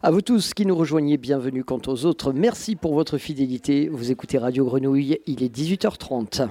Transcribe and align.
À 0.00 0.12
vous 0.12 0.20
tous 0.20 0.54
qui 0.54 0.64
nous 0.64 0.76
rejoignez, 0.76 1.16
bienvenue 1.16 1.64
quant 1.64 1.80
aux 1.88 2.04
autres. 2.04 2.32
Merci 2.32 2.76
pour 2.76 2.94
votre 2.94 3.18
fidélité. 3.18 3.88
Vous 3.88 4.12
écoutez 4.12 4.38
Radio 4.38 4.64
Grenouille, 4.64 5.18
il 5.26 5.42
est 5.42 5.52
18h30. 5.52 6.46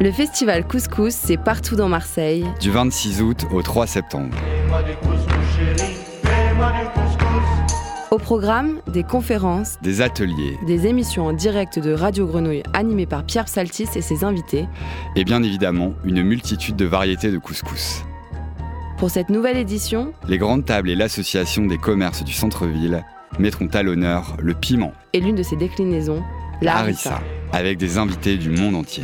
Le 0.00 0.12
festival 0.12 0.64
Couscous, 0.68 1.12
c'est 1.12 1.36
partout 1.36 1.74
dans 1.74 1.88
Marseille. 1.88 2.44
Du 2.60 2.70
26 2.70 3.22
août 3.22 3.46
au 3.52 3.60
3 3.60 3.88
septembre. 3.88 4.36
Au 8.12 8.18
programme, 8.18 8.80
des 8.86 9.02
conférences, 9.02 9.78
des 9.82 10.00
ateliers, 10.00 10.56
des 10.64 10.86
émissions 10.86 11.26
en 11.26 11.32
direct 11.32 11.80
de 11.80 11.92
Radio 11.92 12.28
Grenouille 12.28 12.62
animées 12.72 13.06
par 13.06 13.24
Pierre 13.24 13.46
Psaltis 13.46 13.88
et 13.96 14.00
ses 14.00 14.22
invités. 14.22 14.68
Et 15.16 15.24
bien 15.24 15.42
évidemment, 15.42 15.94
une 16.04 16.22
multitude 16.22 16.76
de 16.76 16.84
variétés 16.84 17.32
de 17.32 17.38
couscous. 17.38 18.04
Pour 19.04 19.10
cette 19.10 19.28
nouvelle 19.28 19.58
édition, 19.58 20.14
les 20.26 20.38
grandes 20.38 20.64
tables 20.64 20.88
et 20.88 20.96
l'association 20.96 21.66
des 21.66 21.76
commerces 21.76 22.24
du 22.24 22.32
centre-ville 22.32 23.04
mettront 23.38 23.66
à 23.66 23.82
l'honneur 23.82 24.34
le 24.40 24.54
piment. 24.54 24.92
Et 25.12 25.20
l'une 25.20 25.34
de 25.34 25.42
ses 25.42 25.56
déclinaisons, 25.56 26.22
la 26.62 26.78
harissa. 26.78 27.20
Avec 27.52 27.76
des 27.76 27.98
invités 27.98 28.38
du 28.38 28.48
monde 28.48 28.74
entier. 28.74 29.02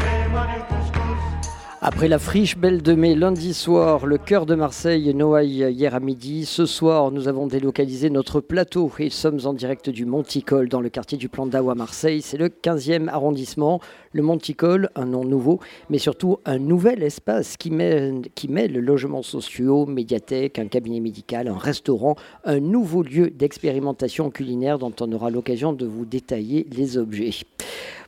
Après 1.83 2.09
la 2.09 2.19
friche 2.19 2.59
Belle 2.59 2.83
de 2.83 2.93
Mai 2.93 3.15
lundi 3.15 3.55
soir, 3.55 4.05
le 4.05 4.19
cœur 4.19 4.45
de 4.45 4.55
Marseille, 4.55 5.15
Noailles 5.15 5.65
hier 5.71 5.95
à 5.95 6.01
midi, 6.01 6.45
ce 6.45 6.67
soir 6.67 7.11
nous 7.11 7.27
avons 7.27 7.47
délocalisé 7.47 8.11
notre 8.11 8.43
plateau 8.43 8.93
et 8.99 9.09
sommes 9.09 9.39
en 9.47 9.55
direct 9.55 9.89
du 9.89 10.05
Monticole 10.05 10.69
dans 10.69 10.83
le 10.83 10.91
quartier 10.91 11.17
du 11.17 11.31
Plan 11.31 11.47
d'Aou 11.47 11.71
à 11.71 11.75
Marseille. 11.75 12.21
C'est 12.21 12.37
le 12.37 12.49
15e 12.49 13.09
arrondissement. 13.09 13.81
Le 14.13 14.21
Monticole, 14.21 14.91
un 14.95 15.07
nom 15.07 15.25
nouveau, 15.25 15.59
mais 15.89 15.97
surtout 15.97 16.37
un 16.45 16.59
nouvel 16.59 17.03
espace 17.03 17.57
qui 17.57 17.71
mêle, 17.71 18.25
qui 18.35 18.49
mêle 18.49 18.79
logements 18.79 19.23
sociaux, 19.23 19.87
médiathèque, 19.87 20.59
un 20.59 20.67
cabinet 20.67 21.01
médical, 21.01 21.49
un 21.49 21.57
restaurant, 21.57 22.15
un 22.45 22.61
nouveau 22.61 23.03
lieu 23.03 23.31
d'expérimentation 23.31 24.31
culinaire 24.31 24.79
dont 24.79 24.93
on 25.01 25.11
aura 25.13 25.31
l'occasion 25.31 25.73
de 25.73 25.87
vous 25.87 26.05
détailler 26.05 26.67
les 26.77 26.99
objets. 26.99 27.31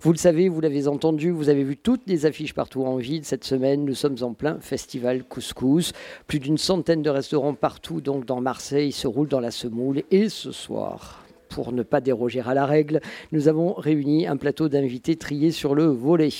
Vous 0.02 0.10
le 0.10 0.18
savez, 0.18 0.48
vous 0.48 0.60
l'avez 0.60 0.88
entendu, 0.88 1.30
vous 1.30 1.48
avez 1.48 1.62
vu 1.62 1.76
toutes 1.76 2.08
les 2.08 2.26
affiches 2.26 2.54
partout 2.54 2.82
en 2.82 2.96
ville. 2.96 3.24
Cette 3.24 3.44
semaine, 3.44 3.84
nous 3.84 3.94
sommes 3.94 4.16
en 4.22 4.32
plein 4.32 4.58
festival 4.58 5.22
couscous. 5.22 5.92
Plus 6.26 6.40
d'une 6.40 6.58
centaine 6.58 7.02
de 7.02 7.10
restaurants 7.10 7.54
partout, 7.54 8.00
donc 8.00 8.24
dans 8.24 8.40
Marseille, 8.40 8.90
se 8.90 9.06
roulent 9.06 9.28
dans 9.28 9.38
la 9.38 9.52
semoule. 9.52 10.02
Et 10.10 10.28
ce 10.28 10.50
soir, 10.50 11.21
pour 11.54 11.72
ne 11.72 11.82
pas 11.82 12.00
déroger 12.00 12.40
à 12.40 12.54
la 12.54 12.66
règle, 12.66 13.00
nous 13.30 13.48
avons 13.48 13.74
réuni 13.74 14.26
un 14.26 14.36
plateau 14.36 14.68
d'invités 14.68 15.16
triés 15.16 15.50
sur 15.50 15.74
le 15.74 15.84
volet. 15.84 16.30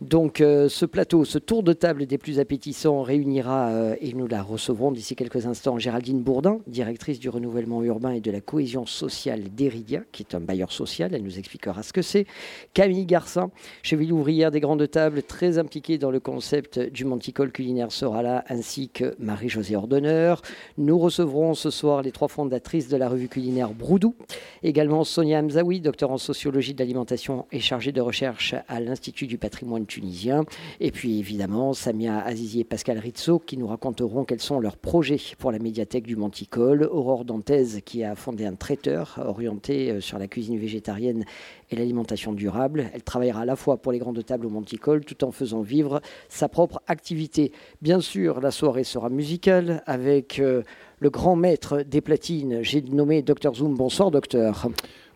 Donc 0.00 0.40
euh, 0.40 0.68
ce 0.68 0.84
plateau, 0.84 1.24
ce 1.24 1.38
tour 1.38 1.62
de 1.62 1.72
table 1.72 2.06
des 2.06 2.18
plus 2.18 2.40
appétissants 2.40 3.02
réunira, 3.02 3.68
euh, 3.68 3.94
et 4.00 4.12
nous 4.12 4.26
la 4.26 4.42
recevrons 4.42 4.92
d'ici 4.92 5.16
quelques 5.16 5.46
instants, 5.46 5.78
Géraldine 5.78 6.22
Bourdin, 6.22 6.58
directrice 6.66 7.20
du 7.20 7.28
renouvellement 7.28 7.82
urbain 7.82 8.12
et 8.12 8.20
de 8.20 8.30
la 8.30 8.40
cohésion 8.40 8.86
sociale 8.86 9.44
d'Eridia, 9.54 10.02
qui 10.12 10.22
est 10.22 10.34
un 10.34 10.40
bailleur 10.40 10.72
social, 10.72 11.14
elle 11.14 11.22
nous 11.22 11.38
expliquera 11.38 11.82
ce 11.82 11.92
que 11.92 12.02
c'est. 12.02 12.26
Camille 12.74 13.06
Garcin, 13.06 13.50
cheville 13.82 14.12
ouvrière 14.12 14.50
des 14.50 14.60
grandes 14.60 14.90
tables, 14.90 15.22
très 15.22 15.58
impliquée 15.58 15.98
dans 15.98 16.10
le 16.10 16.20
concept 16.20 16.78
du 16.78 17.04
monticole 17.04 17.52
culinaire 17.52 17.92
sera 17.92 18.22
là, 18.22 18.44
ainsi 18.48 18.88
que 18.88 19.14
Marie-Josée 19.18 19.76
Ordonneur. 19.76 20.42
Nous 20.76 20.98
recevrons 20.98 21.54
ce 21.54 21.70
soir 21.70 22.02
les 22.02 22.12
trois 22.12 22.28
fondatrices 22.28 22.88
de 22.88 22.96
la 22.96 23.08
revue 23.08 23.28
culinaire 23.28 23.70
Broudou. 23.70 24.14
Également 24.62 25.04
Sonia 25.04 25.40
Hamzaoui, 25.40 25.80
docteur 25.80 26.10
en 26.10 26.18
sociologie 26.18 26.74
de 26.74 26.78
l'alimentation 26.80 27.46
et 27.52 27.60
chargée 27.60 27.92
de 27.92 28.00
recherche 28.00 28.54
à 28.68 28.80
l'Institut 28.80 29.26
du 29.26 29.38
patrimoine 29.38 29.86
tunisien. 29.86 30.44
Et 30.80 30.90
puis 30.90 31.18
évidemment 31.18 31.72
Samia 31.72 32.18
Azizi 32.20 32.60
et 32.60 32.64
Pascal 32.64 32.98
Rizzo 32.98 33.38
qui 33.38 33.56
nous 33.56 33.66
raconteront 33.66 34.24
quels 34.24 34.40
sont 34.40 34.60
leurs 34.60 34.76
projets 34.76 35.20
pour 35.38 35.52
la 35.52 35.58
médiathèque 35.58 36.06
du 36.06 36.16
Monticole. 36.16 36.88
Aurore 36.90 37.24
Dantaise 37.24 37.80
qui 37.84 38.04
a 38.04 38.14
fondé 38.14 38.44
un 38.46 38.54
traiteur 38.54 39.20
orienté 39.24 39.90
euh, 39.90 40.00
sur 40.00 40.18
la 40.18 40.26
cuisine 40.26 40.58
végétarienne 40.58 41.24
et 41.70 41.76
l'alimentation 41.76 42.32
durable. 42.32 42.90
Elle 42.94 43.02
travaillera 43.02 43.42
à 43.42 43.44
la 43.44 43.56
fois 43.56 43.76
pour 43.76 43.92
les 43.92 43.98
grandes 43.98 44.24
tables 44.24 44.46
au 44.46 44.50
Monticole 44.50 45.04
tout 45.04 45.24
en 45.24 45.30
faisant 45.30 45.62
vivre 45.62 46.00
sa 46.28 46.48
propre 46.48 46.80
activité. 46.86 47.52
Bien 47.82 48.00
sûr, 48.00 48.40
la 48.40 48.50
soirée 48.50 48.84
sera 48.84 49.08
musicale 49.10 49.82
avec... 49.86 50.38
Euh, 50.38 50.62
le 51.00 51.10
grand 51.10 51.36
maître 51.36 51.82
des 51.82 52.00
platines. 52.00 52.60
J'ai 52.62 52.82
nommé 52.82 53.22
Dr 53.22 53.54
Zoom. 53.54 53.74
Bonsoir, 53.74 54.10
docteur. 54.10 54.68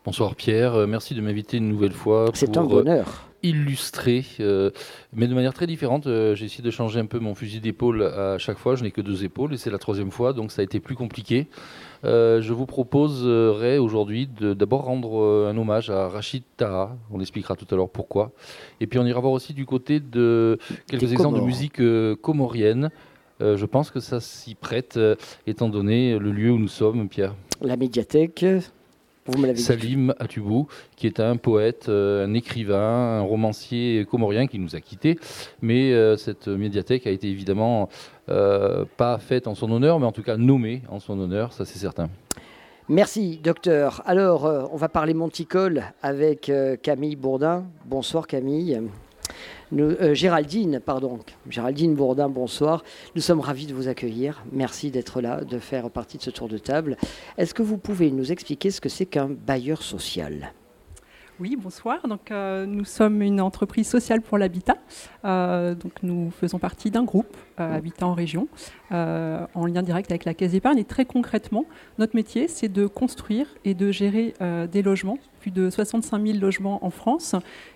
Bonsoir 0.04 0.34
Pierre, 0.34 0.74
euh, 0.74 0.86
merci 0.88 1.14
de 1.14 1.20
m'inviter 1.20 1.58
une 1.58 1.68
nouvelle 1.68 1.92
fois. 1.92 2.28
C'est 2.34 2.56
un 2.56 2.64
bonheur. 2.64 3.06
Euh, 3.06 3.28
illustrer, 3.44 4.24
euh, 4.40 4.70
mais 5.12 5.28
de 5.28 5.34
manière 5.34 5.54
très 5.54 5.68
différente. 5.68 6.04
j'ai 6.06 6.44
essayé 6.44 6.62
de 6.62 6.70
changer 6.70 6.98
un 6.98 7.06
peu 7.06 7.20
mon 7.20 7.36
fusil 7.36 7.60
d'épaule 7.60 8.02
à 8.02 8.38
chaque 8.38 8.58
fois. 8.58 8.74
Je 8.74 8.82
n'ai 8.82 8.90
que 8.92 9.00
deux 9.00 9.24
épaules 9.24 9.54
et 9.54 9.56
c'est 9.56 9.70
la 9.70 9.78
troisième 9.78 10.12
fois, 10.12 10.32
donc 10.32 10.52
ça 10.52 10.60
a 10.60 10.64
été 10.64 10.78
plus 10.78 10.94
compliqué. 10.94 11.48
je 12.04 12.52
vous 12.52 12.66
proposerai 12.66 13.78
aujourd'hui 13.78 14.28
de 14.28 14.54
d'abord 14.54 14.84
rendre 14.84 15.48
un 15.48 15.56
hommage 15.56 15.90
à 15.90 16.08
Rachid 16.08 16.44
Taha. 16.56 16.96
On 17.12 17.20
expliquera 17.20 17.56
tout 17.56 17.66
à 17.72 17.74
l'heure 17.74 17.90
pourquoi. 17.90 18.30
Et 18.80 18.86
puis 18.86 19.00
on 19.00 19.06
ira 19.06 19.18
voir 19.18 19.32
aussi 19.32 19.54
du 19.54 19.66
côté 19.66 19.98
de 19.98 20.58
quelques 20.86 21.12
exemples 21.12 21.40
de 21.40 21.44
musique 21.44 21.82
comorienne. 22.20 22.90
Euh, 23.42 23.56
je 23.56 23.66
pense 23.66 23.90
que 23.90 24.00
ça 24.00 24.20
s'y 24.20 24.54
prête, 24.54 24.96
euh, 24.96 25.16
étant 25.46 25.68
donné 25.68 26.18
le 26.18 26.30
lieu 26.30 26.52
où 26.52 26.58
nous 26.58 26.68
sommes, 26.68 27.08
Pierre. 27.08 27.34
La 27.60 27.76
médiathèque. 27.76 28.44
Vous 29.26 29.38
me 29.38 29.54
Salim 29.54 30.12
Atoubou, 30.18 30.66
qui 30.96 31.06
est 31.06 31.20
un 31.20 31.36
poète, 31.36 31.88
euh, 31.88 32.26
un 32.26 32.34
écrivain, 32.34 33.18
un 33.18 33.20
romancier 33.20 34.04
comorien 34.10 34.48
qui 34.48 34.58
nous 34.58 34.74
a 34.74 34.80
quittés. 34.80 35.16
Mais 35.60 35.92
cette 36.16 36.48
médiathèque 36.48 37.06
a 37.06 37.10
été 37.10 37.28
évidemment 37.28 37.88
pas 38.26 39.18
faite 39.20 39.46
en 39.46 39.54
son 39.54 39.70
honneur, 39.70 40.00
mais 40.00 40.06
en 40.06 40.12
tout 40.12 40.24
cas 40.24 40.36
nommée 40.36 40.82
en 40.88 40.98
son 40.98 41.20
honneur, 41.20 41.52
ça 41.52 41.64
c'est 41.64 41.78
certain. 41.78 42.08
Merci, 42.88 43.38
docteur. 43.40 44.02
Alors, 44.06 44.70
on 44.72 44.76
va 44.76 44.88
parler 44.88 45.14
monticole 45.14 45.84
avec 46.02 46.50
Camille 46.82 47.14
Bourdin. 47.14 47.64
Bonsoir, 47.84 48.26
Camille. 48.26 48.80
Euh, 49.72 50.14
Géraldine, 50.14 50.80
pardon, 50.80 51.18
Géraldine 51.48 51.94
Bourdin, 51.94 52.28
bonsoir. 52.28 52.84
Nous 53.14 53.22
sommes 53.22 53.40
ravis 53.40 53.66
de 53.66 53.74
vous 53.74 53.88
accueillir. 53.88 54.44
Merci 54.52 54.90
d'être 54.90 55.20
là, 55.20 55.42
de 55.42 55.58
faire 55.58 55.90
partie 55.90 56.18
de 56.18 56.22
ce 56.22 56.30
tour 56.30 56.48
de 56.48 56.58
table. 56.58 56.96
Est-ce 57.38 57.54
que 57.54 57.62
vous 57.62 57.78
pouvez 57.78 58.10
nous 58.10 58.32
expliquer 58.32 58.70
ce 58.70 58.80
que 58.80 58.88
c'est 58.88 59.06
qu'un 59.06 59.28
bailleur 59.28 59.82
social? 59.82 60.52
Oui, 61.40 61.56
bonsoir. 61.56 62.06
Donc, 62.06 62.30
euh, 62.30 62.66
nous 62.66 62.84
sommes 62.84 63.22
une 63.22 63.40
entreprise 63.40 63.88
sociale 63.88 64.20
pour 64.20 64.36
l'habitat. 64.36 64.76
Euh, 65.24 65.74
donc, 65.74 65.92
nous 66.02 66.30
faisons 66.30 66.58
partie 66.58 66.90
d'un 66.90 67.04
groupe 67.04 67.34
Habitat 67.70 68.06
en 68.06 68.14
région, 68.14 68.48
en 68.90 69.66
lien 69.66 69.82
direct 69.82 70.10
avec 70.10 70.24
la 70.24 70.34
Caisse 70.34 70.52
d'épargne. 70.52 70.78
Et 70.78 70.84
très 70.84 71.04
concrètement, 71.04 71.64
notre 71.98 72.16
métier, 72.16 72.48
c'est 72.48 72.68
de 72.68 72.86
construire 72.86 73.46
et 73.64 73.74
de 73.74 73.90
gérer 73.90 74.34
des 74.70 74.82
logements, 74.82 75.18
plus 75.40 75.50
de 75.50 75.70
65 75.70 76.24
000 76.24 76.38
logements 76.38 76.84
en 76.84 76.90
France, 76.90 77.34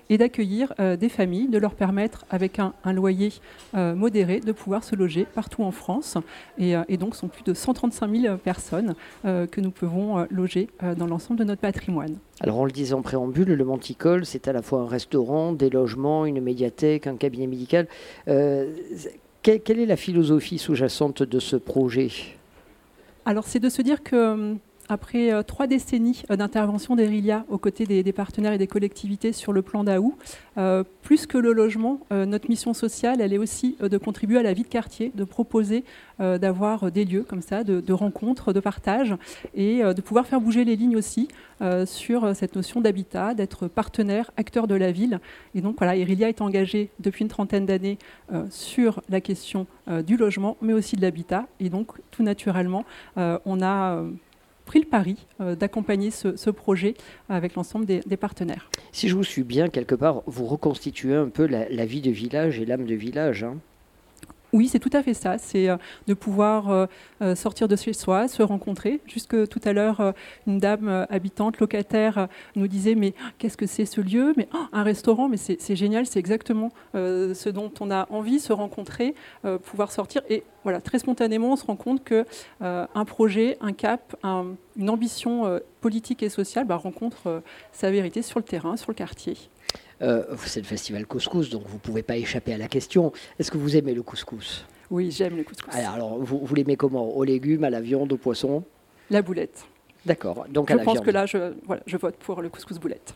et 0.09 0.19
d'accueillir 0.19 0.73
euh, 0.79 0.97
des 0.97 1.09
familles, 1.09 1.49
de 1.49 1.59
leur 1.59 1.75
permettre, 1.75 2.25
avec 2.31 2.59
un, 2.59 2.73
loyer 2.93 3.33
euh, 3.75 3.95
modéré, 3.95 4.41
de 4.41 4.53
pouvoir 4.53 4.85
se 4.85 4.95
loger 4.95 5.27
partout 5.35 5.63
en 5.63 5.73
France. 5.73 6.17
Et, 6.59 6.77
euh, 6.77 6.85
et 6.89 6.97
donc, 6.97 7.15
ce 7.15 7.23
sont 7.23 7.29
plus 7.29 7.43
de 7.43 7.55
135 7.55 8.15
000 8.15 8.37
personnes 8.37 8.95
que 9.25 9.61
nous 9.61 9.71
pouvons 9.71 10.27
loger 10.31 10.69
dans 10.97 11.07
l'ensemble 11.07 11.41
de 11.41 11.45
notre 11.45 11.61
patrimoine. 11.61 12.17
Alors, 12.41 12.59
on 12.59 12.65
le 12.65 12.71
disait 12.71 12.95
en 12.95 13.03
préambule, 13.03 13.49
le 13.49 13.65
Monticole, 13.65 14.25
c'est 14.25 14.49
à 14.49 14.53
la 14.53 14.63
fois 14.63 14.81
un 14.81 14.87
restaurant, 14.87 15.53
des 15.53 15.71
logements, 15.71 16.27
une 16.27 16.41
médiathèque, 16.41 17.07
un 17.07 17.17
cabinet 17.17 17.47
médical. 17.47 17.89
Quelle 19.47 19.79
est 19.79 19.87
la 19.87 19.97
philosophie 19.97 20.59
sous-jacente 20.59 21.23
de 21.23 21.39
ce 21.39 21.57
projet? 21.57 22.11
Alors 23.25 23.45
c'est 23.47 23.61
de 23.61 23.69
se 23.69 23.81
dire 23.81 24.03
que 24.03 24.33
hum, 24.33 24.59
après 24.89 25.33
euh, 25.33 25.43
trois 25.43 25.67
décennies 25.67 26.23
euh, 26.31 26.37
d'intervention 26.37 26.97
d'Erilia 26.97 27.45
aux 27.49 27.59
côtés 27.59 27.87
des, 27.87 28.13
partenaires 28.13 28.53
et 28.53 28.59
des 28.59 28.67
collectivités 28.67 29.33
sur 29.33 29.53
le 29.53 29.63
plan 29.63 29.85
d'Aou, 29.85 30.17
euh, 30.59 30.85
plus 31.03 31.27
que 31.27 31.39
le 31.39 31.53
logement, 31.53 32.01
notre 32.11 32.49
mission 32.49 32.75
sociale, 32.75 33.21
elle 33.21 33.33
est 33.33 33.39
aussi 33.39 33.77
de 33.81 33.99
contribuer 33.99 34.39
à 34.39 34.43
la 34.43 34.53
vie 34.53 34.63
de 34.63 34.69
quartier, 34.69 35.13
de 35.15 35.25
proposer 35.25 35.85
d'avoir 36.19 36.91
des 36.91 37.05
lieux 37.05 37.23
comme 37.23 37.43
ça, 37.43 37.63
de, 37.63 37.93
rencontres, 37.93 38.53
de 38.53 38.61
partage, 38.61 39.15
et 39.55 39.83
de 39.83 40.01
pouvoir 40.01 40.27
faire 40.27 40.41
bouger 40.41 40.65
les 40.65 40.75
lignes 40.75 40.97
aussi 40.97 41.29
sur 41.85 42.35
cette 42.35 42.57
notion 42.57 42.81
d'habitat, 42.81 43.35
d'être 43.35 43.69
partenaire, 43.69 44.31
acteur 44.37 44.67
de 44.67 44.75
la 44.75 44.91
ville. 44.91 45.21
Et 45.55 45.61
donc 45.61 45.77
voilà, 45.79 45.95
Erilia 45.97 46.29
est 46.29 46.41
engagée 46.41 46.91
depuis 46.99 47.23
une 47.23 47.29
trentaine 47.29 47.67
d'années 47.67 47.99
sur 48.51 49.03
la 49.09 49.21
question 49.21 49.67
du 50.05 50.17
logement, 50.17 50.57
mais 50.61 50.73
aussi 50.73 50.97
de 50.97 51.03
l'habitat. 51.03 51.47
Et 51.61 51.69
donc 51.69 51.93
tout 52.11 52.23
naturellement, 52.23 52.85
on 53.17 53.63
a 53.63 54.03
pris 54.67 54.81
le 54.81 54.85
pari 54.85 55.17
euh, 55.41 55.55
d'accompagner 55.57 56.11
ce, 56.11 56.51
projet 56.51 56.95
avec 57.31 57.55
l'ensemble 57.55 57.87
des, 57.87 58.17
partenaires. 58.17 58.71
Si 58.93 59.09
je 59.09 59.15
vous 59.15 59.25
suis 59.25 59.45
bien, 59.45 59.69
quelque 59.69 59.95
part, 59.95 60.23
vous 60.27 60.45
reconstituez 60.45 61.15
un 61.15 61.29
peu 61.29 61.47
la, 61.47 61.87
vie 61.87 62.03
de 62.03 62.11
village 62.11 62.61
et 62.61 62.67
l'âme 62.67 62.85
de 62.85 62.95
village. 62.95 63.45
Hein. 63.45 63.57
Oui, 64.53 64.69
c'est 64.69 64.79
tout 64.79 64.91
à 64.93 65.03
fait 65.03 65.15
ça. 65.15 65.39
C'est 65.39 65.69
euh, 65.69 65.77
de 66.07 66.15
pouvoir 66.15 66.71
euh, 66.71 66.87
euh, 67.21 67.35
sortir 67.35 67.69
de 67.69 67.77
chez 67.77 67.93
soi, 67.93 68.29
se 68.29 68.43
rencontrer. 68.43 69.01
Jusque 69.07 69.49
tout 69.49 69.61
à 69.65 69.73
l'heure, 69.73 70.15
une 70.47 70.59
dame 70.59 71.07
habitante, 71.11 71.59
locataire, 71.59 72.29
nous 72.55 72.69
disait 72.69 72.95
Mais 72.95 73.15
qu'est-ce 73.39 73.57
que 73.57 73.67
c'est 73.67 73.87
ce 73.87 74.01
lieu? 74.01 74.35
Mais 74.37 74.49
oh, 74.55 74.59
un 74.73 74.83
restaurant, 74.83 75.29
mais 75.29 75.37
c'est 75.37 75.77
génial, 75.77 76.07
c'est 76.07 76.19
exactement 76.19 76.71
ce 76.95 77.49
dont 77.49 77.73
on 77.81 77.91
a 77.91 78.07
envie, 78.11 78.41
se 78.41 78.53
rencontrer, 78.53 79.15
pouvoir 79.65 79.93
sortir. 79.93 80.23
Et 80.29 80.45
voilà, 80.63 80.81
très 80.81 80.99
spontanément, 80.99 81.53
on 81.53 81.57
se 81.57 81.65
rend 81.65 81.77
compte 81.77 82.05
que 82.05 82.25
un 82.61 83.05
projet, 83.05 83.57
un 83.61 83.73
cap, 83.73 84.17
une 84.77 84.91
ambition 84.91 85.61
politique 85.81 86.23
et 86.23 86.29
sociale 86.29 86.67
bah, 86.67 86.77
rencontre 86.77 87.43
sa 87.73 87.91
vérité 87.91 88.23
sur 88.23 88.39
le 88.39 88.45
terrain, 88.45 88.77
sur 88.77 88.91
le 88.91 88.97
quartier. 88.97 89.37
Euh, 90.03 90.25
c'est 90.45 90.61
le 90.61 90.67
festival 90.67 91.07
couscous, 91.07 91.51
donc 91.51 91.63
vous 91.67 91.75
ne 91.75 91.81
pouvez 91.81 92.03
pas 92.03 92.17
échapper 92.17 92.53
à 92.53 92.59
la 92.59 92.69
question. 92.69 93.13
Est-ce 93.39 93.51
que 93.51 93.59
vous 93.59 93.77
aimez 93.77 93.95
le 93.95 94.03
couscous? 94.03 94.67
Oui, 94.91 95.11
j'aime 95.11 95.37
le 95.37 95.45
couscous. 95.45 95.75
Alors, 95.75 96.19
vous, 96.19 96.55
l'aimez 96.55 96.77
comment? 96.77 97.09
Aux 97.09 97.25
légumes, 97.25 97.65
à 97.65 97.71
la 97.71 97.81
viande, 97.81 98.13
au 98.13 98.17
poisson? 98.17 98.63
La 99.11 99.23
boulette. 99.23 99.65
D'accord. 100.05 100.47
Donc 100.49 100.71
je 100.71 100.77
pense 100.77 101.01
que 101.01 101.11
là, 101.11 101.27
je, 101.27 101.53
je, 101.87 101.97
vote 101.97 102.15
pour 102.17 102.41
le 102.41 102.49
couscous 102.49 102.79
boulette. 102.79 103.15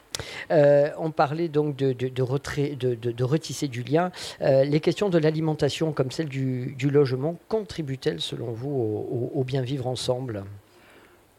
Euh, 0.50 0.88
on 0.98 1.12
parlait 1.12 1.46
donc 1.46 1.76
de, 1.76 1.92
de, 1.92 2.22
retrait, 2.22 2.74
de, 2.74 3.22
retisser 3.24 3.68
du 3.68 3.84
lien. 3.84 4.10
Euh, 4.40 4.64
les 4.64 4.80
questions 4.80 5.08
de 5.08 5.18
l'alimentation, 5.18 5.92
comme 5.92 6.10
celle 6.10 6.28
du, 6.28 6.74
logement, 6.90 7.36
contribuent-elles, 7.48 8.20
selon 8.20 8.50
vous, 8.50 8.70
au, 8.70 9.30
au 9.34 9.44
bien 9.44 9.62
vivre 9.62 9.86
ensemble? 9.86 10.44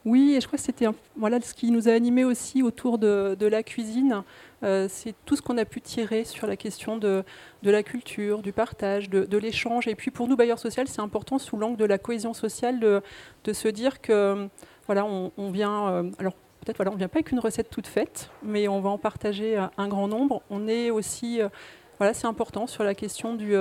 Oui, 0.05 0.33
et 0.35 0.41
je 0.41 0.47
crois 0.47 0.57
que 0.57 0.63
c'était 0.63 0.87
voilà, 1.15 1.39
ce 1.41 1.53
qui 1.53 1.69
nous 1.69 1.87
a 1.87 1.91
animés 1.91 2.23
aussi 2.23 2.63
autour 2.63 2.97
de, 2.97 3.45
la 3.45 3.63
cuisine. 3.63 4.23
Euh, 4.63 4.87
c'est 4.89 5.15
tout 5.25 5.35
ce 5.35 5.41
qu'on 5.41 5.57
a 5.57 5.65
pu 5.65 5.81
tirer 5.81 6.23
sur 6.23 6.47
la 6.47 6.55
question 6.55 6.97
de, 6.97 7.23
la 7.63 7.83
culture, 7.83 8.41
du 8.41 8.53
partage, 8.53 9.09
de, 9.09 9.37
l'échange. 9.37 9.87
Et 9.87 9.95
puis 9.95 10.11
pour 10.11 10.27
nous, 10.27 10.35
bailleurs 10.35 10.59
sociaux, 10.59 10.83
c'est 10.85 11.01
important 11.01 11.39
sous 11.39 11.57
l'angle 11.57 11.77
de 11.77 11.85
la 11.85 11.97
cohésion 11.97 12.33
sociale 12.33 12.79
de, 12.79 13.53
se 13.53 13.67
dire 13.67 14.01
que 14.01 14.47
voilà, 14.85 15.05
on, 15.05 15.51
vient. 15.51 15.89
Euh, 15.89 16.11
alors 16.19 16.33
peut-être 16.61 16.77
voilà, 16.77 16.91
on 16.91 16.95
vient 16.95 17.07
pas 17.07 17.19
avec 17.19 17.31
une 17.31 17.39
recette 17.39 17.69
toute 17.69 17.87
faite, 17.87 18.29
mais 18.43 18.67
on 18.67 18.81
va 18.81 18.89
en 18.89 18.97
partager 18.97 19.57
un 19.77 19.87
grand 19.87 20.07
nombre. 20.07 20.41
On 20.49 20.67
est 20.67 20.91
aussi, 20.91 21.41
euh, 21.41 21.49
voilà, 21.97 22.13
c'est 22.13 22.27
important 22.27 22.67
sur 22.67 22.83
la 22.83 22.93
question 22.93 23.35
du 23.35 23.55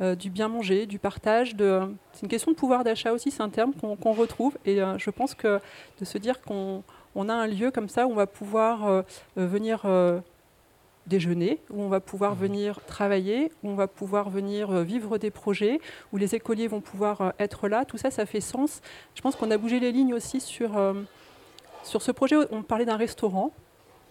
euh, 0.00 0.14
bien 0.14 0.48
manger, 0.48 0.86
du 0.86 0.98
partage. 0.98 1.54
C'est 2.12 2.22
une 2.22 2.28
question 2.28 2.52
de 2.52 2.56
pouvoir 2.56 2.84
d'achat 2.84 3.12
aussi, 3.12 3.30
c'est 3.30 3.42
un 3.42 3.48
terme 3.48 3.72
qu'on 3.74 4.12
retrouve. 4.12 4.56
Et 4.64 4.80
euh, 4.80 4.96
je 4.98 5.10
pense 5.10 5.34
que 5.34 5.60
de 5.98 6.04
se 6.04 6.18
dire 6.18 6.40
qu'on 6.40 6.84
a 7.16 7.32
un 7.32 7.46
lieu 7.46 7.70
comme 7.70 7.88
ça 7.88 8.06
où 8.06 8.10
on 8.10 8.14
va 8.14 8.26
pouvoir 8.26 8.86
euh, 8.86 9.02
venir 9.36 9.86
déjeuner, 11.06 11.58
où 11.70 11.82
on 11.82 11.88
va 11.88 12.00
pouvoir 12.00 12.34
mmh. 12.34 12.38
venir 12.38 12.80
travailler, 12.86 13.52
où 13.62 13.70
on 13.70 13.74
va 13.74 13.88
pouvoir 13.88 14.28
venir 14.30 14.72
vivre 14.82 15.18
des 15.18 15.30
projets, 15.30 15.80
où 16.12 16.18
les 16.18 16.34
écoliers 16.34 16.68
vont 16.68 16.80
pouvoir 16.80 17.32
être 17.38 17.68
là. 17.68 17.84
Tout 17.84 17.96
ça, 17.96 18.10
ça 18.10 18.26
fait 18.26 18.40
sens. 18.40 18.82
Je 19.14 19.22
pense 19.22 19.36
qu'on 19.36 19.50
a 19.50 19.56
bougé 19.56 19.80
les 19.80 19.90
lignes 19.90 20.14
aussi 20.14 20.40
sur, 20.40 20.72
sur 21.82 22.02
ce 22.02 22.12
projet. 22.12 22.36
On 22.50 22.62
parlait 22.62 22.84
d'un 22.84 22.96
restaurant 22.96 23.52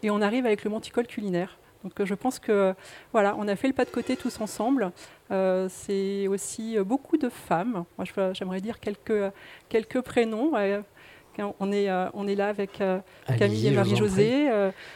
et 0.02 0.10
on 0.10 0.22
arrive 0.22 0.46
avec 0.46 0.64
le 0.64 0.72
monticole 0.72 1.06
culinaire. 1.06 1.58
Donc 1.84 2.04
je 2.04 2.16
pense 2.16 2.40
que 2.40 2.74
voilà, 3.14 3.36
on 3.38 3.48
a 3.48 3.56
fait 3.56 3.68
le 3.68 3.74
pas 3.74 3.86
de 3.86 3.90
côté 3.90 4.18
tous 4.18 4.42
ensemble. 4.42 4.92
Euh, 5.32 5.68
c'est 5.70 6.28
aussi 6.28 6.78
beaucoup 6.80 7.18
de 7.18 7.30
femmes. 7.30 7.86
Moi, 7.98 8.34
j'aimerais 8.34 8.62
dire 8.62 8.80
quelques, 8.80 9.32
quelques 9.70 10.02
prénoms. 10.02 10.54
On 11.60 11.72
est, 11.72 11.90
euh, 11.90 12.08
on 12.14 12.28
est 12.28 12.36
là 12.36 12.48
avec 12.50 12.82
euh, 12.82 13.00
Camille 13.38 13.68
et 13.68 13.72
Marie-Josée, 13.72 14.50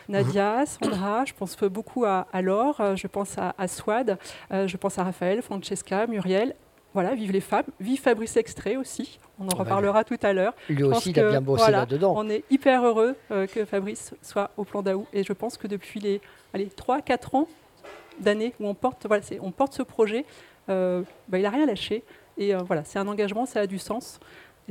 Nadia, 0.10 0.66
Sandra, 0.66 1.26
je 1.26 1.34
pense 1.34 1.58
beaucoup 1.64 2.06
à, 2.06 2.26
Laure, 2.42 2.96
je 2.96 3.08
pense 3.08 3.38
à, 3.38 3.54
à 3.58 3.68
Swad, 3.68 4.18
je 4.52 4.78
pense 4.78 4.98
à 5.00 5.04
Raphaël, 5.04 5.42
Francesca, 5.42 6.08
Muriel. 6.08 6.56
Voilà, 6.94 7.16
vive 7.16 7.32
les 7.32 7.40
femmes, 7.40 7.64
vive 7.80 8.02
Fabrice 8.02 8.36
Extrait 8.36 8.76
aussi, 8.76 9.18
on 9.40 9.48
en 9.48 9.56
reparlera 9.56 10.04
tout 10.04 10.18
à 10.22 10.34
l'heure. 10.34 10.54
Lui 10.68 10.84
aussi, 10.84 11.12
il 11.12 11.20
a 11.22 11.30
bien 11.30 11.42
bossé 11.42 11.72
là-dedans. 11.72 12.14
On 12.18 12.30
est 12.30 12.44
hyper 12.50 12.86
heureux 12.86 13.16
que 13.30 13.64
Fabrice 13.66 14.14
soit 14.22 14.52
au 14.58 14.66
plan 14.66 14.82
d'Aou 14.82 15.08
et 15.14 15.24
je 15.24 15.32
pense 15.32 15.58
que 15.58 15.68
depuis 15.68 16.02
les 16.02 16.22
allez, 16.54 16.68
3-4 16.68 17.38
ans 17.38 17.48
d'années 18.20 18.54
où 18.60 18.68
on 18.68 18.74
porte, 18.74 19.06
voilà, 19.08 19.24
on 19.42 19.52
porte 19.52 19.74
ce 19.74 19.84
projet, 19.84 20.26
euh, 20.70 21.02
bah, 21.28 21.40
il 21.40 21.44
n'a 21.44 21.50
rien 21.50 21.66
lâché. 21.66 22.04
Et 22.38 22.56
euh, 22.56 22.60
voilà, 22.60 22.84
c'est 22.84 23.00
un 23.00 23.08
engagement, 23.08 23.46
ça 23.46 23.62
a 23.62 23.68
du 23.68 23.78
sens. 23.78 24.20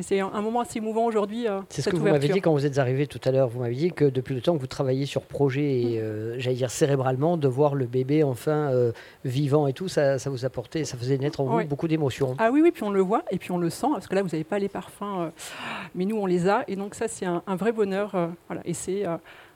Et 0.00 0.02
c'est 0.02 0.20
un, 0.20 0.40
moment 0.40 0.60
assez 0.60 0.78
émouvant 0.78 1.04
aujourd'hui. 1.04 1.46
Euh, 1.46 1.60
c'est 1.68 1.82
ce 1.82 1.90
que 1.90 1.96
vous 1.96 2.04
m'avez 2.04 2.28
dit 2.28 2.40
quand 2.40 2.52
vous 2.52 2.64
êtes 2.64 2.78
arrivé 2.78 3.06
tout 3.06 3.20
à 3.22 3.30
l'heure. 3.30 3.48
Vous 3.48 3.60
m'avez 3.60 3.74
dit 3.74 3.92
que 3.92 4.06
depuis 4.06 4.34
le 4.34 4.40
temps 4.40 4.54
que 4.54 4.60
vous 4.60 4.66
travaillez 4.66 5.04
sur 5.04 5.20
projet, 5.20 5.82
et 5.82 6.00
mm. 6.00 6.38
j'allais 6.38 6.56
dire 6.56 6.70
cérébralement, 6.70 7.36
de 7.36 7.46
voir 7.46 7.74
le 7.74 7.84
bébé 7.84 8.24
enfin 8.24 8.72
vivant 9.26 9.66
et 9.66 9.74
tout, 9.74 9.88
ça, 9.88 10.18
ça 10.18 10.30
vous 10.30 10.46
apportait, 10.46 10.84
ça 10.84 10.96
faisait 10.96 11.18
naître 11.18 11.40
en 11.40 11.44
vous 11.44 11.64
beaucoup 11.66 11.86
d'émotions. 11.86 12.34
Ah 12.38 12.48
oui, 12.50 12.62
oui, 12.62 12.70
puis 12.70 12.82
on 12.82 12.90
le 12.90 13.02
voit 13.02 13.24
et 13.30 13.36
puis 13.36 13.52
on 13.52 13.58
le 13.58 13.68
sent, 13.68 13.88
parce 13.92 14.08
que 14.08 14.14
là, 14.14 14.22
vous 14.22 14.28
n'avez 14.28 14.44
pas 14.44 14.58
les 14.58 14.70
parfums, 14.70 15.30
mais 15.94 16.06
nous, 16.06 16.16
on 16.16 16.24
les 16.24 16.48
a. 16.48 16.64
Et 16.66 16.76
donc 16.76 16.94
ça, 16.94 17.06
c'est 17.06 17.26
un, 17.26 17.42
un, 17.46 17.56
vrai 17.56 17.72
bonheur. 17.72 18.12
voilà. 18.48 18.62
Et 18.64 18.72
c'est 18.72 19.04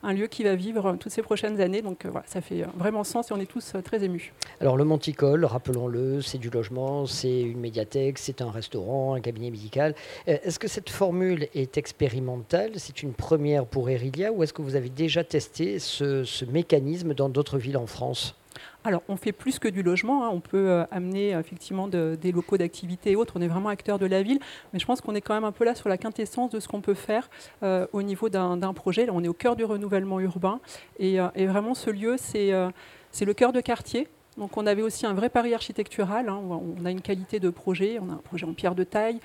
un 0.04 0.12
lieu 0.12 0.26
qui 0.26 0.44
va 0.44 0.54
vivre 0.54 0.96
toutes 1.00 1.12
ces 1.12 1.22
prochaines 1.22 1.60
années. 1.60 1.82
Donc 1.82 2.04
euh, 2.04 2.10
voilà, 2.10 2.26
ça 2.28 2.40
fait 2.40 2.64
vraiment 2.76 3.04
sens 3.04 3.30
et 3.30 3.34
on 3.34 3.40
est 3.40 3.46
tous 3.46 3.74
euh, 3.74 3.80
très 3.80 4.04
émus. 4.04 4.32
Alors 4.60 4.76
le 4.76 4.84
Monticole, 4.84 5.44
rappelons-le, 5.44 6.20
c'est 6.20 6.38
du 6.38 6.50
logement, 6.50 7.06
c'est 7.06 7.40
une 7.40 7.58
médiathèque, 7.58 8.18
c'est 8.18 8.42
un 8.42 8.50
restaurant, 8.50 9.14
un 9.14 9.20
cabinet 9.20 9.50
médical. 9.50 9.94
Euh, 10.28 10.36
est-ce 10.44 10.58
que 10.58 10.68
cette 10.68 10.90
formule 10.90 11.48
est 11.54 11.78
expérimentale? 11.78 12.72
C'est 12.76 13.02
une 13.02 13.14
première 13.14 13.66
pour 13.66 13.88
Erilia 13.88 14.32
ou 14.32 14.42
est-ce 14.42 14.52
que 14.52 14.62
vous 14.62 14.76
avez 14.76 14.90
déjà 14.90 15.24
testé 15.24 15.78
ce 15.78 16.44
mécanisme 16.44 17.14
dans 17.14 17.28
d'autres 17.28 17.58
villes 17.58 17.78
en 17.78 17.86
France? 17.86 18.36
Alors, 18.84 19.02
on 19.08 19.16
fait 19.16 19.32
plus 19.32 19.58
que 19.58 19.66
du 19.66 19.82
logement. 19.82 20.24
Hein. 20.24 20.30
On 20.30 20.40
peut 20.40 20.68
euh, 20.68 20.84
amener 20.90 21.30
effectivement 21.30 21.88
des 21.88 22.32
locaux 22.32 22.58
d'activité 22.58 23.12
et 23.12 23.16
autres. 23.16 23.32
On 23.36 23.40
est 23.40 23.48
vraiment 23.48 23.70
acteur 23.70 23.98
de 23.98 24.04
la 24.04 24.22
ville. 24.22 24.38
Mais 24.72 24.78
je 24.78 24.84
pense 24.84 25.00
qu'on 25.00 25.14
est 25.14 25.22
quand 25.22 25.34
même 25.34 25.44
un 25.44 25.52
peu 25.52 25.64
là 25.64 25.74
sur 25.74 25.88
la 25.88 25.96
quintessence 25.96 26.50
de 26.50 26.60
ce 26.60 26.68
qu'on 26.68 26.82
peut 26.82 26.94
faire 26.94 27.30
euh, 27.62 27.86
au 27.92 28.02
niveau 28.02 28.28
d'un 28.28 28.74
projet. 28.74 29.06
Là, 29.06 29.12
on 29.14 29.24
est 29.24 29.28
au 29.28 29.32
cœur 29.32 29.56
du 29.56 29.64
renouvellement 29.64 30.20
urbain. 30.20 30.60
Et, 30.98 31.18
euh, 31.18 31.28
vraiment, 31.34 31.74
ce 31.74 31.88
lieu, 31.88 32.16
c'est 32.18 32.50
le 32.52 33.34
cœur 33.34 33.52
de 33.52 33.60
quartier. 33.60 34.08
Donc 34.36 34.56
on 34.56 34.66
avait 34.66 34.82
aussi 34.82 35.06
un 35.06 35.14
vrai 35.14 35.28
pari 35.28 35.54
architectural. 35.54 36.28
Hein. 36.28 36.40
On 36.42 36.84
a 36.84 36.90
une 36.90 37.00
qualité 37.00 37.38
de 37.40 37.50
projet. 37.50 37.98
On 38.02 38.10
a 38.10 38.14
un 38.14 38.22
projet 38.24 38.44
en 38.44 38.52
pierre 38.52 38.74
de 38.74 38.82
taille, 38.82 39.20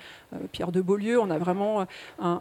pierre 0.52 0.70
de 0.70 0.80
Beaulieu. 0.80 1.20
On 1.20 1.30
a 1.30 1.38
vraiment 1.38 1.84
un 2.20 2.40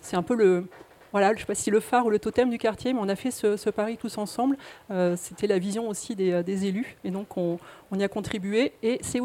c'est 0.00 0.16
un 0.16 0.22
peu 0.22 0.36
le, 0.36 0.68
voilà, 1.14 1.28
je 1.28 1.34
ne 1.34 1.38
sais 1.38 1.46
pas 1.46 1.54
si 1.54 1.70
le 1.70 1.78
phare 1.78 2.04
ou 2.06 2.10
le 2.10 2.18
totem 2.18 2.50
du 2.50 2.58
quartier, 2.58 2.92
mais 2.92 2.98
on 3.00 3.08
a 3.08 3.14
fait 3.14 3.30
ce, 3.30 3.70
pari 3.70 3.96
tous 3.96 4.18
ensemble. 4.18 4.56
Euh, 4.90 5.14
c'était 5.16 5.46
la 5.46 5.60
vision 5.60 5.88
aussi 5.88 6.16
des, 6.16 6.66
élus, 6.66 6.96
et 7.04 7.12
donc 7.12 7.36
on, 7.36 7.60
y 7.96 8.02
a 8.02 8.08
contribué. 8.08 8.72
Et 8.82 8.98
c'est 9.00 9.20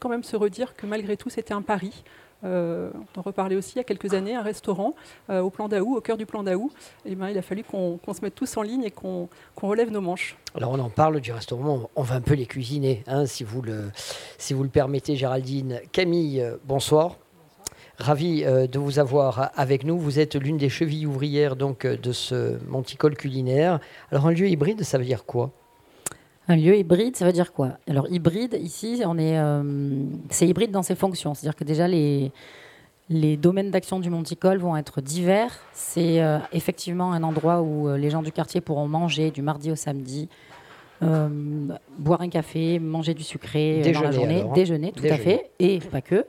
quand 0.00 0.08
même 0.08 0.24
se 0.24 0.34
redire 0.34 0.74
que 0.74 0.84
malgré 0.84 1.16
tout, 1.16 1.30
c'était 1.30 1.54
un 1.54 1.62
pari. 1.62 2.02
Euh, 2.42 2.90
on 3.14 3.20
en 3.20 3.22
reparlait 3.22 3.54
aussi 3.54 3.74
il 3.74 3.78
y 3.78 3.80
a 3.80 3.84
quelques 3.84 4.14
années, 4.14 4.34
un 4.34 4.42
restaurant 4.42 4.94
euh, 5.30 5.38
au 5.40 5.50
plan 5.50 5.68
d'Aou, 5.68 5.96
au 5.96 6.00
cœur 6.00 6.16
du 6.16 6.26
plan 6.26 6.42
d'Aou. 6.42 6.72
Et 7.04 7.14
ben, 7.14 7.28
il 7.28 7.38
a 7.38 7.42
fallu 7.42 7.62
qu'on 7.62 8.00
se 8.12 8.20
mette 8.20 8.34
tous 8.34 8.56
en 8.56 8.62
ligne 8.62 8.82
et 8.82 8.90
qu'on 8.90 9.28
relève 9.62 9.92
nos 9.92 10.00
manches. 10.00 10.36
Alors 10.56 10.72
on 10.72 10.80
en 10.80 10.90
parle 10.90 11.20
du 11.20 11.30
restaurant, 11.30 11.88
on 11.94 12.02
va 12.02 12.16
un 12.16 12.20
peu 12.20 12.34
les 12.34 12.46
cuisiner, 12.46 13.04
hein, 13.06 13.26
si, 13.26 13.44
vous 13.44 13.62
le, 13.62 13.92
si 14.38 14.54
vous 14.54 14.64
le 14.64 14.70
permettez 14.70 15.14
Géraldine. 15.14 15.80
Camille, 15.92 16.44
bonsoir. 16.64 17.16
Ravi 17.98 18.44
euh, 18.44 18.68
de 18.68 18.78
vous 18.78 19.00
avoir 19.00 19.50
avec 19.56 19.82
nous. 19.82 19.98
Vous 19.98 20.20
êtes 20.20 20.36
l'une 20.36 20.56
des 20.56 20.68
chevilles 20.68 21.06
ouvrières 21.06 21.56
donc, 21.56 21.84
euh, 21.84 21.96
de 21.96 22.12
ce 22.12 22.56
monticole 22.68 23.16
culinaire. 23.16 23.80
Alors, 24.12 24.28
un 24.28 24.32
lieu 24.32 24.48
hybride, 24.48 24.84
ça 24.84 24.98
veut 24.98 25.04
dire 25.04 25.24
quoi? 25.24 25.50
Un 26.46 26.54
lieu 26.54 26.76
hybride, 26.76 27.16
ça 27.16 27.26
veut 27.26 27.32
dire 27.32 27.52
quoi? 27.52 27.72
Alors 27.88 28.08
hybride, 28.08 28.56
ici, 28.62 29.02
on 29.04 29.18
est, 29.18 29.36
euh, 29.38 29.62
c'est 30.30 30.46
hybride 30.46 30.70
dans 30.70 30.84
ses 30.84 30.94
fonctions. 30.94 31.34
C'est-à-dire 31.34 31.56
que 31.56 31.64
déjà 31.64 31.88
les, 31.88 32.30
les 33.10 33.36
domaines 33.36 33.72
d'action 33.72 33.98
du 33.98 34.10
Monticole 34.10 34.58
vont 34.58 34.76
être 34.76 35.00
divers. 35.00 35.52
C'est 35.72 36.22
effectivement 36.52 37.12
un 37.12 37.22
endroit 37.22 37.60
où 37.60 37.94
les 37.96 38.08
gens 38.08 38.22
du 38.22 38.32
quartier 38.32 38.62
pourront 38.62 38.88
manger 38.88 39.30
du 39.30 39.42
mardi 39.42 39.70
au 39.70 39.76
samedi, 39.76 40.30
boire 41.02 42.22
un 42.22 42.30
café, 42.30 42.78
manger 42.78 43.12
du 43.12 43.24
sucré 43.24 43.82
dans 43.92 44.00
la 44.00 44.10
journée, 44.10 44.44
déjeuner, 44.54 44.92
tout 44.92 45.04
à 45.04 45.18
fait, 45.18 45.50
et 45.58 45.80
pas 45.80 46.00
que. 46.00 46.24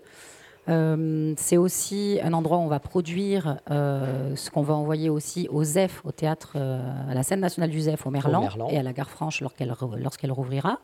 Euh, 0.69 1.33
c'est 1.37 1.57
aussi 1.57 2.19
un 2.23 2.33
endroit 2.33 2.57
où 2.57 2.61
on 2.61 2.67
va 2.67 2.79
produire 2.79 3.57
euh, 3.71 4.35
ce 4.35 4.51
qu'on 4.51 4.61
va 4.61 4.75
envoyer 4.75 5.09
aussi 5.09 5.47
au 5.49 5.63
ZEF, 5.63 6.01
au 6.05 6.11
théâtre, 6.11 6.53
euh, 6.55 6.79
à 7.09 7.13
la 7.13 7.23
scène 7.23 7.39
nationale 7.39 7.69
du 7.69 7.81
ZEF 7.81 8.05
au 8.05 8.11
Merlan, 8.11 8.47
et 8.69 8.77
à 8.77 8.83
la 8.83 8.93
Gare 8.93 9.09
Franche 9.09 9.41
lorsqu'elle 9.41 10.31
rouvrira. 10.31 10.79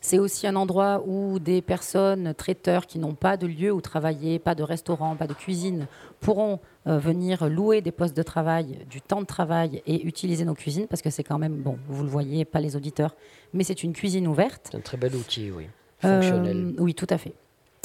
C'est 0.00 0.18
aussi 0.18 0.46
un 0.46 0.56
endroit 0.56 1.02
où 1.06 1.38
des 1.38 1.62
personnes, 1.62 2.34
traiteurs 2.34 2.86
qui 2.86 2.98
n'ont 2.98 3.14
pas 3.14 3.38
de 3.38 3.46
lieu 3.46 3.72
où 3.72 3.80
travailler, 3.80 4.38
pas 4.38 4.54
de 4.54 4.62
restaurant, 4.62 5.16
pas 5.16 5.26
de 5.26 5.32
cuisine, 5.32 5.86
pourront 6.20 6.60
venir 6.84 7.48
louer 7.48 7.80
des 7.80 7.90
postes 7.90 8.14
de 8.14 8.22
travail, 8.22 8.80
du 8.90 9.00
temps 9.00 9.22
de 9.22 9.26
travail 9.26 9.82
et 9.86 10.04
utiliser 10.04 10.44
nos 10.44 10.52
cuisines 10.52 10.86
parce 10.88 11.00
que 11.00 11.08
c'est 11.08 11.24
quand 11.24 11.38
même, 11.38 11.54
bon, 11.54 11.78
vous 11.88 12.02
le 12.02 12.10
voyez, 12.10 12.44
pas 12.44 12.60
les 12.60 12.76
auditeurs, 12.76 13.16
mais 13.54 13.64
c'est 13.64 13.82
une 13.82 13.94
cuisine 13.94 14.26
ouverte. 14.26 14.68
C'est 14.70 14.76
un 14.76 14.80
très 14.80 14.98
bel 14.98 15.14
outil, 15.16 15.50
oui. 15.50 15.68
Fonctionnel. 16.00 16.74
oui, 16.78 16.94
tout 16.94 17.06
à 17.08 17.16
fait. 17.16 17.32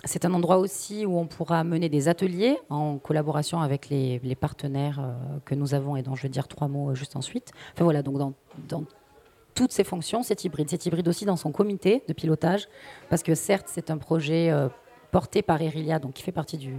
C'est 0.05 0.25
un 0.25 0.33
endroit 0.33 0.57
aussi 0.57 1.05
où 1.05 1.17
on 1.17 1.25
pourra 1.25 1.63
mener 1.63 1.89
des 1.89 2.07
ateliers 2.07 2.57
en 2.69 2.97
collaboration 2.97 3.59
avec 3.59 3.89
les, 3.89 4.19
partenaires 4.39 4.99
euh, 4.99 5.39
que 5.45 5.55
nous 5.55 5.73
avons 5.73 5.95
et 5.97 6.01
dont 6.01 6.15
je 6.15 6.23
vais 6.23 6.29
dire 6.29 6.47
trois 6.47 6.67
mots 6.67 6.95
juste 6.95 7.15
ensuite. 7.15 7.51
Enfin 7.73 7.83
voilà, 7.83 8.01
donc 8.01 8.17
dans, 8.17 8.83
toutes 9.55 9.71
ses 9.73 9.83
fonctions, 9.83 10.23
c'est 10.23 10.45
hybride. 10.45 10.69
C'est 10.69 10.85
hybride 10.85 11.07
aussi 11.07 11.25
dans 11.25 11.35
son 11.35 11.51
comité 11.51 12.03
de 12.07 12.13
pilotage, 12.13 12.69
parce 13.09 13.23
que 13.23 13.35
certes, 13.35 13.67
c'est 13.67 13.91
un 13.91 13.97
projet 13.97 14.49
euh, 14.51 14.69
porté 15.11 15.41
par 15.41 15.61
Erilia, 15.61 15.99
donc 15.99 16.13
qui 16.13 16.23
fait 16.23 16.31
partie 16.31 16.57
du, 16.57 16.73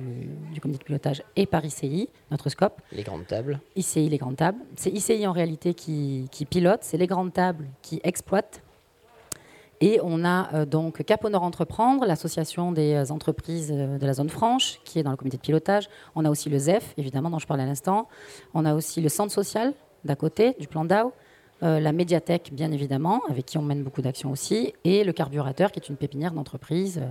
comité 0.62 0.78
de 0.78 0.84
pilotage, 0.84 1.22
et 1.36 1.46
par 1.46 1.64
ICI, 1.64 2.08
notre 2.30 2.48
scope. 2.48 2.80
Les 2.92 3.02
grandes 3.02 3.26
tables. 3.26 3.60
ICI, 3.76 4.08
les 4.08 4.16
grandes 4.16 4.36
tables. 4.36 4.60
C'est 4.76 4.90
ICI 4.90 5.26
en 5.26 5.32
réalité 5.32 5.74
qui, 5.74 6.28
pilote, 6.48 6.80
c'est 6.82 6.96
les 6.96 7.06
grandes 7.06 7.32
tables 7.32 7.66
qui 7.82 8.00
exploitent. 8.02 8.62
Et 9.80 9.98
on 10.02 10.24
a 10.24 10.54
euh, 10.54 10.66
donc 10.66 11.02
Cap 11.04 11.24
Entreprendre, 11.24 12.04
l'association 12.04 12.72
des 12.72 12.94
euh, 12.94 13.12
entreprises 13.12 13.70
de 13.70 14.06
la 14.06 14.12
zone 14.12 14.28
franche, 14.28 14.80
qui 14.84 14.98
est 14.98 15.02
dans 15.02 15.10
le 15.10 15.16
comité 15.16 15.36
de 15.36 15.42
pilotage. 15.42 15.88
On 16.14 16.24
a 16.24 16.30
aussi 16.30 16.50
le 16.50 16.58
ZEF, 16.58 16.94
évidemment, 16.98 17.30
dont 17.30 17.38
je 17.38 17.46
parlais 17.46 17.62
à 17.62 17.66
l'instant. 17.66 18.08
On 18.52 18.64
a 18.64 18.74
aussi 18.74 19.00
le 19.00 19.08
centre 19.08 19.32
social 19.32 19.72
d'à 20.04 20.16
côté, 20.16 20.54
du 20.58 20.68
plan 20.68 20.84
DAO. 20.84 21.12
Euh, 21.62 21.78
la 21.78 21.92
médiathèque, 21.92 22.50
bien 22.52 22.72
évidemment, 22.72 23.20
avec 23.28 23.44
qui 23.44 23.58
on 23.58 23.62
mène 23.62 23.82
beaucoup 23.82 24.00
d'actions 24.00 24.30
aussi, 24.30 24.72
et 24.84 25.04
le 25.04 25.12
carburateur, 25.12 25.72
qui 25.72 25.78
est 25.78 25.88
une 25.88 25.96
pépinière 25.96 26.32
d'entreprise. 26.32 26.98
Euh. 26.98 27.08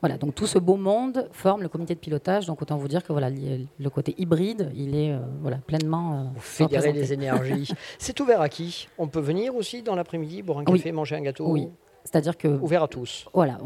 Voilà, 0.00 0.16
donc 0.16 0.34
tout 0.34 0.46
ce 0.46 0.58
beau 0.58 0.76
monde 0.76 1.28
forme 1.32 1.62
le 1.62 1.68
comité 1.68 1.94
de 1.94 1.98
pilotage. 1.98 2.46
Donc 2.46 2.62
autant 2.62 2.76
vous 2.76 2.88
dire 2.88 3.02
que 3.02 3.12
voilà, 3.12 3.30
le 3.30 3.90
côté 3.90 4.14
hybride, 4.18 4.70
il 4.74 4.94
est 4.94 5.12
euh, 5.12 5.18
voilà, 5.40 5.56
pleinement. 5.58 6.30
vous 6.34 6.40
fédérez 6.40 6.92
les 6.92 7.12
énergies. 7.12 7.68
C'est 7.98 8.18
ouvert 8.20 8.40
à 8.40 8.48
qui? 8.48 8.88
On 8.96 9.08
peut 9.08 9.20
venir 9.20 9.56
aussi 9.56 9.82
dans 9.82 9.96
l'après-midi, 9.96 10.42
boire 10.42 10.58
un 10.58 10.64
café, 10.64 10.92
manger 10.92 11.16
un 11.16 11.22
gâteau? 11.22 11.50
Oui. 11.50 11.68
C'est-à-dire 12.04 12.38
que 12.38 12.48
ouvert 12.48 12.84
à 12.84 12.88
tous. 12.88 13.26
Voilà, 13.34 13.58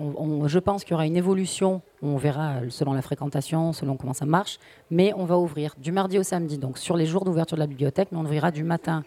je 0.47 0.59
pense 0.59 0.83
qu'il 0.83 0.93
y 0.93 0.95
aura 0.95 1.07
une 1.07 1.17
évolution. 1.17 1.81
On 2.03 2.17
verra 2.17 2.55
selon 2.71 2.93
la 2.93 3.03
fréquentation, 3.03 3.73
selon 3.73 3.97
comment 3.97 4.15
ça 4.15 4.27
marche, 4.27 4.59
mais 4.91 5.13
on 5.17 5.27
va 5.27 5.39
ouvrir 5.39 5.75
du 5.79 5.93
mardi 5.93 6.19
au 6.19 6.25
samedi. 6.25 6.59
Donc 6.59 6.79
sur 6.79 6.97
les 6.97 7.07
jours 7.07 7.25
d'ouverture 7.25 7.57
de 7.57 7.61
la 7.61 7.69
bibliothèque, 7.69 8.09
mais 8.11 8.19
on 8.19 8.25
ouvrira 8.25 8.51
du 8.51 8.65
matin 8.65 9.05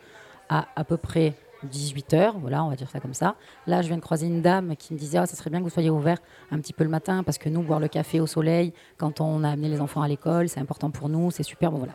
à 0.48 0.68
à 0.76 0.84
peu 0.86 0.96
près 0.96 1.34
18 1.64 2.14
heures, 2.14 2.38
voilà, 2.40 2.64
on 2.64 2.70
va 2.70 2.76
dire 2.76 2.90
ça 2.90 3.00
comme 3.00 3.14
ça. 3.14 3.36
Là, 3.68 3.82
je 3.82 3.88
viens 3.88 3.98
de 3.98 4.02
croiser 4.02 4.28
une 4.28 4.42
dame 4.42 4.76
qui 4.76 4.94
me 4.94 5.00
disait 5.00 5.18
ah, 5.18 5.26
ça 5.26 5.36
serait 5.36 5.50
bien 5.50 5.60
que 5.60 5.64
vous 5.64 5.70
soyez 5.70 5.90
ouvert 5.90 6.18
un 6.52 6.60
petit 6.60 6.74
peu 6.74 6.84
le 6.84 6.90
matin 6.90 7.24
parce 7.24 7.38
que 7.38 7.50
nous, 7.50 7.62
boire 7.62 7.80
le 7.80 7.88
café 7.88 8.20
au 8.20 8.28
soleil, 8.28 8.74
quand 8.98 9.22
on 9.22 9.44
a 9.44 9.50
amené 9.50 9.70
les 9.70 9.82
enfants 9.82 10.02
à 10.02 10.08
l'école, 10.08 10.50
c'est 10.50 10.60
important 10.60 10.92
pour 10.92 11.10
nous, 11.10 11.32
c'est 11.32 11.44
super. 11.44 11.72
Bon, 11.72 11.78
voilà. 11.78 11.94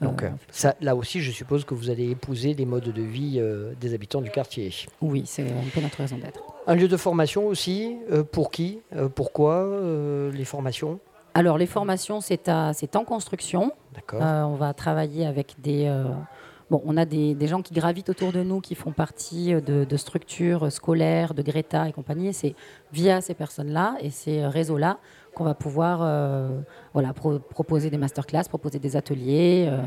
Donc, 0.00 0.22
euh, 0.22 0.30
ça, 0.50 0.74
là 0.80 0.96
aussi, 0.96 1.20
je 1.20 1.30
suppose 1.30 1.64
que 1.64 1.74
vous 1.74 1.90
allez 1.90 2.10
épouser 2.10 2.54
les 2.54 2.64
modes 2.64 2.90
de 2.90 3.02
vie 3.02 3.36
euh, 3.36 3.72
des 3.80 3.92
habitants 3.92 4.22
du 4.22 4.30
quartier. 4.30 4.72
Oui, 5.02 5.24
c'est 5.26 5.42
un 5.42 5.68
peu 5.74 5.80
notre 5.80 5.98
raison 5.98 6.16
d'être. 6.16 6.40
Un 6.66 6.74
lieu 6.74 6.88
de 6.88 6.96
formation 6.96 7.46
aussi, 7.46 7.96
euh, 8.10 8.22
pour 8.22 8.50
qui 8.50 8.80
Pourquoi 9.14 9.68
les 10.32 10.44
formations? 10.44 10.98
Alors, 11.34 11.58
les 11.58 11.66
formations, 11.66 12.20
c'est 12.20 12.48
en 12.48 13.04
construction. 13.04 13.72
D'accord. 13.94 14.22
on 14.22 14.54
va 14.54 14.72
travailler 14.72 15.26
avec 15.26 15.56
des 15.58 15.92
Bon, 16.70 16.80
on 16.84 16.96
a 16.96 17.04
des, 17.04 17.36
gens 17.48 17.62
qui 17.62 17.74
gravitent 17.74 18.10
autour 18.10 18.30
de 18.30 18.44
nous, 18.44 18.60
qui 18.60 18.76
font 18.76 18.92
partie 18.92 19.52
euh, 19.52 19.60
de, 19.60 19.96
structures 19.96 20.70
scolaires, 20.70 21.34
de 21.34 21.42
Greta 21.42 21.88
et 21.88 21.92
compagnie. 21.92 22.32
C'est 22.32 22.54
via 22.92 23.20
ces 23.20 23.34
personnes-là 23.34 23.96
et 24.00 24.10
ces 24.10 24.46
réseaux-là 24.46 24.98
qu'on 25.34 25.42
va 25.42 25.54
pouvoir 25.54 26.00
euh, 26.02 26.60
voilà, 26.92 27.12
proposer 27.12 27.90
des 27.90 27.98
masterclass, 27.98 28.44
proposer 28.48 28.78
des 28.78 28.96
ateliers. 28.96 29.66
Euh. 29.68 29.82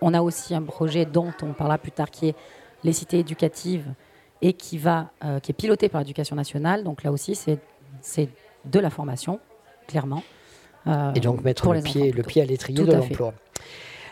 on 0.00 0.14
a 0.14 0.22
aussi 0.22 0.54
un 0.54 0.62
projet 0.62 1.04
dont 1.04 1.32
on 1.42 1.52
parlera 1.52 1.76
plus 1.76 1.92
tard 1.92 2.10
qui 2.10 2.28
est 2.28 2.36
les 2.82 2.94
cités 2.94 3.18
éducatives 3.18 3.92
et 4.40 4.54
qui, 4.54 4.78
va, 4.78 5.10
qui 5.42 5.52
est 5.52 5.54
piloté 5.54 5.88
par 5.88 6.00
l'éducation 6.00 6.36
nationale. 6.36 6.84
Donc 6.84 7.02
là 7.02 7.12
aussi, 7.12 7.34
c'est 7.34 8.28
de 8.64 8.78
la 8.78 8.90
formation, 8.90 9.40
clairement. 9.88 10.22
et 11.14 11.20
donc 11.20 11.42
mettre 11.42 11.72
le, 11.72 11.80
pied, 11.80 12.12
le 12.12 12.22
pied 12.22 12.42
à 12.42 12.44
l'étrier 12.44 12.84
de 12.84 12.92
l'emploi. 12.92 13.32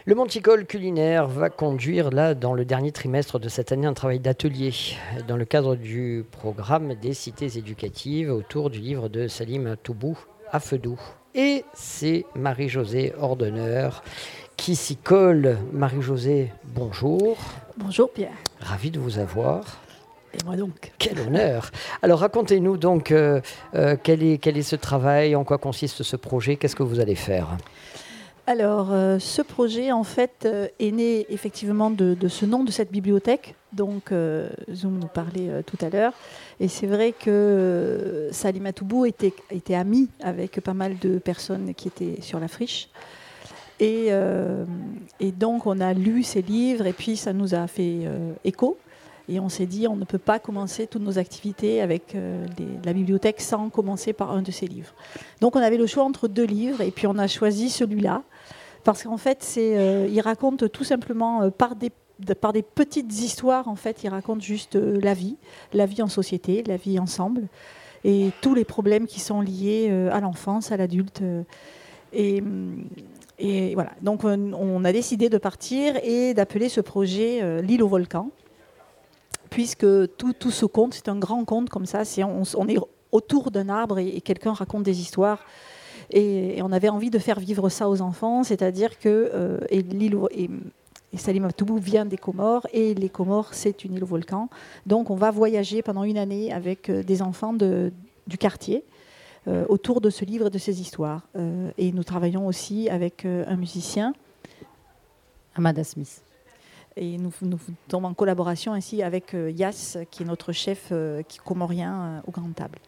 Le 0.06 0.14
Monticole 0.14 0.66
culinaire 0.66 1.26
va 1.26 1.48
conduire 1.48 2.10
là 2.10 2.34
dans 2.34 2.52
le 2.52 2.66
dernier 2.66 2.92
trimestre 2.92 3.38
de 3.38 3.48
cette 3.48 3.72
année 3.72 3.86
un 3.86 3.94
travail 3.94 4.20
d'atelier 4.20 4.70
dans 5.26 5.38
le 5.38 5.46
cadre 5.46 5.76
du 5.76 6.26
programme 6.30 6.92
des 6.92 7.14
cités 7.14 7.56
éducatives 7.56 8.30
autour 8.30 8.68
du 8.68 8.80
livre 8.80 9.08
de 9.08 9.28
Salim 9.28 9.76
Toubou 9.82 10.18
à 10.52 10.60
Feudou. 10.60 11.00
Et 11.34 11.64
c'est 11.72 12.26
Marie-Josée 12.34 13.14
Ordonneur 13.18 14.04
qui 14.58 14.76
s'y 14.76 14.96
colle. 14.96 15.56
Marie-Josée, 15.72 16.52
bonjour. 16.64 17.38
Bonjour 17.78 18.10
Pierre. 18.10 18.36
Ravi 18.60 18.90
de 18.90 19.00
vous 19.00 19.18
avoir. 19.18 19.80
Et 20.34 20.44
moi 20.44 20.56
donc. 20.56 20.92
Quel 20.98 21.18
honneur. 21.18 21.70
Alors 22.02 22.18
racontez-nous 22.18 22.76
donc 22.76 23.10
euh, 23.10 23.40
euh, 23.74 23.96
quel, 24.02 24.22
est, 24.22 24.36
quel 24.36 24.58
est 24.58 24.62
ce 24.62 24.76
travail, 24.76 25.34
en 25.34 25.44
quoi 25.44 25.56
consiste 25.56 26.02
ce 26.02 26.16
projet, 26.16 26.56
qu'est-ce 26.56 26.76
que 26.76 26.82
vous 26.82 27.00
allez 27.00 27.14
faire? 27.14 27.56
Alors, 28.46 28.92
euh, 28.92 29.18
ce 29.18 29.40
projet, 29.40 29.90
en 29.90 30.04
fait, 30.04 30.42
euh, 30.44 30.68
est 30.78 30.90
né 30.90 31.24
effectivement 31.30 31.90
de, 31.90 32.16
ce 32.28 32.44
nom 32.44 32.62
de 32.62 32.70
cette 32.70 32.92
bibliothèque, 32.92 33.54
donc 33.72 34.12
euh, 34.12 34.50
Zoom 34.70 34.98
nous 34.98 35.06
parlait 35.06 35.62
tout 35.64 35.78
à 35.80 35.88
l'heure. 35.88 36.12
Et 36.60 36.68
c'est 36.68 36.86
vrai 36.86 37.12
que 37.12 38.28
Salim 38.32 38.70
Toubou 38.72 39.06
était, 39.06 39.32
était 39.50 39.74
ami 39.74 40.08
avec 40.20 40.60
pas 40.60 40.74
mal 40.74 40.98
de 40.98 41.18
personnes 41.18 41.72
qui 41.74 41.88
étaient 41.88 42.20
sur 42.20 42.38
la 42.38 42.48
friche. 42.48 42.90
Et, 43.80 44.10
donc, 45.38 45.66
on 45.66 45.80
a 45.80 45.94
lu 45.94 46.22
ses 46.22 46.42
livres 46.42 46.86
et 46.86 46.92
puis 46.92 47.16
ça 47.16 47.32
nous 47.32 47.54
a 47.54 47.66
fait 47.66 48.08
écho. 48.44 48.78
Et 49.28 49.40
on 49.40 49.48
s'est 49.48 49.66
dit, 49.66 49.88
on 49.88 49.96
ne 49.96 50.04
peut 50.04 50.18
pas 50.18 50.38
commencer 50.38 50.86
toutes 50.86 51.02
nos 51.02 51.18
activités 51.18 51.82
avec 51.82 52.16
la 52.84 52.92
bibliothèque 52.92 53.40
sans 53.40 53.68
commencer 53.70 54.12
par 54.12 54.30
un 54.30 54.42
de 54.42 54.52
ses 54.52 54.66
livres. 54.66 54.94
Donc 55.40 55.56
on 55.56 55.60
avait 55.60 55.76
le 55.76 55.86
choix 55.86 56.04
entre 56.04 56.28
deux 56.28 56.44
livres, 56.44 56.82
et 56.82 56.92
puis 56.92 57.08
on 57.08 57.18
a 57.18 57.26
choisi 57.26 57.68
celui-là, 57.68 58.22
parce 58.84 59.02
qu'en 59.02 59.16
fait, 59.16 59.42
c'est, 59.42 59.76
euh, 59.76 60.06
il 60.08 60.20
raconte 60.20 60.70
tout 60.70 60.84
simplement 60.84 61.42
euh, 61.42 61.50
par 61.50 61.74
des 61.74 61.90
par 62.40 62.52
des 62.52 62.62
petites 62.62 63.12
histoires, 63.12 63.66
en 63.66 63.74
fait, 63.74 64.04
il 64.04 64.08
raconte 64.08 64.40
juste 64.40 64.76
euh, 64.76 65.00
la 65.02 65.14
vie, 65.14 65.36
la 65.72 65.84
vie 65.84 66.00
en 66.00 66.06
société, 66.06 66.62
la 66.64 66.76
vie 66.76 67.00
ensemble, 67.00 67.48
et 68.04 68.30
tous 68.40 68.54
les 68.54 68.64
problèmes 68.64 69.08
qui 69.08 69.18
sont 69.18 69.40
liés 69.40 69.90
à 70.12 70.20
l'enfance, 70.20 70.70
à 70.70 70.76
l'adulte. 70.76 71.24
Et, 72.12 72.40
et, 73.40 73.74
voilà. 73.74 73.90
Donc, 74.00 74.22
on, 74.22 74.84
a 74.84 74.92
décidé 74.92 75.28
de 75.28 75.38
partir 75.38 75.96
et 76.04 76.34
d'appeler 76.34 76.68
ce 76.68 76.80
projet 76.80 77.62
l'île 77.62 77.82
au 77.82 77.88
volcan, 77.88 78.30
puisque 79.50 79.86
tout, 80.16 80.34
tout 80.34 80.52
ce 80.52 80.66
conte, 80.66 80.94
c'est 80.94 81.08
un 81.08 81.18
grand 81.18 81.44
conte 81.44 81.68
comme 81.68 81.86
ça. 81.86 82.04
C'est, 82.04 82.22
on, 82.22 82.68
est 82.68 82.78
autour 83.10 83.50
d'un 83.50 83.70
arbre 83.70 83.98
et 83.98 84.20
quelqu'un 84.20 84.52
raconte 84.52 84.84
des 84.84 85.00
histoires 85.00 85.40
et, 86.14 86.62
on 86.62 86.70
avait 86.70 86.88
envie 86.88 87.10
de 87.10 87.18
faire 87.18 87.40
vivre 87.40 87.68
ça 87.68 87.90
aux 87.90 88.00
enfants, 88.00 88.44
c'est-à-dire 88.44 88.98
que 88.98 89.30
euh, 89.34 89.58
et 89.68 89.82
l'île 89.82 90.16
et, 90.30 90.48
Salim 91.16 91.44
Abtoubou 91.44 91.76
vient 91.76 92.06
des 92.06 92.16
Comores 92.16 92.66
et 92.72 92.94
les 92.94 93.08
Comores, 93.08 93.54
c'est 93.54 93.84
une 93.84 93.94
île 93.94 94.04
volcan. 94.04 94.48
Donc 94.86 95.10
on 95.10 95.14
va 95.14 95.30
voyager 95.30 95.82
pendant 95.82 96.02
une 96.02 96.18
année 96.18 96.52
avec 96.52 96.88
euh, 96.88 97.02
des 97.02 97.20
enfants 97.22 97.52
de, 97.52 97.92
du 98.26 98.38
quartier 98.38 98.84
euh, 99.46 99.64
autour 99.68 100.00
de 100.00 100.10
ce 100.10 100.24
livre 100.24 100.46
et 100.46 100.50
de 100.50 100.58
ces 100.58 100.80
histoires. 100.80 101.22
et 101.78 101.92
nous 101.92 102.04
travaillons 102.04 102.46
aussi 102.46 102.88
avec 102.88 103.26
un 103.26 103.56
musicien. 103.56 104.14
Amada 105.56 105.84
Smith. 105.84 106.22
Et 106.96 107.18
nous, 107.18 107.32
nous 107.42 107.58
sommes 107.90 108.04
en 108.04 108.14
collaboration 108.14 108.72
ainsi 108.72 109.02
avec 109.02 109.34
Yass, 109.34 109.98
qui 110.10 110.22
est 110.22 110.26
notre 110.26 110.52
chef 110.52 110.92
qui 111.28 111.38
comorien 111.38 112.22
au 112.26 112.30
Grand 112.30 112.52
Table. 112.54 112.78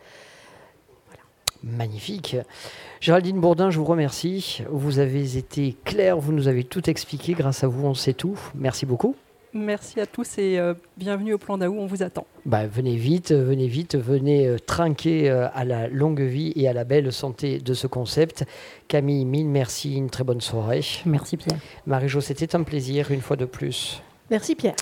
Magnifique. 1.62 2.36
Géraldine 3.00 3.40
Bourdin, 3.40 3.70
je 3.70 3.78
vous 3.78 3.84
remercie. 3.84 4.62
Vous 4.70 4.98
avez 4.98 5.36
été 5.36 5.76
claire, 5.84 6.18
vous 6.18 6.32
nous 6.32 6.48
avez 6.48 6.64
tout 6.64 6.88
expliqué. 6.88 7.34
Grâce 7.34 7.64
à 7.64 7.66
vous, 7.66 7.86
on 7.86 7.94
sait 7.94 8.14
tout. 8.14 8.38
Merci 8.54 8.86
beaucoup. 8.86 9.16
Merci 9.56 10.00
à 10.00 10.06
tous 10.06 10.36
et 10.36 10.58
euh, 10.58 10.74
bienvenue 10.98 11.32
au 11.32 11.38
plan 11.38 11.56
d'Aou, 11.56 11.76
on 11.78 11.86
vous 11.86 12.02
attend. 12.02 12.26
Bah, 12.44 12.66
venez 12.66 12.96
vite, 12.96 13.32
venez 13.32 13.68
vite, 13.68 13.96
venez 13.96 14.46
euh, 14.46 14.58
trinquer 14.58 15.30
euh, 15.30 15.48
à 15.54 15.64
la 15.64 15.88
longue 15.88 16.20
vie 16.20 16.52
et 16.56 16.68
à 16.68 16.74
la 16.74 16.84
belle 16.84 17.10
santé 17.10 17.58
de 17.58 17.72
ce 17.72 17.86
concept. 17.86 18.44
Camille, 18.86 19.24
mille 19.24 19.48
merci, 19.48 19.96
une 19.96 20.10
très 20.10 20.24
bonne 20.24 20.42
soirée. 20.42 20.84
Merci 21.06 21.38
Pierre. 21.38 21.58
Marie-Jo, 21.86 22.20
c'était 22.20 22.54
un 22.54 22.64
plaisir 22.64 23.10
une 23.10 23.22
fois 23.22 23.36
de 23.36 23.46
plus. 23.46 24.02
Merci 24.30 24.56
Pierre. 24.56 24.76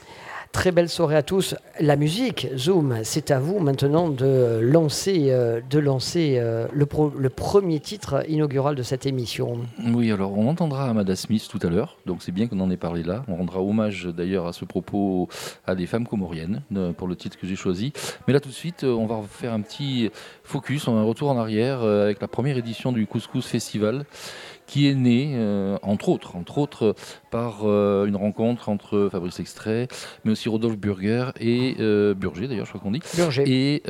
Très 0.54 0.70
belle 0.70 0.88
soirée 0.88 1.16
à 1.16 1.25
tous. 1.25 1.56
La 1.80 1.96
musique, 1.96 2.46
Zoom, 2.56 3.00
c'est 3.02 3.32
à 3.32 3.40
vous 3.40 3.58
maintenant 3.58 4.08
de 4.08 4.61
lancer, 4.62 5.26
euh, 5.30 5.61
euh, 5.61 6.68
le, 6.73 6.87
le, 7.18 7.28
premier 7.28 7.80
titre 7.80 8.25
inaugural 8.30 8.76
de 8.76 8.84
cette 8.84 9.04
émission. 9.04 9.58
Oui, 9.92 10.12
alors 10.12 10.38
on 10.38 10.49
entendra 10.49 10.88
Amada 10.88 11.16
Smith 11.16 11.49
tout 11.50 11.58
à 11.66 11.68
l'heure, 11.68 11.99
donc 12.06 12.23
c'est 12.23 12.30
bien 12.30 12.46
qu'on 12.46 12.61
en 12.61 12.70
ait 12.70 12.76
parlé 12.76 13.02
là. 13.02 13.25
On 13.26 13.34
rendra 13.34 13.61
hommage 13.61 14.06
d'ailleurs 14.06 14.46
à 14.46 14.52
ce 14.52 14.64
propos 14.64 15.28
à 15.66 15.75
des 15.75 15.87
femmes 15.87 16.06
comoriennes 16.06 16.62
euh, 16.76 16.92
pour 16.92 17.08
le 17.08 17.16
titre 17.16 17.37
que 17.37 17.49
j'ai 17.49 17.56
choisi. 17.56 17.92
Mais 18.28 18.32
là 18.32 18.38
tout 18.38 18.49
de 18.49 18.54
suite, 18.54 18.84
on 18.84 19.06
va 19.06 19.23
faire 19.28 19.52
un 19.52 19.61
petit 19.61 20.08
focus, 20.44 20.87
un 20.87 21.02
retour 21.02 21.30
en 21.30 21.37
arrière 21.37 21.82
avec 21.82 22.20
la 22.20 22.28
première 22.28 22.56
édition 22.56 22.92
du 22.92 23.08
Couscous 23.08 23.44
Festival 23.44 24.06
qui 24.66 24.88
est 24.88 24.94
né, 24.94 25.33
euh, 25.35 25.76
entre 25.83 26.09
autres, 26.09 26.37
entre 26.37 26.59
autres 26.59 26.94
par 27.30 27.61
euh, 27.64 28.06
une 28.06 28.16
rencontre 28.16 28.68
entre 28.68 29.09
Fabrice 29.11 29.40
Extrait, 29.40 29.88
mais 30.25 30.33
aussi 30.33 30.49
Rodolphe 30.49 30.78
Burger 30.78 31.30
et 31.40 31.76
euh, 31.80 32.14
Burger, 32.14 32.49
d'ailleurs, 32.49 32.66
je 32.66 32.71
crois 32.71 32.80
qu'on 32.80 32.92
dit, 32.92 33.02
Burger. 33.16 33.44
et 33.47 33.83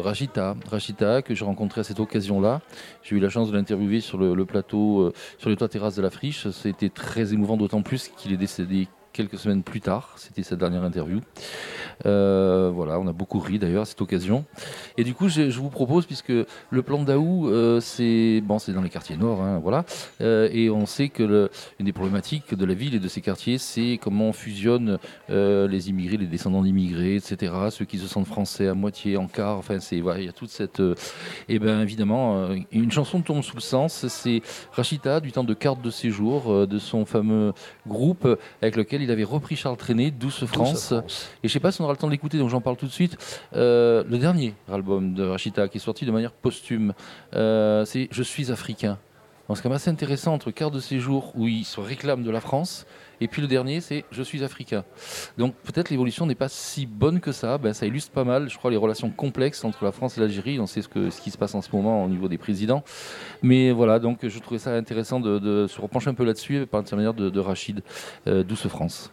Rachita, 0.00 0.56
Rachita 0.70 1.22
que 1.22 1.34
j'ai 1.34 1.44
rencontré 1.44 1.80
à 1.80 1.84
cette 1.84 2.00
occasion-là. 2.00 2.60
J'ai 3.02 3.16
eu 3.16 3.20
la 3.20 3.28
chance 3.28 3.50
de 3.50 3.56
l'interviewer 3.56 4.00
sur 4.00 4.18
le, 4.18 4.44
plateau, 4.44 5.12
sur 5.38 5.50
les 5.50 5.56
toits 5.56 5.68
terrasses 5.68 5.96
de 5.96 6.02
la 6.02 6.10
Friche. 6.10 6.48
C'était 6.50 6.90
très 6.90 7.32
émouvant, 7.32 7.56
d'autant 7.56 7.82
plus 7.82 8.08
qu'il 8.08 8.32
est 8.32 8.36
décédé 8.36 8.88
quelques 9.12 9.38
semaines 9.38 9.62
plus 9.62 9.80
tard. 9.80 10.14
C'était 10.16 10.42
sa 10.42 10.56
dernière 10.56 10.84
interview. 10.84 11.20
Euh, 12.06 12.70
voilà, 12.72 12.98
on 13.00 13.06
a 13.06 13.12
beaucoup 13.12 13.40
ri 13.40 13.58
d'ailleurs 13.58 13.82
à 13.82 13.84
cette 13.84 14.00
occasion. 14.00 14.44
Et 14.96 15.04
du 15.04 15.14
coup, 15.14 15.28
je, 15.28 15.50
vous 15.58 15.70
propose, 15.70 16.06
puisque 16.06 16.32
le 16.32 16.82
plan 16.82 17.02
d'Aou, 17.02 17.48
euh, 17.48 17.80
c'est 17.80 18.40
bon, 18.42 18.58
dans 18.68 18.82
les 18.82 18.90
quartiers 18.90 19.16
nord, 19.16 19.42
hein, 19.42 19.58
voilà, 19.62 19.84
euh, 20.20 20.48
et 20.52 20.70
on 20.70 20.86
sait 20.86 21.08
que 21.08 21.22
le, 21.22 21.50
une 21.78 21.86
des 21.86 21.92
problématiques 21.92 22.54
de 22.54 22.64
la 22.64 22.74
ville 22.74 22.94
et 22.94 22.98
de 22.98 23.08
ces 23.08 23.20
quartiers, 23.20 23.58
c'est 23.58 23.98
comment 24.00 24.28
on 24.28 24.32
fusionne 24.32 24.98
les 25.28 25.88
immigrés, 25.88 26.16
les 26.16 26.26
descendants 26.26 26.62
d'immigrés, 26.62 27.16
etc., 27.16 27.52
ceux 27.70 27.84
qui 27.84 27.98
se 27.98 28.06
sentent 28.06 28.26
français 28.26 28.68
à 28.68 28.74
moitié, 28.74 29.16
en 29.16 29.26
quart, 29.26 29.58
enfin, 29.58 29.78
c'est 29.80 30.00
voilà, 30.00 30.20
il 30.20 30.26
y 30.26 30.28
a 30.28 30.32
toute 30.32 30.50
cette, 30.50 30.82
et 31.48 31.58
ben 31.58 31.80
évidemment, 31.80 32.48
une 32.72 32.90
chanson 32.90 33.20
tombe 33.20 33.42
sous 33.42 33.56
le 33.56 33.60
sens, 33.60 34.06
c'est 34.08 34.42
Rachita 34.72 35.20
du 35.20 35.32
temps 35.32 35.44
de 35.44 35.54
carte 35.54 35.82
de 35.82 35.90
séjour 35.90 36.66
de 36.66 36.78
son 36.78 37.04
fameux 37.04 37.52
groupe 37.86 38.26
avec 38.62 38.76
lequel 38.76 38.97
il 39.02 39.10
avait 39.10 39.24
repris 39.24 39.56
Charles 39.56 39.76
Trenet, 39.76 40.10
Douce 40.10 40.44
France. 40.46 40.92
Et 41.42 41.48
je 41.48 41.52
sais 41.52 41.60
pas 41.60 41.72
si 41.72 41.80
on 41.80 41.84
aura 41.84 41.92
le 41.92 41.98
temps 41.98 42.06
de 42.06 42.12
l'écouter, 42.12 42.38
donc 42.38 42.50
j'en 42.50 42.60
parle 42.60 42.76
tout 42.76 42.86
de 42.86 42.92
suite. 42.92 43.16
Euh, 43.54 44.04
le 44.08 44.18
dernier 44.18 44.54
album 44.70 45.14
de 45.14 45.24
Rachita, 45.24 45.68
qui 45.68 45.78
est 45.78 45.80
sorti 45.80 46.04
de 46.06 46.10
manière 46.10 46.32
posthume, 46.32 46.94
euh, 47.34 47.84
c'est 47.84 48.08
Je 48.10 48.22
suis 48.22 48.50
africain. 48.50 48.98
C'est 49.54 49.62
quand 49.62 49.70
même 49.70 49.76
assez 49.76 49.90
intéressant 49.90 50.34
entre 50.34 50.50
quart 50.50 50.70
de 50.70 50.78
séjour 50.78 51.32
où 51.34 51.48
il 51.48 51.64
se 51.64 51.80
réclame 51.80 52.22
de 52.22 52.30
la 52.30 52.40
France 52.40 52.86
et 53.20 53.28
puis 53.28 53.42
le 53.42 53.48
dernier, 53.48 53.80
c'est 53.80 54.04
Je 54.10 54.22
suis 54.22 54.44
africain. 54.44 54.84
Donc 55.36 55.54
peut-être 55.56 55.90
l'évolution 55.90 56.26
n'est 56.26 56.34
pas 56.34 56.48
si 56.48 56.86
bonne 56.86 57.20
que 57.20 57.32
ça. 57.32 57.58
Ben, 57.58 57.72
ça 57.72 57.86
illustre 57.86 58.12
pas 58.12 58.24
mal, 58.24 58.48
je 58.48 58.56
crois, 58.56 58.70
les 58.70 58.76
relations 58.76 59.10
complexes 59.10 59.64
entre 59.64 59.84
la 59.84 59.92
France 59.92 60.16
et 60.16 60.20
l'Algérie. 60.20 60.60
On 60.60 60.66
sait 60.66 60.82
ce, 60.82 60.88
que, 60.88 61.10
ce 61.10 61.20
qui 61.20 61.30
se 61.30 61.38
passe 61.38 61.54
en 61.54 61.62
ce 61.62 61.70
moment 61.72 62.04
au 62.04 62.08
niveau 62.08 62.28
des 62.28 62.38
présidents. 62.38 62.84
Mais 63.42 63.72
voilà, 63.72 63.98
donc 63.98 64.26
je 64.26 64.38
trouvais 64.38 64.58
ça 64.58 64.72
intéressant 64.74 65.20
de, 65.20 65.66
se 65.68 65.80
repencher 65.80 66.10
un 66.10 66.14
peu 66.14 66.24
là-dessus 66.24 66.66
par 66.66 66.80
l'intermédiaire 66.80 67.14
de, 67.14 67.30
de 67.30 67.40
Rachid, 67.40 67.82
euh, 68.26 68.42
Douce 68.42 68.66
France. 68.68 69.10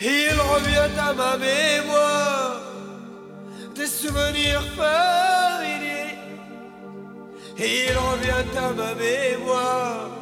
Il 0.00 0.06
revient 0.06 0.98
à 0.98 1.12
ma 1.12 1.36
mémoire 1.36 2.62
des 3.74 3.86
souvenirs 3.86 4.62
familiers. 4.74 6.16
Il 7.58 7.96
revient 7.96 8.58
à 8.58 8.72
ma 8.72 8.94
mémoire 8.94 10.21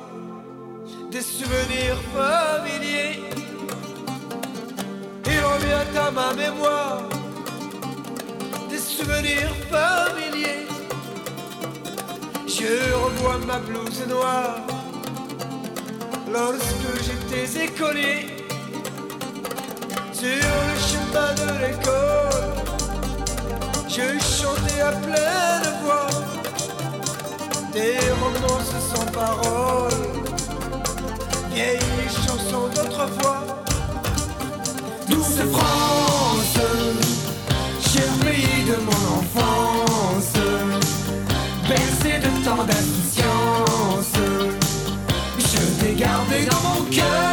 des 1.11 1.23
souvenirs 1.23 2.01
familiers. 2.15 3.21
Il 5.27 5.41
revient 5.41 5.99
à 5.99 6.11
ma 6.11 6.33
mémoire 6.35 7.03
des 8.69 8.79
souvenirs 8.79 9.55
familiers. 9.71 10.67
Je 12.47 12.95
revois 12.95 13.39
ma 13.47 13.59
blouse 13.59 14.05
noire 14.09 14.61
lorsque 16.33 16.93
j'étais 17.05 17.65
écolier 17.65 18.27
sur 20.13 20.27
le 20.69 20.77
chemin 20.91 21.33
de 21.43 21.49
l'école. 21.63 22.31
Je 23.89 24.19
chantais 24.21 24.81
à 24.81 24.93
pleine 24.93 25.75
voix 25.83 26.07
des 27.73 27.99
romances 28.21 28.75
sans 28.93 29.07
parole, 29.07 29.93
vieilles 31.53 31.79
chansons 32.09 32.69
d'autrefois. 32.75 33.45
Douce 35.09 35.41
France, 35.53 36.59
cher 37.81 38.09
pays 38.25 38.65
de 38.65 38.77
mon 38.85 39.19
enfance, 39.19 40.33
bercé 41.69 42.19
de 42.19 42.45
tant 42.45 42.65
d'insouciance, 42.65 44.15
je 45.39 45.85
t'ai 45.85 45.95
gardé 45.95 46.47
dans 46.47 46.69
mon 46.69 46.85
cœur. 46.91 47.30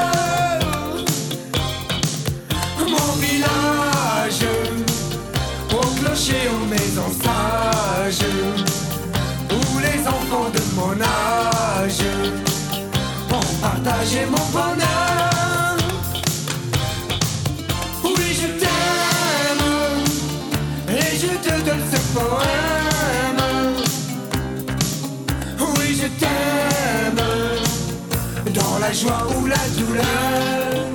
La 28.87 28.93
joie 28.93 29.27
ou 29.35 29.45
la 29.47 29.63
douleur. 29.77 30.85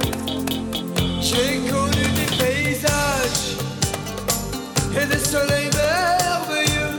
J'ai 1.20 1.60
connu 1.70 2.04
des 2.18 2.30
paysages 2.38 3.44
et 4.98 5.06
des 5.06 5.18
soleils 5.18 5.70
merveilleux 5.74 6.98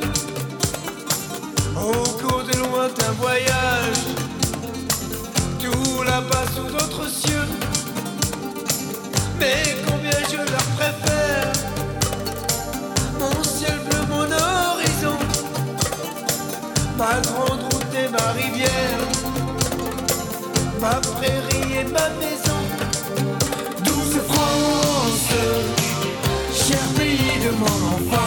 au 1.75 1.93
cours 2.19 2.43
de 2.43 2.55
lointains 2.59 3.15
voyages, 3.19 4.05
tout 5.59 6.03
là-bas 6.03 6.45
sous 6.55 6.69
d'autres 6.71 7.09
cieux. 7.09 7.49
Mais 9.39 9.63
combien 9.87 10.19
je 10.31 10.37
leur 10.37 10.67
préfère, 10.77 11.51
mon 13.19 13.43
ciel 13.43 13.79
bleu, 13.89 14.01
mon 14.09 14.29
horizon, 14.31 15.17
ma 16.99 17.19
grande 17.27 17.61
route 17.63 17.95
et 17.95 18.09
ma 18.09 18.31
rivière, 18.33 19.22
ma 20.83 20.99
prairie 21.15 21.77
et 21.79 21.89
ma 21.97 22.07
maison, 22.19 22.59
douce 23.85 24.17
France 24.29 25.29
cher 26.51 26.85
pays 26.97 27.37
de 27.45 27.51
mon 27.61 27.77
enfance, 27.95 28.22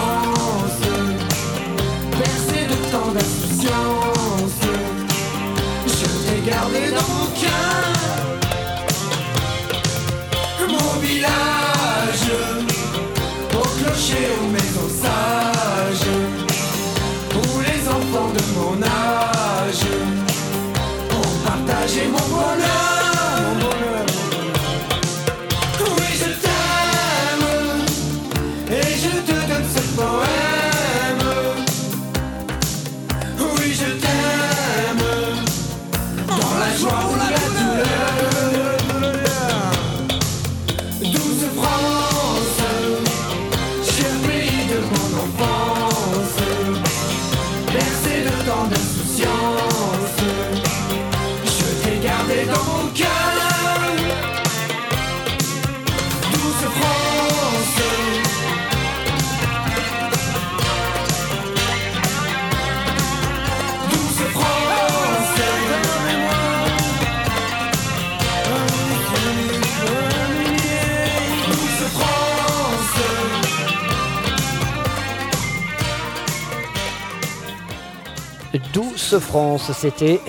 France, 79.15 79.71
c'était. 79.73 80.21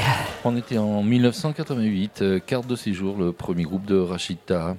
On 0.45 0.55
était 0.55 0.77
en 0.77 1.01
1988, 1.01 2.21
euh, 2.21 2.39
carte 2.39 2.67
de 2.67 2.75
séjour, 2.75 3.17
le 3.17 3.31
premier 3.31 3.63
groupe 3.63 3.85
de 3.85 3.97
Rachita. 3.97 4.77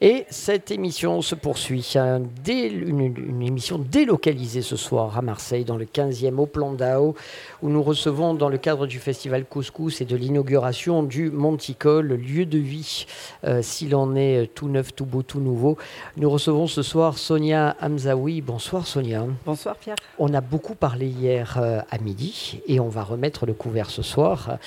Et 0.00 0.26
cette 0.30 0.70
émission 0.70 1.22
se 1.22 1.34
poursuit. 1.34 1.84
Un 1.96 2.20
dé- 2.20 2.68
une, 2.68 3.00
une 3.00 3.42
émission 3.42 3.78
délocalisée 3.78 4.62
ce 4.62 4.76
soir 4.76 5.18
à 5.18 5.22
Marseille, 5.22 5.64
dans 5.64 5.76
le 5.76 5.86
15e 5.86 6.36
au 6.38 6.46
Plan 6.46 6.72
d'Ao, 6.72 7.16
où 7.62 7.68
nous 7.68 7.82
recevons, 7.82 8.34
dans 8.34 8.48
le 8.48 8.58
cadre 8.58 8.86
du 8.86 9.00
festival 9.00 9.44
Couscous 9.44 10.00
et 10.00 10.04
de 10.04 10.14
l'inauguration 10.14 11.02
du 11.02 11.32
Monticole, 11.32 12.12
lieu 12.14 12.46
de 12.46 12.58
vie, 12.58 13.06
euh, 13.42 13.60
s'il 13.60 13.96
en 13.96 14.14
est 14.14 14.44
euh, 14.44 14.46
tout 14.46 14.68
neuf, 14.68 14.94
tout 14.94 15.04
beau, 15.04 15.22
tout 15.24 15.40
nouveau. 15.40 15.76
Nous 16.16 16.30
recevons 16.30 16.68
ce 16.68 16.82
soir 16.82 17.18
Sonia 17.18 17.76
Hamzaoui. 17.80 18.40
Bonsoir 18.40 18.86
Sonia. 18.86 19.24
Bonsoir 19.44 19.74
Pierre. 19.74 19.96
On 20.20 20.32
a 20.32 20.40
beaucoup 20.40 20.76
parlé 20.76 21.06
hier 21.08 21.58
euh, 21.60 21.80
à 21.90 21.98
midi 21.98 22.60
et 22.68 22.78
on 22.78 22.88
va 22.88 23.02
remettre 23.02 23.46
le 23.46 23.52
couvert 23.52 23.90
ce 23.90 24.02
soir. 24.02 24.58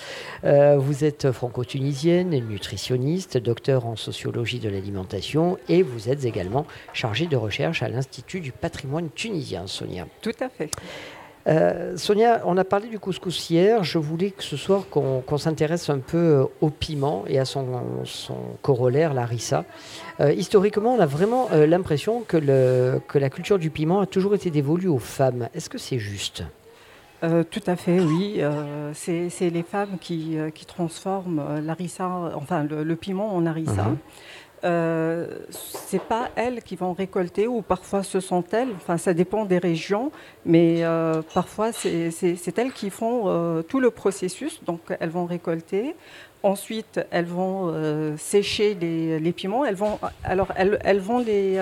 Euh, 0.44 0.76
vous 0.78 1.06
êtes 1.06 1.32
franco-tunisienne, 1.32 2.32
nutritionniste, 2.32 3.38
docteur 3.38 3.86
en 3.86 3.96
sociologie 3.96 4.60
de 4.60 4.68
l'alimentation 4.68 5.21
et 5.70 5.84
vous 5.84 6.10
êtes 6.10 6.26
également 6.26 6.66
chargée 6.94 7.28
de 7.28 7.36
recherche 7.38 7.84
à 7.84 7.90
l'Institut 7.90 8.40
du 8.42 8.52
patrimoine 8.52 9.10
tunisien, 9.14 9.68
Sonia. 9.68 10.06
Tout 10.22 10.32
à 10.40 10.50
fait. 10.50 10.70
Euh, 11.48 11.98
Sonia, 11.98 12.44
on 12.46 12.56
a 12.58 12.64
parlé 12.64 12.88
du 12.88 13.00
couscous 13.00 13.50
hier. 13.50 13.84
Je 13.84 13.98
voulais 13.98 14.30
que 14.30 14.44
ce 14.44 14.56
soir 14.58 14.84
qu'on 14.92 15.38
s'intéresse 15.40 15.90
un 15.90 15.98
peu 15.98 16.18
euh, 16.18 16.44
au 16.62 16.70
piment 16.70 17.24
et 17.28 17.40
à 17.40 17.46
son, 17.46 17.66
son 18.04 18.36
corollaire, 18.62 19.16
la 19.16 19.26
rissa. 19.26 19.66
Euh, 20.20 20.32
historiquement, 20.34 20.94
on 20.94 21.00
a 21.00 21.08
vraiment 21.08 21.48
euh, 21.52 21.66
l'impression 21.66 22.22
que, 22.28 22.38
le- 22.38 23.02
que 23.08 23.18
la 23.18 23.32
culture 23.32 23.58
du 23.58 23.72
piment 23.72 24.02
a 24.02 24.06
toujours 24.06 24.36
été 24.36 24.52
dévolue 24.52 24.88
aux 24.88 25.00
femmes. 25.00 25.50
Est-ce 25.56 25.68
que 25.70 25.80
c'est 25.80 25.98
juste? 25.98 26.44
Euh, 27.24 27.44
tout 27.44 27.62
à 27.66 27.76
fait, 27.76 28.00
oui. 28.00 28.36
Euh, 28.38 28.92
c'est 28.94 29.50
les 29.50 29.64
femmes 29.64 29.98
qui, 30.00 30.38
qui 30.54 30.66
transforment 30.68 31.60
l'arissa, 31.66 32.08
enfin 32.36 32.64
le, 32.64 32.84
le 32.84 32.96
piment 32.96 33.36
en 33.36 33.48
harissa. 33.48 33.84
Mhm. 33.86 33.98
Euh, 34.64 35.28
c'est 35.50 36.02
pas 36.02 36.30
elles 36.36 36.62
qui 36.62 36.76
vont 36.76 36.94
récolter 36.94 37.48
ou 37.48 37.62
parfois 37.62 38.04
ce 38.04 38.20
sont 38.20 38.44
elles. 38.52 38.70
Enfin, 38.76 38.98
ça 38.98 39.14
dépend 39.14 39.46
des 39.46 39.58
régions, 39.58 40.12
mais 40.46 40.84
euh, 40.84 41.22
parfois 41.34 41.72
c'est 41.72 42.58
elles 42.58 42.72
qui 42.72 42.90
font 42.90 43.24
euh, 43.26 43.62
tout 43.62 43.80
le 43.80 43.92
processus. 43.92 44.62
Donc 44.64 44.80
elles 45.00 45.10
vont 45.10 45.26
récolter. 45.26 45.96
Ensuite, 46.44 47.00
elles 47.12 47.26
vont 47.26 47.70
euh, 47.72 48.16
sécher 48.18 48.74
les, 48.74 49.32
piments. 49.32 49.64
Elles 49.64 49.76
vont, 49.76 50.00
alors, 50.24 50.48
elles, 50.56 51.00
vont 51.00 51.20
les, 51.20 51.60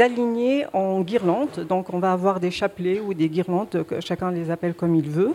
aligner 0.00 0.66
en 0.72 1.02
guirlandes. 1.02 1.64
Donc, 1.68 1.94
on 1.94 2.00
va 2.00 2.12
avoir 2.12 2.40
des 2.40 2.50
chapelets 2.50 2.98
ou 2.98 3.14
des 3.14 3.28
guirlandes, 3.28 3.84
chacun 4.00 4.32
les 4.32 4.50
appelle 4.50 4.74
comme 4.74 4.96
il 4.96 5.08
veut, 5.08 5.34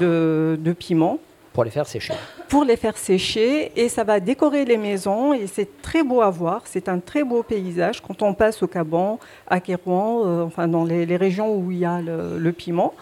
de 0.00 0.72
piments 0.76 1.20
pour 1.52 1.64
les 1.64 1.70
faire 1.70 1.86
sécher 1.86 2.14
pour 2.52 2.64
les 2.64 2.76
faire 2.76 2.98
sécher 2.98 3.72
et 3.76 3.88
ça 3.88 4.04
va 4.04 4.20
décorer 4.20 4.66
les 4.66 4.76
maisons 4.76 5.32
et 5.32 5.46
c'est 5.46 5.80
très 5.80 6.02
beau 6.02 6.20
à 6.20 6.28
voir. 6.28 6.60
C'est 6.66 6.86
un 6.90 6.98
très 6.98 7.24
beau 7.24 7.42
paysage 7.42 8.02
quand 8.02 8.20
on 8.20 8.34
passe 8.34 8.62
au 8.62 8.66
Caban, 8.66 9.18
à 9.46 9.58
Kérouan, 9.58 10.26
euh, 10.26 10.42
enfin 10.42 10.68
dans 10.68 10.84
les, 10.84 11.16
régions 11.16 11.56
où 11.56 11.70
il 11.70 11.78
y 11.78 11.86
a 11.86 12.02
le, 12.02 12.52
piment. 12.52 12.92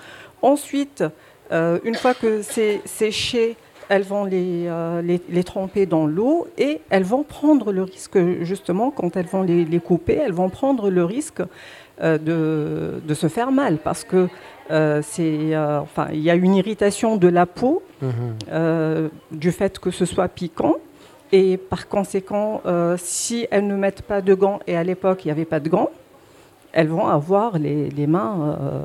Ensuite, 0.41 1.03
euh, 1.51 1.81
une 1.83 1.97
fois 1.97 2.15
que 2.15 2.43
c'est 2.43 2.81
séché, 2.85 3.57
elles 3.89 4.05
vont 4.05 4.25
les, 4.25 4.67
euh, 4.69 5.03
les, 5.03 5.21
les 5.29 5.43
tremper 5.43 5.85
dans 5.85 6.07
l'eau 6.07 6.47
et 6.57 6.81
elles 6.91 7.03
vont 7.03 7.25
prendre 7.25 7.73
le 7.73 7.83
risque, 7.83 8.21
justement, 8.43 8.93
quand 8.93 9.17
elles 9.17 9.27
vont 9.27 9.43
les, 9.43 9.65
les 9.65 9.81
couper, 9.81 10.15
elles 10.15 10.33
vont 10.33 10.49
prendre 10.49 10.91
le 10.91 11.05
risque 11.05 11.43
de, 12.19 13.01
de 13.05 13.15
se 13.15 13.29
faire 13.29 13.53
mal 13.53 13.79
parce 13.79 14.05
que 14.05 14.29
euh, 14.71 15.01
c'est, 15.03 15.55
euh, 15.55 15.81
enfin, 15.81 16.09
il 16.13 16.21
y 16.21 16.31
a 16.31 16.35
une 16.35 16.55
irritation 16.55 17.17
de 17.17 17.29
la 17.29 17.47
peau 17.47 17.83
euh, 18.51 19.09
du 19.31 19.53
fait 19.53 19.79
que 19.79 19.91
ce 19.91 20.05
soit 20.05 20.29
piquant. 20.29 20.77
Et 21.33 21.57
par 21.57 21.89
conséquent, 21.89 22.61
euh, 22.67 22.97
si 22.99 23.47
elles 23.53 23.67
ne 23.67 23.77
mettent 23.77 24.03
pas 24.03 24.21
de 24.21 24.35
gants, 24.35 24.59
et 24.67 24.77
à 24.77 24.83
l'époque 24.83 25.25
il 25.25 25.29
n'y 25.29 25.33
avait 25.33 25.45
pas 25.45 25.61
de 25.61 25.69
gants, 25.69 25.91
elles 26.73 26.89
vont 26.89 27.07
avoir 27.07 27.59
les, 27.59 27.89
les 27.91 28.07
mains 28.09 28.57
euh, 28.61 28.81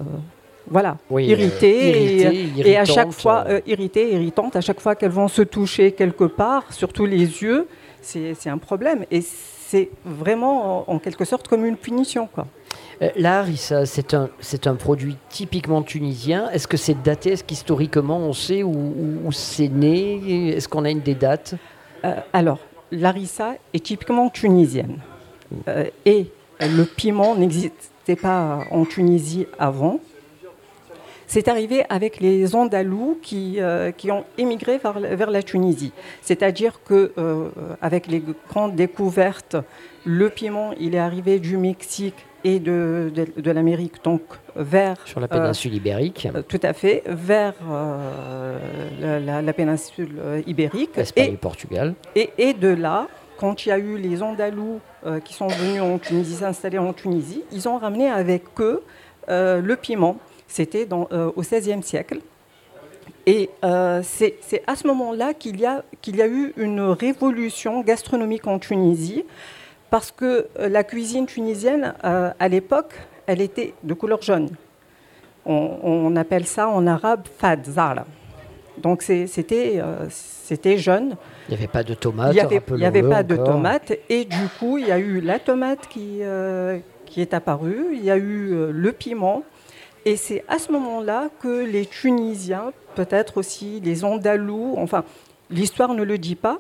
voilà, 0.67 0.97
Oui, 1.11 1.25
euh, 1.25 1.31
irritées. 1.31 2.49
et- 2.57 2.77
à 2.77 2.85
chaque 2.85 3.11
fois, 3.11 3.45
euh. 3.47 3.57
euh, 3.57 3.61
irritées, 3.67 4.11
irritantes, 4.13 4.55
à 4.55 4.61
chaque 4.61 4.79
fois 4.79 4.95
qu'elles 4.95 5.11
vont 5.11 5.27
se 5.27 5.41
toucher 5.43 5.91
quelque 5.91 6.23
part, 6.25 6.71
surtout 6.73 7.05
les 7.05 7.19
yeux, 7.43 7.67
c'est 8.01 8.33
c'est 8.35 8.49
un 8.49 8.57
problème. 8.59 9.05
Et 9.11 9.21
c'est 9.21 9.89
vraiment 10.05 10.87
en, 10.89 10.93
en 10.95 10.99
quelque 10.99 11.25
sorte 11.25 11.47
comme 11.47 11.65
une 11.65 11.77
punition. 11.77 12.27
Quoi. 12.33 12.45
Euh, 13.01 13.09
La 13.15 13.39
harissa, 13.39 13.85
c'est 13.85 14.13
un, 14.13 14.75
produit 14.75 15.17
typiquement 15.29 15.81
tunisien. 15.81 16.49
Est-ce 16.51 16.67
que 16.67 16.77
c'est 16.77 17.01
daté? 17.01 17.33
Est-ce 17.33 17.43
qu'historiquement 17.43 18.17
on 18.17 18.33
sait 18.33 18.63
où, 18.63 19.29
c'est 19.31 19.67
né? 19.67 20.49
Est-ce 20.55 20.67
qu'on 20.67 20.85
a 20.85 20.89
une 20.89 21.01
des 21.01 21.15
dates? 21.15 21.55
Euh, 22.03 22.15
alors, 22.33 22.59
l'arissa 22.91 23.55
est 23.73 23.83
typiquement 23.83 24.29
tunisienne. 24.29 24.99
Euh, 25.67 25.85
et 26.05 26.27
le 26.61 26.83
piment 26.83 27.35
n'existait 27.35 28.15
pas 28.15 28.59
en 28.71 28.85
Tunisie 28.85 29.47
avant. 29.59 29.99
C'est 31.27 31.47
arrivé 31.47 31.83
avec 31.89 32.19
les 32.19 32.55
Andalous 32.55 33.17
qui, 33.21 33.57
qui 33.97 34.11
ont 34.11 34.25
émigré 34.37 34.77
vers, 34.77 35.31
la- 35.31 35.41
Tunisie. 35.41 35.91
C'est-à-dire 36.21 36.81
que 36.85 37.11
avec 37.81 38.05
les 38.05 38.21
grandes 38.47 38.75
découvertes, 38.75 39.57
le 40.05 40.29
piment, 40.29 40.71
est 40.73 40.95
arrivé 40.97 41.39
du 41.39 41.57
Mexique 41.57 42.27
et 42.45 42.59
de, 42.59 43.11
de, 43.13 43.25
de 43.41 43.51
l'Amérique, 43.51 44.01
donc 44.03 44.21
vers... 44.55 44.95
Sur 45.05 45.19
la 45.19 45.25
euh, 45.25 45.29
péninsule 45.29 45.73
ibérique 45.73 46.27
euh, 46.33 46.41
Tout 46.47 46.59
à 46.63 46.71
fait, 46.73 47.03
vers 47.07 47.55
euh, 47.69 48.57
la, 49.01 49.19
la- 49.19 49.41
la 49.41 49.53
péninsule 49.53 50.15
euh, 50.19 50.41
ibérique. 50.47 50.97
Espagne 50.97 51.29
Et- 51.31 51.33
et 51.33 51.37
Portugal. 51.37 51.95
et, 52.15 52.29
et 52.37 52.53
de 52.53 52.67
là, 52.69 53.07
quand 53.37 53.65
il 53.65 53.69
y 53.69 53.71
a 53.73 53.79
eu 53.79 53.97
les 53.97 54.21
Andalous 54.23 54.79
euh, 55.05 55.19
qui 55.19 55.33
sont 55.33 55.47
venus 55.47 55.81
en 55.81 55.97
Tunisie, 55.97 56.35
s'installer 56.35 56.77
en 56.77 56.93
Tunisie, 56.93 57.43
ils 57.51 57.67
ont 57.67 57.77
ramené 57.77 58.07
avec 58.09 58.43
eux 58.59 58.81
euh, 59.29 59.59
le 59.61 59.75
piment. 59.75 60.17
C'était 60.47 60.85
dans- 60.85 61.07
euh, 61.11 61.31
au 61.35 61.41
XVIe 61.41 61.81
siècle. 61.83 62.19
Et 63.25 63.49
euh, 63.63 64.01
c'est 64.03 64.35
c'est 64.41 64.61
à 64.67 64.75
ce 64.75 64.85
moment-là 64.85 65.33
qu'il 65.33 65.59
y, 65.59 65.65
a- 65.65 65.83
qu'il 66.01 66.15
y 66.17 66.21
a 66.21 66.27
eu 66.27 66.53
une 66.57 66.81
révolution 66.81 67.81
gastronomique 67.81 68.45
en 68.45 68.59
Tunisie, 68.59 69.25
parce 69.89 70.11
que 70.11 70.47
euh, 70.59 70.69
la 70.69 70.83
cuisine 70.83 71.25
tunisienne, 71.25 71.93
euh, 72.03 72.31
à 72.39 72.47
l'époque, 72.47 72.93
elle 73.27 73.41
était 73.41 73.73
de 73.83 73.93
couleur 73.93 74.21
jaune. 74.21 74.49
On, 75.45 75.77
on 75.83 76.15
appelle 76.15 76.45
ça 76.45 76.67
en 76.67 76.85
arabe 76.87 77.27
fad, 77.37 77.65
zara. 77.65 78.05
Donc 78.77 79.03
c'était 79.03 79.75
euh, 79.77 80.07
c'était 80.09 80.77
jaune. 80.77 81.15
Il 81.47 81.51
n'y 81.51 81.57
avait 81.57 81.67
pas 81.67 81.83
de 81.83 81.93
tomates. 81.93 82.31
Il 82.31 82.35
n'y 82.35 82.41
avait, 82.41 82.61
il 82.71 82.77
y 82.79 82.85
avait 82.85 83.01
rappelons-le 83.01 83.15
pas 83.15 83.23
de 83.23 83.35
tomates 83.37 83.93
et 84.09 84.25
du 84.25 84.47
coup 84.59 84.77
il 84.77 84.87
y 84.87 84.91
a 84.91 84.99
eu 84.99 85.21
la 85.21 85.39
tomate 85.39 85.87
qui, 85.87 86.19
euh, 86.21 86.79
qui 87.05 87.21
est 87.21 87.33
apparue, 87.33 87.87
il 87.93 88.03
y 88.03 88.11
a 88.11 88.17
eu 88.17 88.71
le 88.71 88.91
piment 88.91 89.43
et 90.05 90.17
c'est 90.17 90.43
à 90.47 90.59
ce 90.59 90.71
moment-là 90.71 91.29
que 91.41 91.65
les 91.65 91.85
Tunisiens, 91.85 92.73
peut-être 92.95 93.37
aussi 93.37 93.79
les 93.79 94.03
Andalous, 94.03 94.75
enfin 94.77 95.03
l'histoire 95.49 95.93
ne 95.93 96.03
le 96.03 96.17
dit 96.17 96.35
pas, 96.35 96.59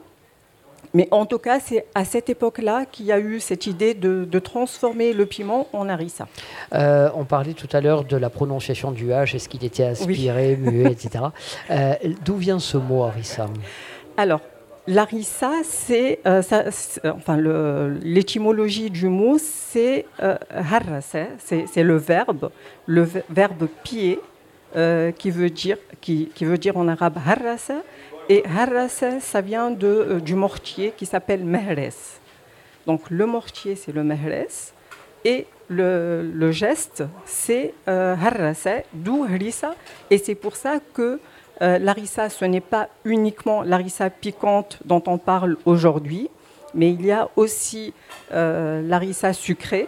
mais 0.93 1.07
en 1.11 1.25
tout 1.25 1.39
cas 1.39 1.59
c'est 1.59 1.85
à 1.95 2.05
cette 2.05 2.29
époque-là 2.29 2.85
qu'il 2.85 3.05
y 3.05 3.11
a 3.11 3.19
eu 3.19 3.39
cette 3.39 3.67
idée 3.67 3.93
de, 3.93 4.25
de 4.25 4.39
transformer 4.39 5.13
le 5.13 5.25
piment 5.25 5.67
en 5.73 5.89
harissa. 5.89 6.27
Euh, 6.73 7.09
on 7.15 7.25
parlait 7.25 7.53
tout 7.53 7.69
à 7.71 7.81
l'heure 7.81 8.03
de 8.03 8.17
la 8.17 8.29
prononciation 8.29 8.91
du 8.91 9.07
H. 9.09 9.35
Est-ce 9.35 9.49
qu'il 9.49 9.63
était 9.63 9.83
aspiré, 9.83 10.55
muet, 10.55 10.91
etc. 10.91 11.25
Euh, 11.71 11.93
D'où 12.23 12.35
vient 12.35 12.59
ce 12.59 12.77
mot 12.77 13.03
harissa 13.03 13.47
Alors, 14.17 14.41
Larissa, 14.87 15.51
c'est, 15.63 16.19
euh, 16.27 16.41
enfin, 17.05 17.37
l'étymologie 18.01 18.89
du 18.89 19.07
mot, 19.07 19.37
c'est 19.39 20.05
c'est 21.39 21.83
le 21.83 21.97
verbe, 21.97 22.51
le 22.85 23.07
verbe 23.29 23.67
pied, 23.83 24.19
euh, 24.75 25.13
qui 25.13 25.31
veut 25.31 25.49
dire, 25.49 25.77
qui, 26.01 26.29
qui 26.35 26.43
veut 26.43 26.57
dire 26.57 26.75
en 26.75 26.89
arabe 26.89 27.17
harrasa, 27.25 27.75
et 28.29 28.43
harrasa, 28.45 29.19
ça 29.19 29.41
vient 29.41 29.71
de, 29.71 29.87
euh, 29.87 30.19
du 30.19 30.35
mortier 30.35 30.93
qui 30.95 31.05
s'appelle 31.05 31.43
mehres. 31.43 31.93
Donc, 32.87 33.09
le 33.09 33.25
mortier, 33.25 33.75
c'est 33.75 33.91
le 33.91 34.03
mehres, 34.03 34.45
et 35.23 35.47
le, 35.69 36.51
geste, 36.51 37.03
c'est 37.25 37.73
euh, 37.87 38.15
d'où 38.93 39.23
harissa, 39.23 39.73
et 40.11 40.17
c'est 40.19 40.35
pour 40.35 40.55
ça 40.55 40.79
que 40.93 41.19
euh, 41.61 41.79
L'arissa, 41.79 42.29
ce 42.29 42.45
n'est 42.45 42.61
pas 42.61 42.89
uniquement 43.05 43.63
l'arissa 43.63 44.09
piquante 44.09 44.79
dont 44.85 45.01
on 45.07 45.17
parle 45.17 45.57
aujourd'hui, 45.65 46.29
mais 46.73 46.91
il 46.91 47.05
y 47.05 47.11
a 47.11 47.29
aussi 47.37 47.93
euh, 48.33 48.81
l'arissa 48.81 49.31
sucrée 49.31 49.87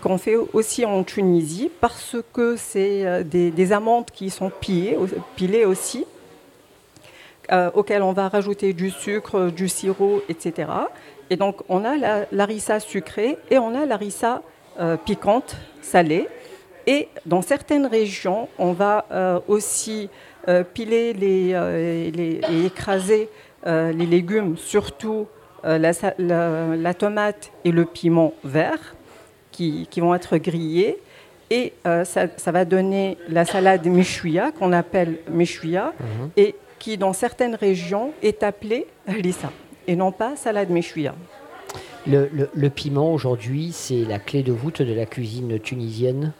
qu'on 0.00 0.18
fait 0.18 0.36
aussi 0.36 0.84
en 0.84 1.04
Tunisie 1.04 1.70
parce 1.80 2.16
que 2.32 2.56
c'est 2.56 3.06
euh, 3.06 3.22
des, 3.22 3.50
des 3.50 3.72
amandes 3.72 4.10
qui 4.10 4.30
sont 4.30 4.50
pilées 4.50 5.64
aussi, 5.66 6.06
euh, 7.52 7.70
auxquelles 7.74 8.02
on 8.02 8.12
va 8.12 8.28
rajouter 8.28 8.72
du 8.72 8.90
sucre, 8.90 9.50
du 9.50 9.68
sirop, 9.68 10.22
etc. 10.28 10.68
Et 11.30 11.36
donc 11.36 11.56
on 11.68 11.84
a 11.84 11.96
la- 11.96 12.26
l'arissa 12.32 12.80
sucrée 12.80 13.36
et 13.50 13.58
on 13.58 13.74
a 13.74 13.86
l'arissa 13.86 14.42
euh, 14.80 14.96
piquante, 14.96 15.56
salée. 15.82 16.28
Et 16.86 17.08
dans 17.26 17.42
certaines 17.42 17.86
régions, 17.86 18.48
on 18.58 18.72
va 18.72 19.04
euh, 19.12 19.38
aussi 19.48 20.08
euh, 20.48 20.64
piler 20.64 21.12
les, 21.12 21.52
euh, 21.52 22.10
les- 22.10 22.40
et 22.50 22.66
écraser 22.66 23.28
les 23.64 24.06
légumes, 24.06 24.56
surtout 24.56 25.28
la, 25.62 25.92
sa- 25.92 26.14
la- 26.18 26.74
la 26.74 26.94
tomate 26.94 27.52
et 27.64 27.70
le 27.70 27.84
piment 27.84 28.34
vert 28.42 28.96
qui, 29.52 29.86
qui 29.88 30.00
vont 30.00 30.12
être 30.16 30.36
grillés. 30.38 30.98
Et 31.50 31.72
euh, 31.86 32.04
ça, 32.04 32.22
ça 32.38 32.50
va 32.50 32.64
donner 32.64 33.16
la 33.28 33.44
salade 33.44 33.86
méchouia, 33.86 34.50
qu'on 34.50 34.72
appelle 34.72 35.18
méchouia, 35.30 35.92
et 36.36 36.56
qui, 36.82 36.98
dans 36.98 37.12
certaines 37.12 37.54
régions, 37.54 38.10
est 38.24 38.42
appelée 38.42 38.88
lissa, 39.06 39.52
et 39.86 39.94
non 39.94 40.10
pas 40.10 40.34
salade 40.34 40.68
méchouia. 40.68 41.14
Le, 42.08 42.28
le- 42.32 42.50
le 42.52 42.70
piment 42.70 43.14
aujourd'hui, 43.14 43.70
c'est 43.72 44.04
la 44.04 44.18
clé 44.18 44.42
de 44.42 44.50
voûte 44.50 44.82
de 44.82 44.92
la 44.92 45.06
cuisine 45.06 45.60
tunisienne? 45.60 46.32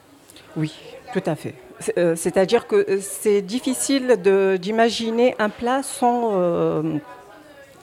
Oui, 0.57 0.75
tout 1.13 1.23
à 1.27 1.37
fait. 1.37 1.55
Euh, 1.97 2.17
C'est-à-dire 2.17 2.67
que 2.67 2.75
euh, 2.75 2.99
c'est 3.01 3.41
difficile 3.41 4.17
d'imaginer 4.61 5.37
un 5.39 5.49
plat 5.49 5.85
sans, 5.85 6.33
euh, 6.35 6.83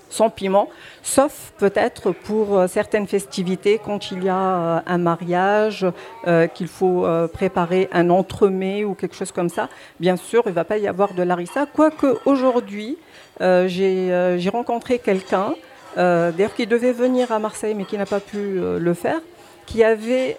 sans 0.09 0.29
piment, 0.29 0.69
sauf 1.03 1.53
peut-être 1.57 2.11
pour 2.11 2.57
euh, 2.57 2.67
certaines 2.67 3.07
festivités, 3.07 3.79
quand 3.83 4.11
il 4.11 4.23
y 4.23 4.29
a 4.29 4.35
euh, 4.35 4.79
un 4.85 4.97
mariage, 4.97 5.85
euh, 6.27 6.47
qu'il 6.47 6.67
faut 6.67 7.05
préparer 7.33 7.87
un 7.91 8.09
entremets 8.09 8.83
ou 8.83 8.93
quelque 8.93 9.15
chose 9.15 9.31
comme 9.31 9.49
ça. 9.49 9.69
Bien 9.99 10.15
sûr, 10.15 10.43
il 10.45 10.49
ne 10.49 10.55
va 10.55 10.63
pas 10.63 10.77
y 10.77 10.87
avoir 10.87 11.13
de 11.13 11.23
larissa, 11.23 11.65
quoique 11.65 12.17
aujourd'hui, 12.25 12.97
j'ai 13.39 14.49
rencontré 14.51 14.99
quelqu'un, 14.99 15.53
d'ailleurs 15.95 16.55
qui 16.55 16.67
devait 16.67 16.91
venir 16.91 17.31
à 17.31 17.39
Marseille 17.39 17.75
mais 17.75 17.85
qui 17.85 17.97
n'a 17.97 18.05
pas 18.05 18.19
pu 18.19 18.59
le 18.59 18.93
faire, 18.93 19.19
qui 19.65 19.83
avait 19.83 20.37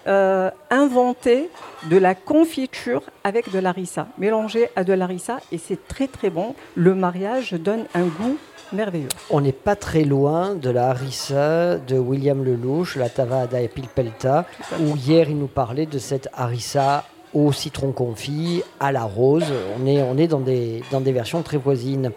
inventé 0.69 1.49
de 1.89 1.97
la 1.97 2.15
confiture 2.15 3.03
avec 3.23 3.51
de 3.51 3.59
l'arissa, 3.59 4.07
mélangé 4.17 4.69
à 4.75 4.83
de 4.83 4.93
l'arissa, 4.93 5.39
et 5.51 5.57
c'est 5.57 5.87
très 5.87 6.07
très 6.07 6.29
bon. 6.29 6.55
Le 6.75 6.95
mariage 6.95 7.53
donne 7.53 7.85
un 7.93 8.05
goût 8.05 8.37
merveilleux. 8.73 9.07
On 9.29 9.41
n'est 9.41 9.51
pas 9.51 9.75
très 9.75 10.03
loin 10.03 10.55
de 10.55 10.69
la 10.69 10.89
harissa 10.89 11.77
de 11.77 11.97
William 11.97 12.43
Lelouch, 12.43 12.95
la 12.95 13.09
Tavada 13.09 13.61
et 13.61 13.67
Pilpelta, 13.67 14.45
où 14.79 14.95
hier 14.95 15.29
il 15.29 15.37
nous 15.37 15.47
parlait 15.47 15.85
de 15.85 15.99
cette 15.99 16.29
harissa 16.33 17.03
au 17.33 17.51
citron 17.53 17.91
confit, 17.93 18.61
à 18.79 18.91
la 18.91 19.03
rose. 19.03 19.45
On 19.81 19.85
est, 19.87 20.01
on 20.03 20.17
est 20.17 20.27
dans, 20.27 20.41
des, 20.41 20.83
dans 20.91 20.99
des 21.01 21.13
versions 21.13 21.41
très 21.43 21.57
voisines. 21.57 22.11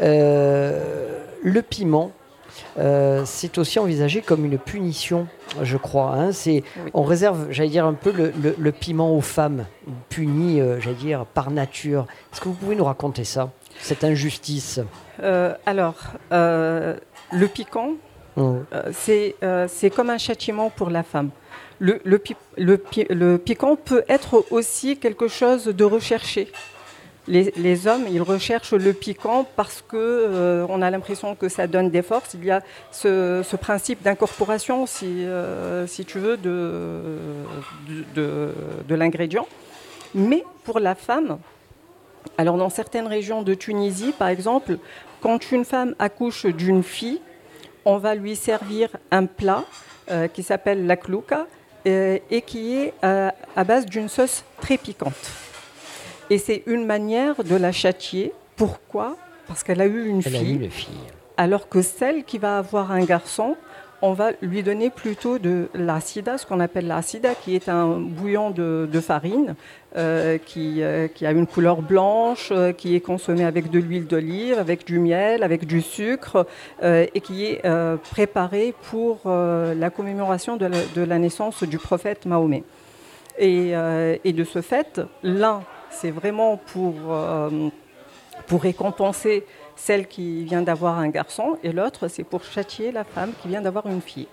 Euh, 0.00 1.18
le 1.42 1.62
piment, 1.62 2.12
euh, 2.78 3.22
c'est 3.24 3.58
aussi 3.58 3.78
envisagé 3.78 4.20
comme 4.20 4.44
une 4.44 4.58
punition, 4.58 5.26
je 5.62 5.76
crois. 5.76 6.14
hein. 6.14 6.32
C'est, 6.32 6.62
Oui. 6.84 6.90
On 6.94 7.02
réserve, 7.02 7.46
j'allais 7.50 7.70
dire, 7.70 7.86
un 7.86 7.94
peu 7.94 8.12
le, 8.12 8.32
le- 8.40 8.54
le 8.58 8.72
piment 8.72 9.16
aux 9.16 9.20
femmes, 9.20 9.64
punies, 10.08 10.60
euh, 10.60 10.80
j'allais 10.80 10.94
dire, 10.96 11.26
par 11.26 11.50
nature. 11.50 12.06
Est-ce 12.32 12.40
que 12.40 12.48
vous 12.48 12.54
pouvez 12.54 12.76
nous 12.76 12.84
raconter 12.84 13.24
ça, 13.24 13.50
cette 13.80 14.04
injustice? 14.04 14.80
Euh, 15.22 15.54
alors, 15.66 15.96
euh, 16.32 16.96
le 17.32 17.48
piquant. 17.48 17.92
Euh, 18.38 19.66
c'est 19.68 19.90
comme 19.90 20.08
un 20.10 20.18
châtiment 20.18 20.70
pour 20.70 20.88
la 20.88 21.02
femme. 21.02 21.30
Le, 21.80 22.00
le, 22.04 22.22
le 22.56 22.78
pi- 22.78 23.06
le 23.10 23.36
piquant 23.36 23.76
peut 23.76 24.04
être 24.08 24.44
aussi 24.50 24.96
quelque 24.96 25.28
chose 25.28 25.66
de 25.66 25.84
recherché. 25.84 26.50
Les, 27.28 27.52
les 27.56 27.86
hommes, 27.86 28.06
ils 28.10 28.22
recherchent 28.22 28.72
le 28.72 28.92
piquant 28.94 29.46
parce 29.54 29.84
que 29.86 30.64
on 30.68 30.80
a 30.80 30.90
l'impression 30.90 31.34
que 31.34 31.48
ça 31.48 31.66
donne 31.66 31.90
des 31.90 32.02
forces. 32.02 32.34
Il 32.34 32.44
y 32.44 32.50
a 32.50 32.62
ce, 32.90 33.42
ce 33.44 33.56
principe 33.56 34.02
d'incorporation, 34.02 34.86
si, 34.86 35.26
si 35.86 36.04
tu 36.06 36.18
veux, 36.18 36.36
de, 36.38 37.02
de- 38.14 38.52
de 38.88 38.94
l'ingrédient. 38.94 39.46
Mais 40.14 40.42
pour 40.64 40.80
la 40.80 40.94
femme, 40.94 41.38
alors 42.38 42.56
dans 42.56 42.70
certaines 42.70 43.06
régions 43.06 43.42
de 43.42 43.54
Tunisie, 43.54 44.12
par 44.18 44.28
exemple, 44.28 44.78
quand 45.20 45.52
une 45.52 45.64
femme 45.64 45.94
accouche 45.98 46.46
d'une 46.46 46.82
fille, 46.82 47.20
on 47.84 47.98
va 47.98 48.14
lui 48.14 48.36
servir 48.36 48.88
un 49.10 49.26
plat 49.26 49.64
euh, 50.10 50.28
qui 50.28 50.42
s'appelle 50.42 50.86
la 50.86 50.96
clouka 50.96 51.46
euh, 51.86 52.18
et 52.30 52.42
qui 52.42 52.74
est 52.74 52.94
euh, 53.04 53.30
à 53.56 53.64
base 53.64 53.86
d'une 53.86 54.08
sauce 54.08 54.44
très 54.60 54.78
piquante. 54.78 55.30
Et 56.30 56.38
c'est 56.38 56.62
une 56.66 56.86
manière 56.86 57.44
de 57.44 57.56
la 57.56 57.72
châtier. 57.72 58.32
Pourquoi? 58.56 59.16
Parce 59.46 59.62
qu'elle 59.62 59.80
a 59.80 59.86
eu 59.86 60.06
une 60.06 60.22
Elle 60.24 60.36
a 60.36 60.42
eu 60.42 60.54
une 60.54 60.70
fille. 60.70 60.94
alors 61.36 61.68
que 61.68 61.82
celle 61.82 62.24
qui 62.24 62.38
va 62.38 62.58
avoir 62.58 62.92
un 62.92 63.04
garçon, 63.04 63.56
on 64.02 64.14
va 64.14 64.32
lui 64.42 64.64
donner 64.64 64.90
plutôt 64.90 65.38
de 65.38 65.68
l'acida, 65.74 66.36
ce 66.36 66.44
qu'on 66.44 66.58
appelle 66.58 66.88
l'acida, 66.88 67.36
qui 67.36 67.54
est 67.54 67.68
un 67.68 67.98
bouillon 67.98 68.50
de, 68.50 68.88
farine 69.00 69.54
euh, 69.96 70.38
qui, 70.38 70.82
euh, 70.82 71.06
qui 71.06 71.24
a 71.24 71.30
une 71.30 71.46
couleur 71.46 71.82
blanche, 71.82 72.48
euh, 72.50 72.72
qui 72.72 72.96
est 72.96 73.00
consommé 73.00 73.44
avec 73.44 73.70
de 73.70 73.78
l'huile 73.78 74.08
d'olive, 74.08 74.58
avec 74.58 74.84
du 74.84 74.98
miel, 74.98 75.44
avec 75.44 75.66
du 75.66 75.80
sucre, 75.80 76.46
et 76.82 77.20
qui 77.20 77.46
est 77.46 77.62
préparé 78.10 78.74
pour 78.90 79.20
la 79.24 79.90
commémoration 79.90 80.56
de 80.56 81.04
la, 81.04 81.18
naissance 81.18 81.62
du 81.62 81.78
prophète 81.78 82.26
Mahomet. 82.26 82.64
Et, 83.38 83.72
de 83.72 84.44
ce 84.44 84.60
fait, 84.62 85.00
l'un, 85.22 85.62
c'est 85.90 86.10
vraiment 86.10 86.60
pour 86.66 88.62
récompenser 88.62 89.44
celle 89.76 90.06
qui 90.06 90.44
vient 90.44 90.62
d'avoir 90.62 90.98
un 90.98 91.08
garçon, 91.08 91.56
et 91.62 91.72
l'autre, 91.72 92.08
c'est 92.08 92.24
pour 92.24 92.44
châtier 92.44 92.92
la 92.92 93.04
femme 93.04 93.32
qui 93.42 93.48
vient 93.48 93.62
d'avoir 93.62 93.86
une 93.86 94.00
fille. 94.00 94.28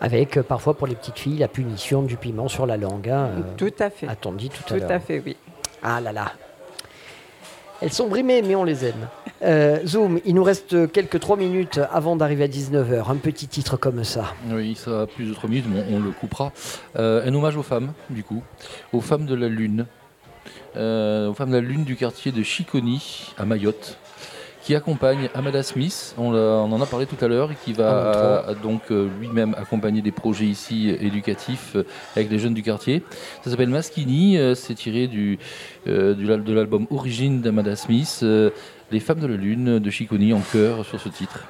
Avec 0.00 0.36
euh, 0.38 0.42
parfois 0.42 0.74
pour 0.74 0.86
les 0.86 0.94
petites 0.94 1.18
filles 1.18 1.38
la 1.38 1.48
punition 1.48 2.02
du 2.02 2.16
piment 2.16 2.48
sur 2.48 2.66
la 2.66 2.76
langue. 2.76 3.08
hein, 3.10 3.30
euh, 3.36 3.40
Tout 3.56 3.72
à 3.78 3.90
fait. 3.90 4.08
A-t-on 4.08 4.32
dit 4.32 4.48
tout, 4.48 4.62
Tout 4.66 4.74
à 4.74 4.78
l'heure 4.78 4.90
à 4.92 5.00
fait, 5.00 5.22
oui. 5.24 5.36
Ah 5.82 6.00
là 6.00 6.12
là. 6.12 6.32
Elles 7.82 7.92
sont 7.92 8.08
brimées, 8.08 8.42
mais 8.42 8.54
on 8.54 8.64
les 8.64 8.84
aime. 8.84 9.08
Euh, 9.42 9.78
Zoom, 9.86 10.20
il 10.26 10.34
nous 10.34 10.44
reste 10.44 10.92
quelques 10.92 11.18
3 11.18 11.36
minutes 11.38 11.80
avant 11.90 12.14
d'arriver 12.14 12.44
à 12.44 12.48
19h. 12.48 13.10
Un 13.10 13.16
petit 13.16 13.48
titre 13.48 13.78
comme 13.78 14.04
ça. 14.04 14.34
Oui, 14.50 14.74
ça 14.74 15.02
a 15.02 15.06
plus 15.06 15.24
de 15.26 15.32
3 15.34 15.48
minutes, 15.48 15.64
mais 15.72 15.82
on, 15.90 15.96
on 15.96 16.00
le 16.00 16.10
coupera. 16.10 16.52
Euh, 16.96 17.26
un 17.26 17.34
hommage 17.34 17.56
aux 17.56 17.62
femmes, 17.62 17.92
du 18.10 18.22
coup, 18.22 18.42
aux 18.92 19.00
femmes 19.00 19.26
de 19.26 19.34
la 19.34 19.48
Lune, 19.48 19.86
Euh, 20.76 21.28
aux 21.30 21.34
femmes 21.34 21.50
de 21.50 21.56
la 21.56 21.60
Lune 21.62 21.84
du 21.84 21.96
quartier 21.96 22.30
de 22.32 22.42
Chiconi, 22.42 23.32
à 23.38 23.44
Mayotte, 23.44 23.98
qui 24.62 24.74
accompagne 24.74 25.30
Amada 25.34 25.62
Smith, 25.62 26.14
on, 26.18 26.34
en 26.34 26.80
a 26.80 26.86
parlé 26.86 27.06
tout 27.06 27.22
à 27.24 27.28
l'heure, 27.28 27.50
et 27.52 27.56
qui 27.64 27.72
va 27.72 27.90
Ah, 27.90 28.50
euh, 28.50 28.54
donc 28.62 28.82
euh, 28.90 29.08
lui-même 29.20 29.54
accompagner 29.58 30.02
des 30.02 30.12
projets 30.12 30.46
ici 30.46 30.90
euh, 30.90 30.96
éducatifs 31.00 31.76
euh, 31.76 31.84
avec 32.14 32.30
les 32.30 32.38
jeunes 32.38 32.54
du 32.54 32.62
quartier. 32.62 33.02
Ça 33.42 33.50
s'appelle 33.50 33.70
Maskini, 33.70 34.38
euh, 34.38 34.54
c'est 34.54 34.74
tiré 34.74 35.06
du, 35.06 35.38
de 35.86 36.52
l'album 36.52 36.86
Origine 36.90 37.40
d'Amada 37.40 37.76
Smith, 37.76 38.24
Les 38.92 39.00
femmes 39.00 39.20
de 39.20 39.26
la 39.26 39.36
Lune 39.36 39.78
de 39.78 39.90
Chiconi 39.90 40.32
en 40.32 40.40
chœur 40.40 40.84
sur 40.84 41.00
ce 41.00 41.08
titre. 41.08 41.46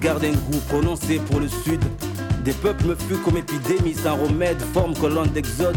Garde 0.00 0.24
un 0.24 0.32
goût 0.32 0.60
prononcé 0.68 1.20
pour 1.30 1.40
le 1.40 1.48
sud. 1.48 1.80
Des 2.44 2.52
peuples 2.52 2.86
me 2.86 2.94
fuient 2.94 3.22
comme 3.24 3.36
épidémie 3.36 3.94
sans 3.94 4.16
remède, 4.16 4.60
forme 4.72 4.94
colonne 4.94 5.30
d'exode. 5.30 5.76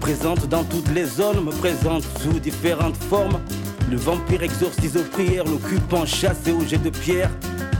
Présente 0.00 0.48
dans 0.48 0.64
toutes 0.64 0.90
les 0.94 1.04
zones, 1.04 1.44
me 1.44 1.52
présente 1.52 2.04
sous 2.20 2.38
différentes 2.40 2.96
formes. 3.08 3.40
Le 3.90 3.96
vampire 3.96 4.42
exorcise 4.42 4.96
aux 4.96 5.04
prières, 5.04 5.44
l'occupant 5.44 6.04
chassé 6.06 6.52
au 6.52 6.64
jet 6.66 6.78
de 6.78 6.90
pierre. 6.90 7.30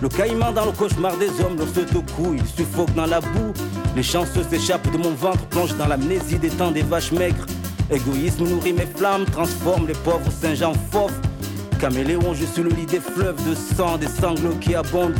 Le 0.01 0.09
caïman 0.09 0.53
dans 0.53 0.67
le 0.67 0.73
cauchemar 0.73 1.17
des 1.17 1.31
hommes, 1.41 1.57
leur 1.59 1.69
saute 1.69 1.95
au 1.95 2.03
cou, 2.15 2.35
il 2.35 2.47
suffoque 2.47 2.93
dans 2.95 3.07
la 3.07 3.21
boue. 3.21 3.53
Les 3.97 4.03
chanceux 4.03 4.45
s'échappent 4.49 4.91
de 4.93 4.99
mon 4.99 5.13
ventre, 5.13 5.45
plongent 5.47 5.77
dans 5.77 5.87
l'amnésie 5.87 6.39
des 6.39 6.51
temps 6.51 6.71
des 6.71 6.83
vaches 6.83 7.13
maigres. 7.13 7.47
Égoïsme 7.91 8.49
nourrit 8.49 8.73
mes 8.73 8.87
flammes, 8.87 9.25
transforme 9.27 9.87
les 9.87 9.95
pauvres 9.95 10.31
singes 10.31 10.63
en 10.63 10.75
fauves. 10.91 11.13
Caméléon, 11.79 12.35
je 12.35 12.45
suis 12.47 12.63
le 12.63 12.71
lit 12.71 12.87
des 12.87 13.01
fleuves 13.01 13.43
de 13.49 13.55
sang, 13.55 13.99
des 13.99 14.07
sanglots 14.07 14.57
qui 14.61 14.75
abondent. 14.75 15.19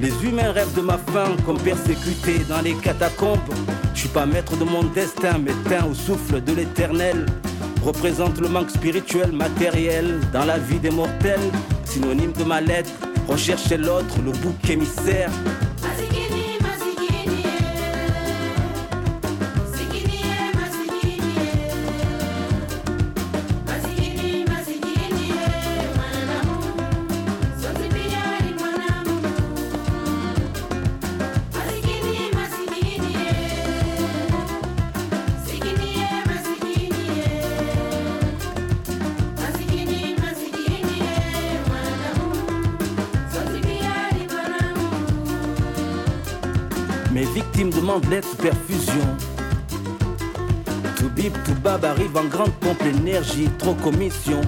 Les 0.00 0.12
humains 0.24 0.52
rêvent 0.52 0.74
de 0.76 0.80
ma 0.80 0.96
fin 0.96 1.36
comme 1.44 1.58
persécutés 1.58 2.44
dans 2.48 2.60
les 2.60 2.74
catacombes. 2.74 3.38
Je 3.94 4.00
suis 4.00 4.08
pas 4.08 4.26
maître 4.26 4.56
de 4.56 4.64
mon 4.64 4.84
destin, 4.84 5.38
mais 5.38 5.52
teint 5.68 5.86
au 5.86 5.94
souffle 5.94 6.40
de 6.40 6.52
l'éternel. 6.52 7.26
représente 7.84 8.40
le 8.40 8.48
manque 8.48 8.70
spirituel, 8.70 9.32
matériel 9.32 10.20
dans 10.32 10.44
la 10.44 10.58
vie 10.58 10.78
des 10.78 10.90
mortels. 10.90 11.50
Synonyme 11.84 12.32
de 12.32 12.44
ma 12.44 12.60
lettre, 12.60 12.90
rechercher 13.26 13.76
l'autre, 13.76 14.18
le 14.24 14.30
bouc 14.32 14.70
émissaire. 14.70 15.30
L'aide 48.10 48.24
sous 48.24 48.36
perfusion. 48.36 49.04
Tout 50.96 51.10
bip, 51.10 51.32
tout 51.44 51.54
bab 51.62 51.84
arrive 51.84 52.16
en 52.16 52.24
grande 52.24 52.52
pompe, 52.54 52.82
l'énergie, 52.82 53.48
trop 53.58 53.74
commission. 53.74 54.40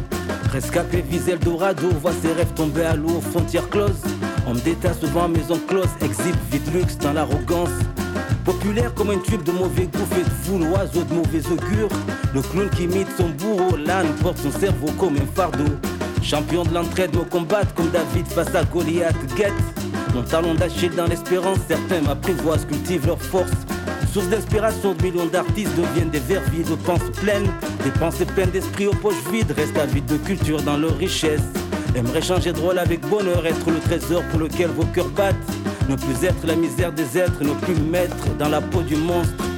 Rescapé 0.53 1.03
vise 1.03 1.29
Eldorado, 1.29 1.89
voit 2.03 2.13
ses 2.13 2.33
rêves 2.33 2.53
tomber 2.55 2.85
à 2.85 2.97
l'eau, 2.97 3.21
frontières 3.21 3.69
closes. 3.69 4.03
On 4.47 4.55
me 4.55 4.61
détache 4.61 4.99
devant 5.01 5.29
maison 5.29 5.61
close, 5.69 5.89
exhibe 6.01 6.37
vite 6.51 6.73
luxe 6.73 6.99
dans 6.99 7.13
l'arrogance. 7.13 7.71
Populaire 8.45 8.93
comme 8.95 9.11
un 9.11 9.19
tube 9.19 9.43
de 9.45 9.53
mauvais 9.53 9.87
goût, 9.87 10.07
fait 10.11 10.25
de 10.25 10.31
vous 10.45 10.59
l'oiseau 10.59 11.05
de 11.05 11.15
mauvais 11.15 11.47
augure. 11.47 11.89
Le 12.35 12.43
clown 12.43 12.69
qui 12.71 12.85
imite 12.85 13.09
son 13.17 13.29
bourreau, 13.29 13.77
l'âne 13.77 14.09
porte 14.21 14.39
son 14.39 14.51
cerveau 14.51 14.89
comme 14.99 15.17
un 15.17 15.27
fardeau. 15.35 15.71
Champion 16.23 16.65
de 16.65 16.75
l'entraide, 16.75 17.15
me 17.15 17.25
combattre 17.25 17.75
comme 17.75 17.91
David 17.91 18.27
face 18.27 18.55
à 18.55 18.65
Goliath, 18.65 19.15
guette. 19.37 19.53
Mon 20.15 20.23
talon 20.23 20.55
d'Achille 20.55 20.95
dans 20.97 21.07
l'espérance, 21.07 21.59
certains 21.69 22.01
m'apprivoisent, 22.01 22.67
cultivent 22.67 23.07
leur 23.07 23.21
force. 23.21 23.51
Source 24.13 24.29
d'inspiration 24.29 24.95
de 24.95 25.03
millions 25.03 25.27
d'artistes 25.27 25.77
deviennent 25.77 26.11
des 26.11 26.19
vers 26.19 26.43
vides 26.51 26.69
de 26.69 26.75
pensées 26.75 27.13
pleines. 27.21 27.49
Des 27.85 27.91
pensées 27.91 28.25
pleines 28.25 28.51
d'esprit 28.51 28.89
aux 28.89 28.95
poches 28.95 29.23
vides, 29.31 29.53
restent 29.53 29.79
avides 29.79 30.07
de 30.07 30.17
culture 30.17 30.61
dans 30.63 30.77
leur 30.77 30.97
richesse. 30.97 31.43
Aimerait 31.95 32.23
changer 32.23 32.53
de 32.53 32.59
rôle 32.59 32.79
avec 32.79 33.01
bonheur, 33.09 33.47
être 33.47 33.71
le 33.71 33.79
trésor 33.79 34.23
pour 34.31 34.41
lequel 34.41 34.71
vos 34.71 34.85
cœurs 34.87 35.11
battent. 35.11 35.37
Ne 35.89 35.97
plus 35.97 36.25
être 36.25 36.47
la 36.47 36.57
misère 36.57 36.93
des 36.93 37.19
êtres, 37.19 37.43
ne 37.43 37.55
plus 37.55 37.75
mettre 37.75 38.35
dans 38.39 38.49
la 38.49 38.61
peau 38.61 38.83
du 38.83 38.97
monstre.– 38.97 39.45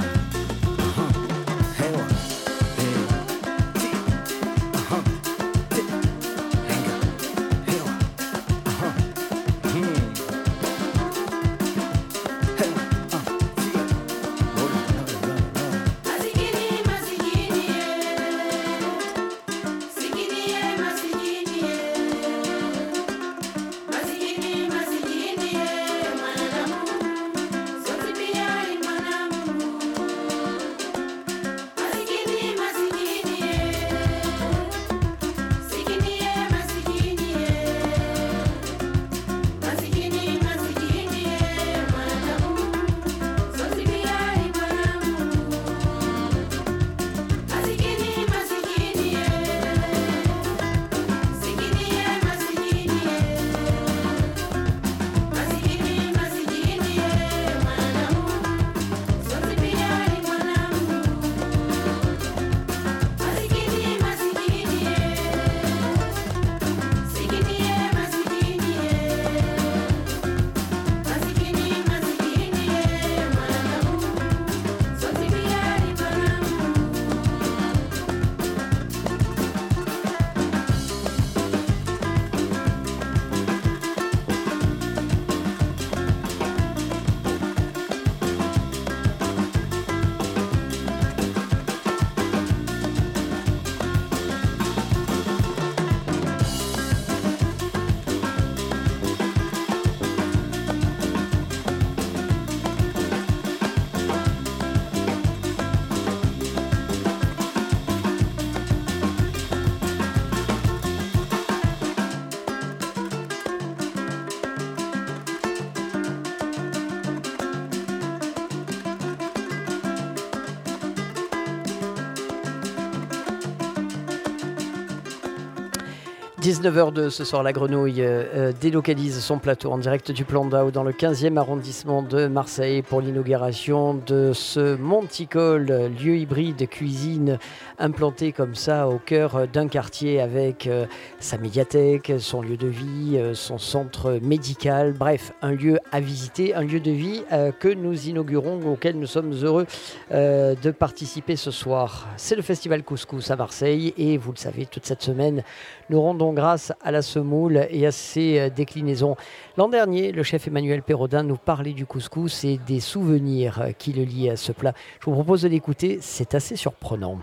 19h02 126.53 127.09
ce 127.09 127.25
soir, 127.25 127.43
la 127.43 127.55
grenouille 127.55 128.03
euh, 128.03 128.25
euh, 128.35 128.53
délocalise 128.61 129.21
son 129.21 129.39
plateau 129.39 129.73
en 129.73 129.79
direct 129.79 130.13
du 130.13 130.27
plan 130.27 130.45
d'Ao 130.45 130.71
dans 130.71 130.83
le 130.83 130.93
15e 130.93 131.39
arrondissement 131.39 132.03
de 132.03 132.27
Marseille 132.27 132.83
pour 132.83 133.01
l'inauguration 133.01 133.95
de 133.95 134.33
ce 134.35 134.77
monticole, 134.77 135.91
lieu 135.99 136.19
hybride 136.19 136.57
de 136.57 136.67
cuisine 136.67 137.39
implanté 137.83 138.31
comme 138.31 138.55
ça 138.55 138.89
au 138.89 138.99
cœur 138.99 139.49
d'un 139.49 139.67
quartier 139.67 140.21
avec 140.21 140.67
euh, 140.67 140.87
sa 141.19 141.37
médiathèque, 141.37 142.13
son 142.19 142.41
lieu 142.41 142.57
de 142.57 142.69
vie, 142.69 143.17
euh, 143.17 143.35
son 143.35 143.59
centre 143.59 144.21
médical, 144.23 144.93
bref, 144.93 145.33
un 145.43 145.53
lieu 145.53 145.79
à 145.91 146.01
visiter, 146.01 146.55
un 146.55 146.63
lieu 146.63 146.79
de 146.79 146.93
vie 146.93 147.25
euh, 147.33 147.51
que 147.51 147.69
nous 147.69 148.09
inaugurons, 148.09 148.61
auquel 148.73 148.99
nous 148.99 149.07
sommes 149.07 149.33
heureux 149.33 149.67
de 150.11 150.71
participer 150.71 151.37
ce 151.37 151.51
soir. 151.51 152.09
C'est 152.17 152.37
le 152.37 152.43
festival 152.43 152.85
Couscous 152.85 153.31
à 153.31 153.37
Marseille 153.37 153.93
et 153.97 154.17
vous 154.17 154.33
le 154.33 154.37
savez, 154.37 154.67
toute 154.67 154.87
cette 154.87 155.03
semaine, 155.03 155.43
nous 155.91 156.01
rendons 156.01 156.33
grâce 156.33 156.73
à 156.83 156.91
la 156.91 157.03
semoule 157.03 157.67
et 157.71 157.87
à 157.87 157.91
ses 157.91 158.51
déclinaisons. 158.51 159.17
L'an 159.57 159.69
dernier, 159.69 160.13
le 160.13 160.23
chef 160.23 160.47
Emmanuel 160.47 160.83
Perrodin 160.83 161.23
nous 161.23 161.37
parlait 161.37 161.73
du 161.73 161.87
couscous 161.87 162.45
et 162.45 162.59
des 162.59 162.81
souvenirs 162.81 163.69
qui 163.79 163.93
le 163.93 164.05
lient 164.05 164.31
à 164.31 164.37
ce 164.37 164.53
plat. 164.53 164.75
Je 165.01 165.07
vous 165.07 165.13
propose 165.13 165.43
de 165.43 165.49
l'écouter, 165.49 165.99
c'est 166.01 166.35
assez 166.35 166.57
surprenant. 166.57 167.19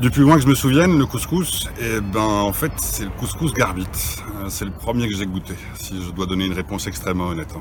Du 0.00 0.10
plus 0.10 0.22
loin 0.22 0.34
que 0.36 0.42
je 0.42 0.48
me 0.48 0.54
souvienne, 0.54 0.98
le 0.98 1.06
couscous, 1.06 1.68
eh 1.80 2.00
ben, 2.00 2.20
en 2.20 2.52
fait, 2.52 2.72
c'est 2.76 3.04
le 3.04 3.10
couscous 3.10 3.54
garbit. 3.54 3.86
Euh, 4.42 4.48
C'est 4.48 4.64
le 4.64 4.72
premier 4.72 5.08
que 5.08 5.14
j'ai 5.16 5.26
goûté, 5.26 5.54
si 5.74 6.02
je 6.02 6.10
dois 6.10 6.26
donner 6.26 6.46
une 6.46 6.52
réponse 6.52 6.86
extrêmement 6.88 7.28
honnête. 7.28 7.54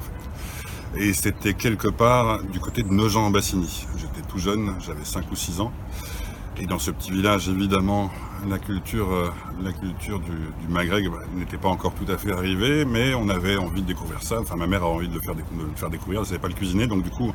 Et 0.98 1.14
c'était 1.14 1.54
quelque 1.54 1.88
part 1.88 2.44
du 2.44 2.60
côté 2.60 2.82
de 2.84 2.90
Nogent-en-Bassigny. 2.90 3.86
J'étais 3.98 4.28
tout 4.28 4.40
jeune, 4.40 4.74
j'avais 4.86 5.06
5 5.06 5.32
ou 5.32 5.36
6 5.36 5.62
ans. 5.62 5.72
Et 6.60 6.66
dans 6.66 6.80
ce 6.80 6.92
petit 6.92 7.12
village, 7.12 7.50
évidemment, 7.50 8.12
la 8.50 8.58
culture, 8.58 9.12
euh, 9.12 9.30
du, 9.62 10.68
Maghreb 10.70 11.14
n'était 11.36 11.58
pas 11.58 11.70
encore 11.70 11.94
tout 11.94 12.12
à 12.12 12.18
fait 12.18 12.32
arrivée, 12.32 12.84
mais 12.86 13.14
on 13.14 13.30
avait 13.30 13.58
envie 13.58 13.82
de 13.84 13.88
découvrir 13.88 14.22
ça. 14.24 14.40
Enfin, 14.42 14.56
ma 14.56 14.68
mère 14.68 14.84
a 14.84 14.88
envie 14.88 15.08
de 15.08 15.14
le 15.14 15.22
faire, 15.22 15.36
décou- 15.36 15.56
de 15.58 15.64
le 15.66 15.76
faire 15.76 15.90
découvrir, 15.90 16.20
elle 16.20 16.24
ne 16.26 16.28
savait 16.28 16.40
pas 16.40 16.48
le 16.48 16.54
cuisiner, 16.56 16.88
donc 16.88 17.04
du 17.04 17.10
coup, 17.10 17.32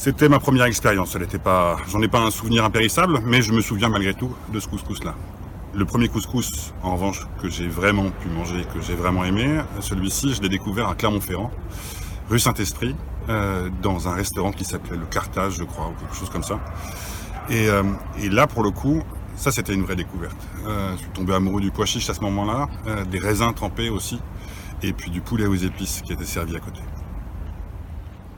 c'était 0.00 0.30
ma 0.30 0.38
première 0.38 0.64
expérience. 0.64 1.14
Elle 1.14 1.24
était 1.24 1.38
pas, 1.38 1.76
j'en 1.90 2.00
ai 2.00 2.08
pas 2.08 2.20
un 2.20 2.30
souvenir 2.30 2.64
impérissable, 2.64 3.20
mais 3.22 3.42
je 3.42 3.52
me 3.52 3.60
souviens 3.60 3.90
malgré 3.90 4.14
tout 4.14 4.34
de 4.50 4.58
ce 4.58 4.66
couscous-là. 4.66 5.14
Le 5.74 5.84
premier 5.84 6.08
couscous, 6.08 6.72
en 6.82 6.94
revanche, 6.94 7.26
que 7.42 7.50
j'ai 7.50 7.68
vraiment 7.68 8.08
pu 8.08 8.30
manger, 8.30 8.64
que 8.72 8.80
j'ai 8.80 8.94
vraiment 8.94 9.26
aimé, 9.26 9.60
celui-ci, 9.80 10.32
je 10.32 10.40
l'ai 10.40 10.48
découvert 10.48 10.88
à 10.88 10.94
Clermont-Ferrand, 10.94 11.50
rue 12.30 12.38
Saint-Esprit, 12.38 12.96
euh, 13.28 13.68
dans 13.82 14.08
un 14.08 14.14
restaurant 14.14 14.52
qui 14.52 14.64
s'appelait 14.64 14.96
le 14.96 15.04
Carthage, 15.04 15.56
je 15.58 15.64
crois, 15.64 15.88
ou 15.88 16.00
quelque 16.00 16.16
chose 16.16 16.30
comme 16.30 16.44
ça. 16.44 16.58
Et, 17.50 17.68
euh, 17.68 17.82
là, 18.30 18.46
pour 18.46 18.62
le 18.62 18.70
coup, 18.70 19.02
ça, 19.36 19.52
c'était 19.52 19.74
une 19.74 19.82
vraie 19.82 19.96
découverte. 19.96 20.48
Euh, 20.66 20.92
je 20.94 21.00
suis 21.02 21.10
tombé 21.10 21.34
amoureux 21.34 21.60
du 21.60 21.72
pois 21.72 21.84
chiche 21.84 22.08
à 22.08 22.14
ce 22.14 22.22
moment-là, 22.22 22.70
des 23.10 23.18
raisins 23.18 23.52
trempés 23.54 23.90
aussi, 23.90 24.18
et 24.82 24.94
puis 24.94 25.10
du 25.10 25.20
poulet 25.20 25.44
aux 25.44 25.56
épices 25.56 26.00
qui 26.00 26.14
était 26.14 26.24
servi 26.24 26.56
à 26.56 26.60
côté. 26.60 26.80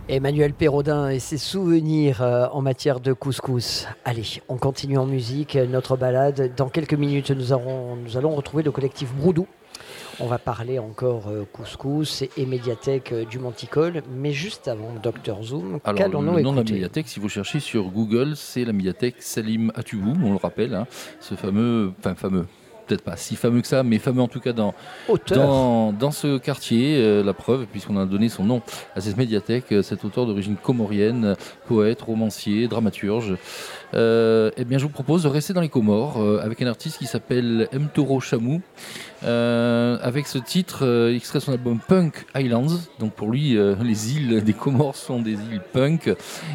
Emmanuel 0.09 0.53
Perraudin 0.53 1.09
et 1.09 1.21
ses 1.21 1.39
souvenirs 1.39 2.23
euh, 2.23 2.47
en 2.53 2.61
matière 2.61 3.01
de 3.01 3.13
couscous. 3.13 3.87
Allez, 4.05 4.25
on 4.49 4.57
continue 4.57 4.99
en 4.99 5.07
musique, 5.07 5.57
notre 5.57 5.97
balade. 5.97 6.53
Dans 6.57 6.69
quelques 6.69 6.95
minutes, 6.95 7.31
nous, 7.31 7.53
aurons- 7.53 7.97
nous 7.97 8.17
allons 8.17 8.31
retrouver 8.35 8.63
le 8.63 8.73
collectif 8.73 9.13
Broudou. 9.15 9.47
On 10.21 10.27
va 10.27 10.39
parler 10.39 10.79
encore 10.79 11.29
euh, 11.29 11.45
couscous 11.51 12.23
et, 12.37 12.47
médiathèque 12.47 13.13
euh, 13.13 13.25
du 13.25 13.39
Monticole. 13.39 14.03
Mais 14.15 14.33
juste 14.33 14.69
avant, 14.69 14.93
Dr 15.03 15.43
Zoom, 15.43 15.79
qu'allons-nous 15.81 16.37
le 16.37 16.43
nom 16.43 16.51
de 16.51 16.57
la 16.57 16.61
écouter? 16.63 16.75
médiathèque, 16.75 17.09
si 17.09 17.19
vous 17.21 17.29
cherchez 17.31 17.61
sur 17.61 17.85
Google, 17.85 18.35
c'est 18.37 18.65
la 18.65 18.73
médiathèque 18.73 19.17
Salim 19.21 19.73
Atoubou, 19.75 20.15
on 20.23 20.31
le 20.33 20.37
rappelle, 20.37 20.75
hein, 20.75 20.87
ce 21.21 21.35
fameux, 21.37 21.93
enfin 21.99 22.15
fameux, 22.15 22.47
peut-être 22.93 23.05
pas 23.05 23.17
si 23.17 23.37
fameux 23.37 23.61
que 23.63 23.67
ça, 23.67 23.83
mais 23.83 23.99
fameux 23.99 24.21
en 24.21 24.29
tout 24.29 24.41
cas 24.41 24.53
dans, 24.53 24.75
Auteur. 25.09 25.39
dans, 25.39 25.93
dans 25.93 26.11
ce 26.11 26.39
quartier. 26.39 26.99
euh, 26.99 27.23
la 27.23 27.33
preuve, 27.33 27.67
puisqu'on 27.67 27.97
a 27.97 28.05
donné 28.05 28.29
son 28.29 28.45
nom 28.45 28.63
à 28.95 29.01
cette 29.01 29.17
médiathèque, 29.17 29.73
euh, 29.73 29.83
cet 29.83 30.05
auteur 30.05 30.27
d'origine 30.27 30.57
comorienne, 30.57 31.37
poète, 31.67 32.03
romancier, 32.03 32.69
dramaturge. 32.69 33.37
Euh, 33.95 34.51
eh 34.57 34.65
bien, 34.65 34.79
je 34.79 34.85
vous 34.85 34.91
propose 34.91 35.23
de 35.23 35.29
rester 35.29 35.53
dans 35.53 35.61
les 35.61 35.69
Comores 35.69 36.21
avec 36.43 36.61
un 36.63 36.67
artiste 36.67 36.99
qui 36.99 37.07
s'appelle 37.07 37.69
M. 37.73 37.89
Toro 37.93 38.21
Chamou, 38.21 38.61
euh, 39.25 39.99
avec 40.03 40.27
ce 40.27 40.39
titre 40.39 40.85
euh, 40.85 41.15
extrait 41.15 41.41
son 41.41 41.53
album 41.53 41.79
Punk 41.87 42.27
Islands. 42.35 42.79
Donc 42.99 43.13
pour 43.13 43.31
lui, 43.31 43.57
euh, 43.57 43.77
les 43.83 44.17
îles 44.17 44.43
des 44.43 44.53
Comores 44.53 44.97
sont 44.97 45.21
des 45.21 45.33
îles 45.33 45.61
punk. 45.73 46.11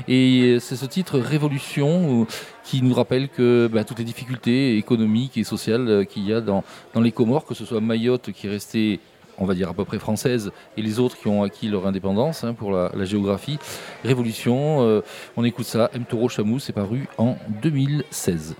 Et 0.08 0.42
euh, 0.42 0.60
c'est 0.60 0.76
ce 0.76 0.86
titre 0.86 1.20
Révolution 1.20 2.28
qui 2.64 2.82
nous 2.82 2.94
rappelle 2.94 3.30
que 3.30 3.70
bah, 3.72 3.84
toutes 3.84 4.00
les 4.00 4.06
difficultés 4.06 4.78
économiques 4.78 5.38
et 5.38 5.44
sociales 5.44 6.06
qu'il 6.08 6.28
y 6.28 6.34
a 6.34 6.42
dans, 6.42 6.64
dans 6.94 7.02
les 7.02 7.12
Comores, 7.12 7.46
que 7.46 7.54
ce 7.54 7.66
soit 7.66 7.82
Mayotte 7.82 8.32
qui 8.32 8.48
est 8.48 8.52
restée 8.52 9.00
on 9.40 9.46
va 9.46 9.54
dire 9.54 9.70
à 9.70 9.74
peu 9.76 9.86
près 9.86 10.00
française, 10.00 10.52
et 10.78 10.82
les 10.82 10.98
autres 11.00 11.16
qui 11.16 11.28
ont 11.28 11.44
acquis 11.44 11.68
leur 11.68 11.86
indépendance 11.86 12.44
hein, 12.44 12.56
pour 12.56 12.72
la, 12.72 13.06
géographie. 13.06 13.60
Révolution, 14.04 15.04
on 15.36 15.44
écoute 15.44 15.68
ça, 15.68 15.92
M. 15.94 16.06
Toro 16.10 16.28
Chamou, 16.28 16.58
c'est 16.58 16.74
paru 16.74 17.08
en 17.20 17.36
2016. 17.62 18.56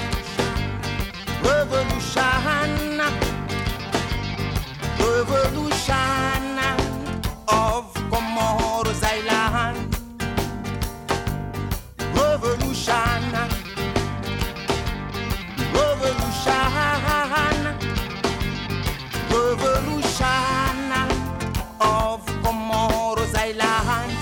revolution, 1.42 3.01
revolution 5.01 6.59
of 7.49 7.92
Comoros 8.09 9.03
Island. 9.03 9.97
Revolution, 12.14 13.22
revolution, 15.74 16.70
revolution 19.28 20.92
of 21.80 22.24
Comoros 22.44 23.34
Island. 23.34 24.12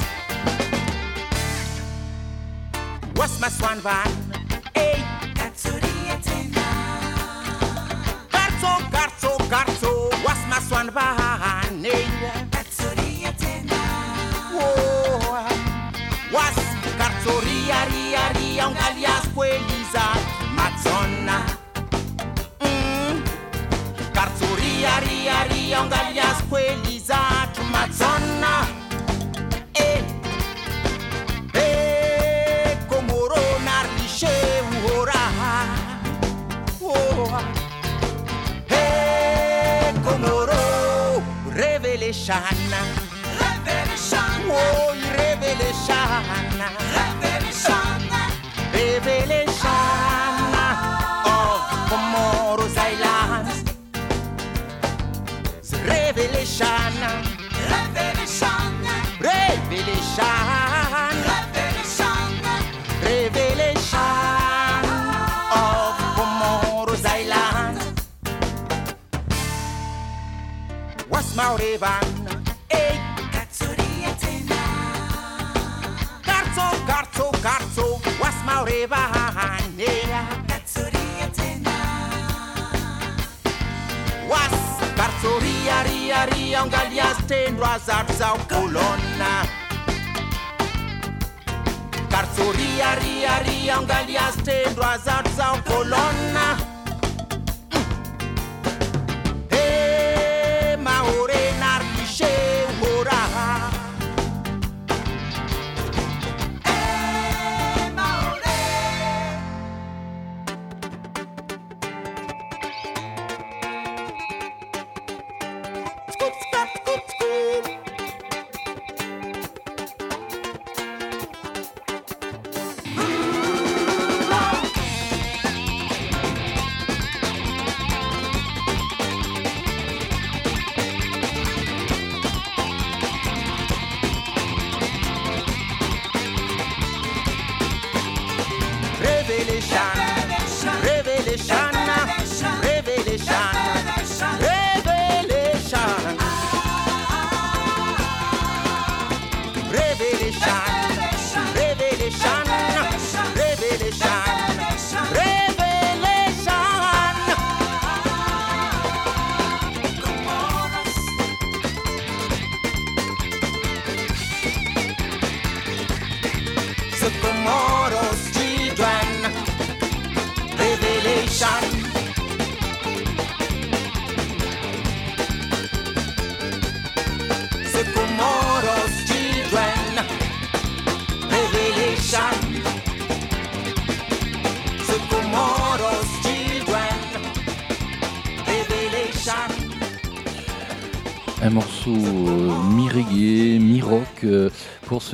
What's 3.14 3.38
my 3.38 3.48
swan 3.48 3.80
van? 3.80 4.13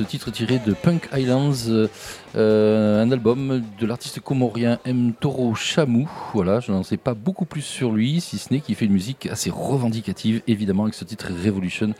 Ce 0.01 0.07
titre 0.07 0.31
tiré 0.31 0.59
de 0.65 0.73
Punk 0.73 1.09
Islands, 1.13 1.87
euh, 2.35 3.03
un 3.03 3.11
album 3.11 3.61
de 3.79 3.85
l'artiste 3.85 4.19
comorien 4.19 4.79
M. 4.83 5.13
Toro 5.19 5.53
Chamou. 5.53 6.09
Voilà, 6.33 6.59
je 6.59 6.71
n'en 6.71 6.81
sais 6.81 6.97
pas 6.97 7.13
beaucoup 7.13 7.45
plus 7.45 7.61
sur 7.61 7.91
lui, 7.91 8.19
si 8.19 8.39
ce 8.39 8.51
n'est 8.51 8.61
qu'il 8.61 8.73
fait 8.73 8.85
une 8.85 8.93
musique 8.93 9.27
assez 9.27 9.51
revendicative, 9.51 10.41
évidemment, 10.47 10.83
avec 10.83 10.95
ce 10.95 11.05
titre 11.05 11.27
Revolution. 11.45 11.93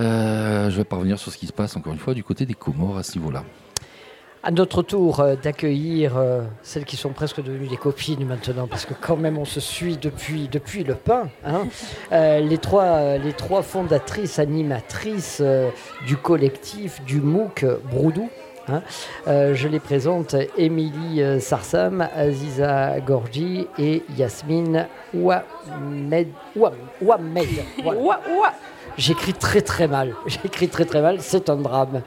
Euh, 0.00 0.70
je 0.70 0.76
vais 0.76 0.84
pas 0.84 0.96
revenir 0.96 1.20
sur 1.20 1.30
ce 1.30 1.38
qui 1.38 1.46
se 1.46 1.52
passe, 1.52 1.76
encore 1.76 1.92
une 1.92 2.00
fois, 2.00 2.14
du 2.14 2.24
côté 2.24 2.46
des 2.46 2.54
Comores 2.54 2.98
à 2.98 3.04
ce 3.04 3.16
niveau-là. 3.16 3.44
À 4.42 4.50
notre 4.50 4.80
tour 4.82 5.20
euh, 5.20 5.36
d'accueillir 5.36 6.16
euh, 6.16 6.40
celles 6.62 6.86
qui 6.86 6.96
sont 6.96 7.10
presque 7.10 7.42
devenues 7.42 7.68
des 7.68 7.76
copines 7.76 8.24
maintenant, 8.24 8.66
parce 8.66 8.86
que 8.86 8.94
quand 8.98 9.16
même 9.18 9.36
on 9.36 9.44
se 9.44 9.60
suit 9.60 9.98
depuis, 9.98 10.48
depuis 10.50 10.82
le 10.82 10.94
pain. 10.94 11.28
hein. 11.44 11.66
Euh, 12.12 12.40
les, 12.40 12.56
trois, 12.58 13.18
les 13.18 13.32
trois 13.34 13.62
fondatrices, 13.62 14.38
animatrices 14.38 15.42
du 16.06 16.16
collectif 16.16 17.02
du 17.04 17.20
MOOC 17.20 17.64
Broudou. 17.90 18.28
hein. 18.68 18.82
Je 19.26 19.68
les 19.68 19.78
présente 19.78 20.34
Émilie 20.56 21.22
Sarsam, 21.40 22.08
Aziza 22.16 22.98
Gorgi 23.00 23.68
et 23.78 24.02
Yasmine 24.16 24.86
Ouamed. 25.14 26.28
Ouam- 26.56 26.72
Ouamed. 27.00 27.46
Voilà. 27.84 28.20
J'écris 28.98 29.34
très 29.34 29.60
très 29.60 29.86
mal. 29.86 30.14
J'écris 30.26 30.68
très 30.68 30.84
très 30.84 31.00
mal. 31.02 31.18
C'est 31.20 31.48
un 31.48 31.56
drame. 31.56 32.02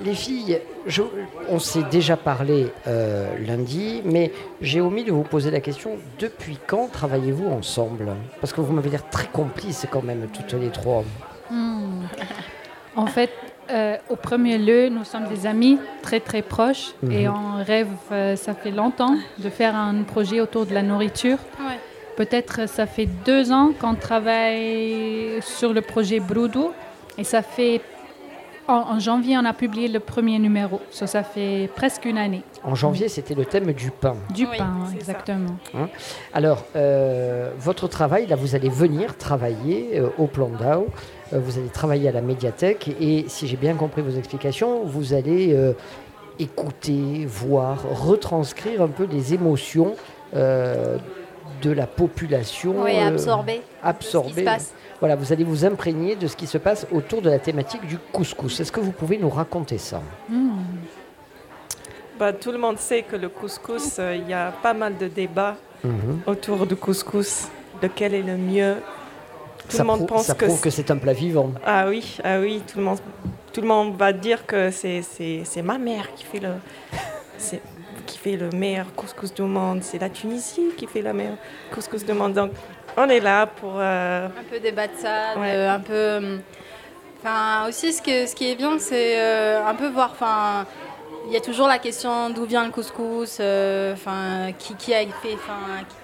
Les 0.00 0.14
filles, 0.14 0.60
je- 0.86 1.02
on 1.48 1.58
s'est 1.58 1.82
déjà 1.90 2.16
parlé 2.16 2.72
euh, 2.86 3.26
lundi, 3.44 4.00
mais 4.04 4.30
j'ai 4.60 4.80
omis 4.80 5.02
de 5.04 5.10
vous 5.10 5.24
poser 5.24 5.50
la 5.50 5.60
question 5.60 5.92
depuis 6.20 6.56
quand 6.68 6.86
travaillez-vous 6.92 7.48
ensemble? 7.48 8.12
Parce 8.40 8.52
que 8.52 8.60
vous 8.60 8.72
m'avez 8.72 8.90
l'air 8.90 9.08
très 9.10 9.26
complices 9.26 9.86
quand 9.90 10.02
même, 10.04 10.28
toutes 10.32 10.52
les 10.60 10.68
trois. 10.70 11.02
Hmm. 11.50 12.02
En 12.94 13.06
fait, 13.06 13.30
euh, 13.70 13.96
au 14.08 14.14
premier 14.16 14.56
lieu, 14.58 14.88
nous 14.88 15.04
sommes 15.04 15.26
des 15.28 15.46
amis 15.46 15.78
très 16.02 16.20
très 16.20 16.42
proches 16.42 16.94
Mhm. 17.02 17.12
et 17.12 17.28
on 17.28 17.56
rêve, 17.64 17.88
euh, 18.12 18.36
ça 18.36 18.54
fait 18.54 18.70
longtemps, 18.70 19.16
de 19.38 19.50
faire 19.50 19.74
un 19.74 20.02
projet 20.04 20.40
autour 20.40 20.64
de 20.64 20.74
la 20.74 20.82
nourriture. 20.82 21.38
Ouais. 21.58 21.78
Peut-être 22.16 22.68
ça 22.68 22.86
fait 22.86 23.06
deux 23.24 23.50
ans 23.52 23.72
qu'on 23.80 23.94
travaille 23.94 25.40
sur 25.40 25.72
le 25.72 25.80
projet 25.80 26.18
Broudou 26.20 26.70
et 27.16 27.24
ça 27.24 27.42
fait 27.42 27.80
en, 28.68 28.94
en 28.94 28.98
janvier 29.00 29.36
on 29.38 29.44
a 29.44 29.52
publié 29.52 29.88
le 29.88 29.98
premier 29.98 30.38
numéro, 30.38 30.80
so, 30.90 31.06
ça 31.06 31.22
fait 31.22 31.68
presque 31.74 32.04
une 32.04 32.18
année. 32.18 32.42
En 32.62 32.74
janvier, 32.74 33.08
c'était 33.08 33.34
le 33.34 33.44
thème 33.44 33.72
du 33.72 33.90
pain. 33.90 34.14
Du 34.34 34.46
pain, 34.46 34.74
exactement. 34.94 35.56
Hein 35.74 35.88
Alors, 36.34 36.64
euh, 36.76 37.50
votre 37.58 37.88
travail, 37.88 38.26
là, 38.26 38.36
vous 38.36 38.54
allez 38.54 38.68
venir 38.68 39.16
travailler 39.16 39.98
euh, 39.98 40.08
au 40.18 40.26
plan 40.26 40.48
d'Ao, 40.48 40.86
euh, 41.32 41.40
vous 41.40 41.58
allez 41.58 41.68
travailler 41.68 42.08
à 42.08 42.12
la 42.12 42.20
médiathèque, 42.22 42.88
et 43.00 43.24
si 43.28 43.46
j'ai 43.46 43.56
bien 43.56 43.74
compris 43.74 44.02
vos 44.02 44.16
explications, 44.16 44.84
vous 44.84 45.14
allez 45.14 45.54
euh, 45.54 45.72
écouter, 46.38 47.26
voir, 47.26 47.78
retranscrire 47.90 48.82
un 48.82 48.88
peu 48.88 49.04
les 49.10 49.34
émotions 49.34 49.94
euh, 50.34 50.98
de 51.62 51.70
la 51.70 51.86
population. 51.86 52.74
Oui, 52.84 52.92
euh, 52.96 53.08
absorber 53.08 53.62
absorber. 53.82 54.28
ce 54.28 54.34
qui 54.34 54.40
se 54.40 54.44
passe. 54.44 54.74
Voilà, 55.00 55.14
vous 55.16 55.32
allez 55.32 55.44
vous 55.44 55.64
imprégner 55.64 56.16
de 56.16 56.26
ce 56.26 56.36
qui 56.36 56.46
se 56.46 56.58
passe 56.58 56.86
autour 56.90 57.22
de 57.22 57.30
la 57.30 57.38
thématique 57.38 57.86
du 57.86 57.98
couscous. 58.12 58.58
Est-ce 58.60 58.72
que 58.72 58.80
vous 58.80 58.90
pouvez 58.92 59.16
nous 59.18 59.28
raconter 59.30 59.78
ça 59.78 60.02
Bah, 62.18 62.32
tout 62.32 62.50
le 62.50 62.58
monde 62.58 62.78
sait 62.78 63.02
que 63.02 63.14
le 63.14 63.28
couscous, 63.28 63.96
euh, 64.00 64.16
il 64.16 64.28
y 64.28 64.32
a 64.34 64.50
pas 64.62 64.74
mal 64.74 64.96
de 64.96 65.06
débats 65.06 65.56
Mhm. 65.84 66.20
autour 66.26 66.66
du 66.66 66.74
couscous. 66.74 67.46
Lequel 67.80 68.14
est 68.14 68.22
le 68.22 68.36
mieux 68.36 68.74
Tout 69.68 69.76
ça 69.76 69.82
le 69.84 69.86
monde 69.86 70.08
pense 70.08 70.24
ça 70.26 70.34
que 70.34 70.46
prouve 70.46 70.60
que 70.60 70.70
c'est 70.70 70.90
un 70.90 70.96
plat 70.96 71.12
vivant. 71.12 71.52
Ah 71.64 71.86
oui, 71.88 72.18
ah 72.24 72.40
oui, 72.40 72.60
tout 72.66 72.78
le 72.78 72.84
monde, 72.84 72.98
tout 73.52 73.60
le 73.60 73.68
monde 73.68 73.96
va 73.96 74.12
dire 74.12 74.44
que 74.46 74.70
c'est, 74.72 75.02
c'est, 75.02 75.42
c'est 75.44 75.62
ma 75.62 75.78
mère 75.78 76.12
qui 76.16 76.24
fait 76.24 76.40
le, 76.40 76.54
c'est- 77.36 77.62
qui 78.06 78.18
fait 78.18 78.36
le 78.36 78.48
meilleur 78.50 78.86
couscous 78.96 79.32
du 79.32 79.42
monde. 79.42 79.80
C'est 79.82 79.98
la 80.00 80.08
Tunisie 80.08 80.70
qui 80.76 80.86
fait 80.88 81.02
le 81.02 81.12
meilleur 81.12 81.36
couscous 81.72 82.04
du 82.04 82.12
monde. 82.14 82.32
Donc, 82.32 82.50
on 82.98 83.08
est 83.08 83.20
là 83.20 83.46
pour. 83.46 83.74
euh, 83.76 84.26
un 84.26 84.44
peu 84.50 84.58
débattre 84.60 84.94
ça, 84.98 85.38
Ouais. 85.38 85.66
un 85.66 85.80
peu. 85.80 85.92
euh, 85.92 86.38
Enfin, 87.20 87.68
aussi, 87.68 87.92
ce, 87.92 88.00
que, 88.00 88.26
ce 88.26 88.34
qui 88.34 88.50
est 88.50 88.54
bien, 88.54 88.78
c'est 88.78 89.18
euh, 89.18 89.66
un 89.66 89.74
peu 89.74 89.88
voir. 89.88 90.10
Enfin, 90.12 90.66
il 91.26 91.32
y 91.32 91.36
a 91.36 91.40
toujours 91.40 91.66
la 91.66 91.78
question 91.78 92.30
d'où 92.30 92.44
vient 92.44 92.64
le 92.64 92.70
couscous, 92.70 93.40
enfin, 93.92 94.52
qui, 94.58 94.74
qui 94.76 94.94
a 94.94 95.00
fait. 95.00 95.34
Enfin, 95.34 95.82
qui- 95.88 95.96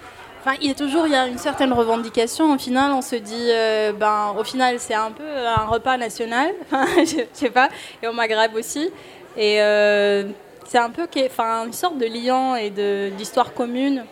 Enfin, 0.47 0.57
il 0.61 0.69
y 0.69 0.71
a 0.71 0.75
toujours 0.75 1.07
il 1.07 1.13
y 1.15 1.17
a 1.17 1.27
une 1.27 1.39
certaine 1.39 1.73
revendication. 1.73 2.53
Au 2.53 2.59
final, 2.59 2.91
on 2.93 3.01
se 3.01 3.17
dit, 3.17 3.49
euh, 3.51 3.93
ben, 3.93 4.35
au 4.39 4.45
final, 4.45 4.79
c'est 4.79 4.93
un 4.93 5.11
peu 5.11 5.25
un 5.25 5.65
repas 5.65 5.97
national. 5.97 6.51
Je, 6.71 7.05
je 7.05 7.23
sais 7.33 7.49
pas. 7.49 7.69
Et 8.03 8.09
au 8.09 8.13
Maghreb 8.13 8.55
aussi. 8.55 8.91
Et 9.39 9.63
euh, 9.63 10.25
c'est 10.67 10.77
un 10.77 10.91
peu, 10.91 11.07
enfin, 11.25 11.65
une 11.67 11.73
sorte 11.73 11.97
de 11.97 12.05
lien 12.05 12.57
et 12.57 12.69
d'histoire 13.17 13.55
commune 13.55 14.05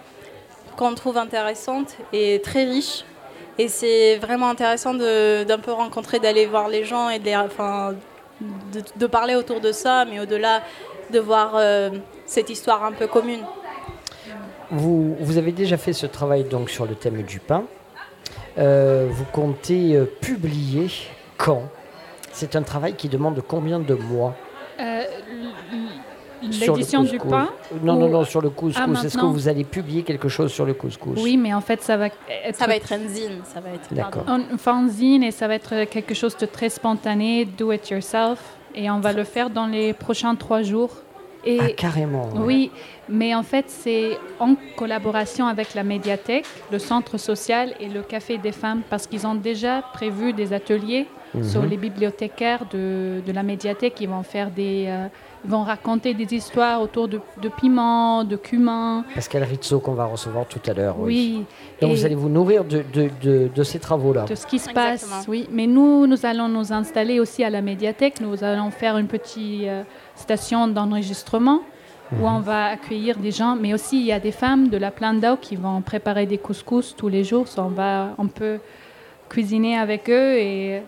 qu'on 0.76 0.94
trouve 0.94 1.16
intéressante 1.18 1.96
et 2.12 2.40
très 2.42 2.64
riche. 2.64 3.04
Et 3.58 3.68
c'est 3.68 4.16
vraiment 4.16 4.48
intéressant 4.48 4.94
d'un 4.94 5.58
peu 5.62 5.72
rencontrer, 5.72 6.18
d'aller 6.18 6.46
voir 6.46 6.68
les 6.68 6.84
gens 6.84 7.10
et 7.10 7.18
de, 7.18 7.24
les- 7.26 8.82
de 8.96 9.06
parler 9.06 9.34
autour 9.34 9.60
de 9.60 9.72
ça, 9.72 10.04
mais 10.06 10.18
au-delà 10.20 10.62
de 11.10 11.18
voir 11.20 11.52
euh, 11.56 11.90
cette 12.26 12.48
histoire 12.50 12.82
un 12.84 12.92
peu 12.92 13.06
commune. 13.06 13.44
Vous, 14.70 15.16
vous 15.20 15.36
avez 15.36 15.52
déjà 15.52 15.76
fait 15.76 15.92
ce 15.92 16.06
travail 16.06 16.44
donc 16.44 16.70
sur 16.70 16.86
le 16.86 16.94
thème 16.94 17.22
du 17.22 17.38
pain. 17.40 17.64
Euh, 18.58 19.06
vous 19.10 19.24
comptez 19.26 19.94
euh, 19.96 20.04
publier 20.20 20.88
quand? 21.36 21.64
C'est 22.32 22.56
un 22.56 22.62
travail 22.62 22.94
qui 22.94 23.08
demande 23.10 23.42
combien 23.46 23.78
de 23.78 23.94
mois 23.94 24.34
Euh, 24.80 24.82
l- 24.82 25.50
sur 26.41 26.41
le 26.41 26.41
L'édition 26.60 27.02
du 27.02 27.18
couscous 27.18 27.30
pain 27.30 27.48
Non, 27.82 27.94
non, 27.96 28.06
ou- 28.06 28.10
non, 28.10 28.24
sur 28.24 28.40
le 28.40 28.50
couscous. 28.50 28.82
Ah, 28.84 29.04
Est-ce 29.04 29.16
que 29.18 29.24
vous 29.26 29.48
allez 29.48 29.64
publier 29.64 30.02
quelque 30.02 30.28
chose 30.28 30.52
sur 30.52 30.64
le 30.64 30.74
couscous? 30.74 31.18
Oui, 31.22 31.36
mais 31.36 31.52
en 31.54 31.60
fait, 31.60 31.82
ça 31.82 31.96
va 31.96 32.06
être. 32.06 32.16
Ça 32.54 32.66
va 32.66 32.76
être 32.76 32.92
un 32.92 33.06
zine, 33.08 33.40
ça 33.44 33.60
va 33.60 33.70
être. 33.70 33.92
D'accord. 33.92 34.24
Un 34.28 34.56
fanzine 34.58 35.22
et 35.22 35.30
ça 35.30 35.48
va 35.48 35.54
être 35.54 35.84
quelque 35.84 36.14
chose 36.14 36.36
de 36.36 36.46
très 36.46 36.68
spontané, 36.68 37.44
do 37.44 37.72
it 37.72 37.88
yourself. 37.90 38.38
Et 38.74 38.90
on 38.90 39.00
va 39.00 39.12
le 39.12 39.24
faire 39.24 39.50
dans 39.50 39.66
les 39.66 39.92
prochains 39.92 40.34
trois 40.34 40.62
jours. 40.62 40.90
Et 41.44 41.58
Ah, 41.60 41.68
carrément. 41.76 42.28
ouais. 42.34 42.38
oui, 42.40 42.70
mais 43.08 43.34
en 43.34 43.42
fait, 43.42 43.64
c'est 43.68 44.16
en 44.38 44.54
collaboration 44.76 45.46
avec 45.48 45.74
la 45.74 45.82
médiathèque, 45.82 46.46
le 46.70 46.78
centre 46.78 47.18
social 47.18 47.74
et 47.80 47.88
le 47.88 48.02
café 48.02 48.38
des 48.38 48.52
femmes, 48.52 48.82
parce 48.88 49.08
qu'ils 49.08 49.26
ont 49.26 49.34
déjà 49.34 49.82
prévu 49.92 50.32
des 50.32 50.52
ateliers 50.52 51.06
Mhm. 51.34 51.42
sur 51.44 51.62
les 51.64 51.76
bibliothécaires 51.78 52.64
de, 52.70 53.20
de 53.26 53.32
la 53.32 53.42
médiathèque. 53.42 53.94
Ils 54.00 54.08
vont 54.08 54.22
faire 54.22 54.50
des, 54.52 54.84
euh, 54.86 55.08
vont 55.44 55.62
raconter 55.64 56.14
des 56.14 56.32
histoires 56.34 56.80
autour 56.80 57.08
de, 57.08 57.20
de 57.40 57.48
piments, 57.48 58.22
de 58.24 58.36
cumin. 58.36 59.04
Pascal 59.14 59.42
Rizzo 59.42 59.80
qu'on 59.80 59.94
va 59.94 60.04
recevoir 60.06 60.46
tout 60.46 60.60
à 60.66 60.72
l'heure. 60.72 60.96
Oui. 60.98 61.44
Donc 61.80 61.90
Et- 61.90 61.94
vous 61.94 62.04
allez 62.04 62.14
vous 62.14 62.28
nourrir 62.28 62.64
de, 62.64 62.84
de, 62.92 63.10
de- 63.22 63.48
de 63.54 63.62
ces 63.64 63.78
travaux-là. 63.80 64.24
de 64.26 64.34
ce 64.34 64.46
qui 64.46 64.58
se 64.58 64.70
passe. 64.70 65.24
Oui, 65.28 65.48
mais 65.50 65.66
nous, 65.66 66.06
nous 66.06 66.24
allons 66.26 66.48
nous 66.48 66.72
installer 66.72 67.18
aussi 67.18 67.42
à 67.42 67.50
la 67.50 67.60
médiathèque. 67.62 68.20
Nous 68.20 68.44
allons 68.44 68.70
faire 68.70 68.96
une 68.98 69.08
petite 69.08 69.64
euh, 69.66 69.82
station 70.14 70.68
d'enregistrement 70.68 71.60
où 72.12 72.16
Mhm. 72.16 72.24
on 72.24 72.40
va 72.40 72.66
accueillir 72.66 73.16
des 73.16 73.30
gens, 73.30 73.56
mais 73.56 73.72
aussi 73.74 73.98
il 74.00 74.06
y 74.06 74.12
a 74.12 74.20
des 74.20 74.32
femmes 74.32 74.68
de 74.68 74.76
la 74.76 74.90
plaine 74.90 75.18
d'eau 75.18 75.36
qui 75.40 75.56
vont 75.56 75.80
préparer 75.80 76.26
des 76.26 76.38
couscous 76.38 76.94
tous 76.96 77.08
les 77.08 77.24
jours. 77.24 77.46
On, 77.56 77.68
va, 77.68 78.10
on 78.18 78.28
peut 78.28 78.58
cuisiner 79.28 79.78
avec 79.78 80.08
eux 80.10 80.34
et, 80.36 80.82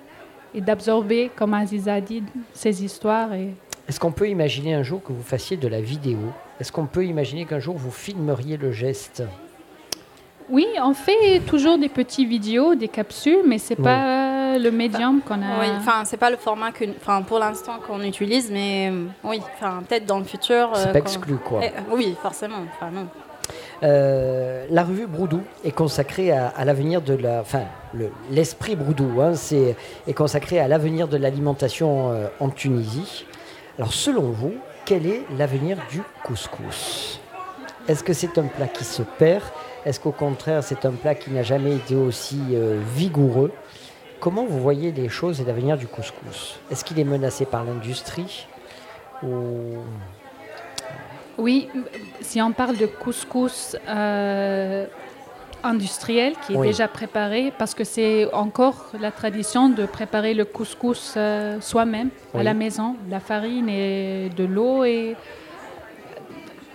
et 0.54 0.60
d'absorber, 0.60 1.30
comme 1.34 1.54
Aziza 1.54 1.94
a 1.94 2.00
dit, 2.00 2.22
ces 2.52 2.84
histoires. 2.84 3.32
Et... 3.32 3.54
Est-ce 3.88 4.00
qu'on 4.00 4.12
peut 4.12 4.28
imaginer 4.28 4.74
un 4.74 4.82
jour 4.82 5.02
que 5.02 5.12
vous 5.12 5.22
fassiez 5.22 5.56
de 5.56 5.68
la 5.68 5.80
vidéo? 5.80 6.18
Est-ce 6.60 6.72
qu'on 6.72 6.86
peut 6.86 7.04
imaginer 7.04 7.44
qu'un 7.44 7.58
jour 7.58 7.76
vous 7.76 7.90
filmeriez 7.90 8.56
le 8.56 8.72
geste? 8.72 9.22
Oui, 10.50 10.66
on 10.82 10.92
fait 10.94 11.40
toujours 11.46 11.78
des 11.78 11.88
petites 11.88 12.28
vidéos, 12.28 12.74
des 12.74 12.88
capsules, 12.88 13.42
mais 13.46 13.58
c'est 13.58 13.78
Oui. 13.78 13.84
pas 13.84 14.58
le 14.58 14.70
médium 14.70 15.20
qu'on 15.26 15.34
a. 15.42 15.60
Oui, 15.60 15.66
enfin, 15.78 16.04
c'est 16.04 16.16
pas 16.18 16.30
le 16.30 16.36
format 16.36 16.70
que, 16.70 16.84
enfin, 16.96 17.22
pour 17.22 17.38
l'instant 17.38 17.72
qu'on 17.86 18.00
utilise, 18.02 18.50
mais 18.50 18.90
euh, 18.90 19.04
oui, 19.24 19.40
enfin, 19.56 19.82
peut-être 19.88 20.04
dans 20.06 20.18
le 20.18 20.24
futur. 20.24 20.70
C'est 20.74 20.88
euh, 20.88 20.92
pas 20.92 21.00
qu'on- 21.00 21.06
exclu, 21.06 21.36
quoi. 21.36 21.60
Eh, 21.64 21.70
oui, 21.94 22.14
forcément. 22.22 22.58
Enfin, 22.76 22.90
non. 22.90 23.06
Euh, 23.82 24.66
la 24.70 24.84
revue 24.84 25.06
Broudou 25.06 25.40
est 25.64 25.72
consacrée 25.72 26.30
à, 26.30 26.48
à 26.48 26.64
l'avenir 26.64 27.02
de 27.02 27.14
la, 27.14 27.40
enfin, 27.40 27.64
le- 27.92 28.10
l'esprit 28.30 28.76
Broudou, 28.76 29.20
hein, 29.20 29.34
c'est 29.34 29.76
est 30.06 30.14
consacré 30.14 30.58
à 30.58 30.68
l'avenir 30.68 31.08
de 31.08 31.16
l'alimentation 31.18 32.10
euh, 32.12 32.26
en 32.40 32.48
Tunisie. 32.50 33.26
Alors, 33.76 33.92
selon 33.92 34.30
vous, 34.30 34.54
quel 34.84 35.04
est 35.04 35.22
l'avenir 35.36 35.78
du 35.90 36.00
couscous? 36.22 37.20
Est-ce 37.88 38.04
que 38.04 38.12
c'est 38.12 38.38
un 38.38 38.46
plat 38.46 38.68
qui 38.68 38.84
se 38.84 39.02
perd? 39.02 39.42
Est-ce 39.84 39.98
qu'au 39.98 40.12
contraire, 40.12 40.62
c'est 40.62 40.84
un 40.86 40.92
plat 40.92 41.16
qui 41.16 41.30
n'a 41.30 41.42
jamais 41.42 41.74
été 41.74 41.96
aussi 41.96 42.40
euh, 42.52 42.80
vigoureux? 42.94 43.50
Comment 44.20 44.46
vous 44.46 44.60
voyez 44.60 44.92
les 44.92 45.08
choses 45.08 45.40
et 45.40 45.44
l'avenir 45.44 45.76
du 45.76 45.88
couscous? 45.88 46.60
Est-ce 46.70 46.84
qu'il 46.84 47.00
est 47.00 47.04
menacé 47.04 47.46
par 47.46 47.64
l'industrie? 47.64 48.46
Ou... 49.24 49.78
Oui, 51.36 51.68
si 52.20 52.40
on 52.40 52.52
parle 52.52 52.76
de 52.76 52.86
couscous, 52.86 53.76
euh, 53.88 54.86
industriel 55.64 56.34
qui 56.46 56.54
est 56.54 56.56
Oui. 56.56 56.68
déjà 56.68 56.88
préparé 56.88 57.52
parce 57.58 57.74
que 57.74 57.84
c'est 57.84 58.32
encore 58.32 58.90
la 59.00 59.10
tradition 59.10 59.68
de 59.68 59.86
préparer 59.86 60.34
le 60.34 60.44
couscous 60.44 61.14
euh, 61.16 61.60
soi-même 61.60 62.10
à 62.34 62.42
la 62.42 62.54
maison. 62.54 62.96
La 63.10 63.20
farine 63.20 63.68
et 63.68 64.30
de 64.36 64.44
l'eau 64.44 64.84
et 64.84 65.16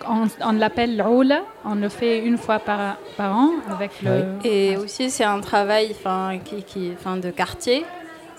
on, 0.07 0.27
on 0.43 0.51
l'appelle 0.53 0.97
l'oula. 0.97 1.41
On 1.65 1.75
le 1.75 1.89
fait 1.89 2.19
une 2.19 2.37
fois 2.37 2.59
par, 2.59 2.97
par 3.17 3.35
an 3.37 3.51
avec 3.69 4.01
le. 4.01 4.23
Et 4.43 4.77
aussi, 4.77 5.09
c'est 5.09 5.23
un 5.25 5.39
travail 5.41 5.95
qui, 6.45 6.63
qui, 6.63 6.91
de 7.21 7.29
quartier. 7.31 7.85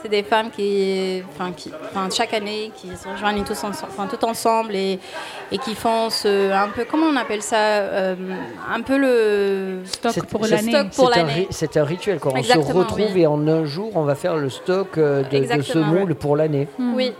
C'est 0.02 0.08
des 0.08 0.22
femmes 0.22 0.50
qui, 0.50 1.22
enfin, 1.30 1.52
qui, 1.52 1.70
enfin, 1.90 2.08
chaque 2.10 2.32
année, 2.32 2.70
qui 2.74 2.88
se 2.96 3.06
rejoignent 3.06 3.44
tous, 3.44 3.62
ense- 3.64 3.84
enfin, 3.86 4.06
tout 4.06 4.24
ensemble 4.24 4.74
et, 4.74 4.98
et 5.52 5.58
qui 5.58 5.74
font 5.74 6.08
ce, 6.08 6.50
un 6.52 6.68
peu, 6.68 6.86
comment 6.90 7.06
on 7.06 7.16
appelle 7.16 7.42
ça, 7.42 7.56
euh, 7.58 8.14
un 8.72 8.80
peu 8.80 8.96
le 8.96 9.82
stock 9.84 10.24
pour 10.26 10.46
l'année. 10.46 11.46
c'est 11.50 11.76
un 11.76 11.82
un 11.82 11.84
rituel. 11.84 12.18
Quand 12.18 12.32
on 12.34 12.42
se 12.42 12.72
retrouve 12.72 13.10
oui. 13.14 13.20
et 13.22 13.26
en 13.26 13.46
un 13.46 13.64
jour, 13.66 13.90
on 13.94 14.04
va 14.04 14.14
faire 14.14 14.36
le 14.36 14.48
stock 14.48 14.96
euh, 14.96 15.22
de, 15.24 15.56
de 15.56 15.62
semoule 15.62 16.08
ouais. 16.10 16.14
pour 16.14 16.36
l'année. 16.36 16.66
Oui. 16.78 17.12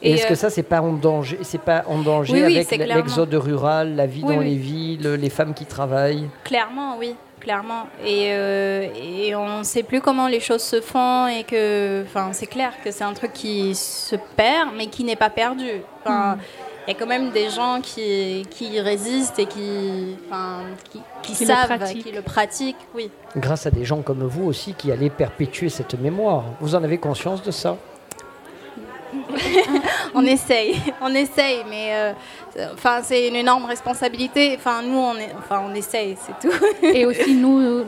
Et, 0.00 0.10
Et, 0.10 0.14
est-ce 0.14 0.26
que 0.26 0.32
euh, 0.32 0.36
ça, 0.36 0.50
c'est 0.50 0.62
pas 0.64 0.80
en 0.80 0.92
danger 0.94 1.38
C'est 1.42 1.60
pas 1.60 1.84
en 1.86 1.98
danger 1.98 2.32
Oui, 2.32 2.42
oui, 2.44 2.56
avec 2.58 2.70
l'exode 2.88 3.32
rural, 3.34 3.94
la 3.96 4.06
vie 4.06 4.22
Oui, 4.24 4.34
dans 4.34 4.40
oui. 4.40 4.50
les 4.50 4.56
villes, 4.56 5.08
les 5.14 5.30
femmes 5.30 5.54
qui 5.54 5.64
travaillent? 5.66 6.28
Clairement, 6.42 6.96
oui, 6.98 7.14
clairement. 7.42 7.86
Et, 8.04 8.28
euh, 8.30 8.86
et 8.94 9.34
on 9.34 9.58
ne 9.58 9.62
sait 9.64 9.82
plus 9.82 10.00
comment 10.00 10.28
les 10.28 10.40
choses 10.40 10.62
se 10.62 10.80
font 10.80 11.26
et 11.26 11.44
que, 11.44 12.02
enfin, 12.04 12.30
c'est 12.32 12.46
clair 12.46 12.72
que 12.84 12.90
c'est 12.90 13.04
un 13.04 13.12
truc 13.14 13.32
qui 13.32 13.74
se 13.74 14.16
perd, 14.36 14.70
mais 14.76 14.86
qui 14.86 15.04
n'est 15.04 15.16
pas 15.16 15.30
perdu. 15.30 15.82
Enfin, 16.00 16.36
Mm. 16.36 16.40
Il 16.88 16.92
y 16.92 16.96
a 16.96 16.98
quand 16.98 17.06
même 17.06 17.30
des 17.30 17.48
gens 17.48 17.80
qui, 17.80 18.44
qui 18.50 18.80
résistent 18.80 19.38
et 19.38 19.46
qui, 19.46 20.16
enfin, 20.26 20.62
qui, 20.90 21.00
qui 21.22 21.46
savent, 21.46 21.78
qui 21.92 22.10
le 22.10 22.22
pratiquent, 22.22 22.84
oui. 22.92 23.08
grâce 23.36 23.66
à 23.66 23.70
des 23.70 23.84
gens 23.84 24.02
comme 24.02 24.24
vous 24.24 24.44
aussi 24.44 24.74
qui 24.74 24.90
allaient 24.90 25.08
perpétuer 25.08 25.68
cette 25.68 25.94
mémoire. 26.00 26.42
Vous 26.60 26.74
en 26.74 26.82
avez 26.82 26.98
conscience 26.98 27.40
de 27.44 27.52
ça? 27.52 27.76
on 30.14 30.24
essaye, 30.24 30.80
on 31.00 31.14
essaye, 31.14 31.64
mais 31.68 31.90
euh, 31.92 32.12
enfin, 32.74 33.00
c'est 33.02 33.28
une 33.28 33.36
énorme 33.36 33.64
responsabilité. 33.64 34.54
Enfin, 34.56 34.82
nous, 34.82 34.98
on, 34.98 35.14
est, 35.16 35.32
enfin, 35.38 35.62
on 35.68 35.74
essaye, 35.74 36.16
c'est 36.20 36.38
tout. 36.48 36.54
Et 36.82 37.06
aussi, 37.06 37.34
nous, 37.34 37.60
euh, 37.60 37.84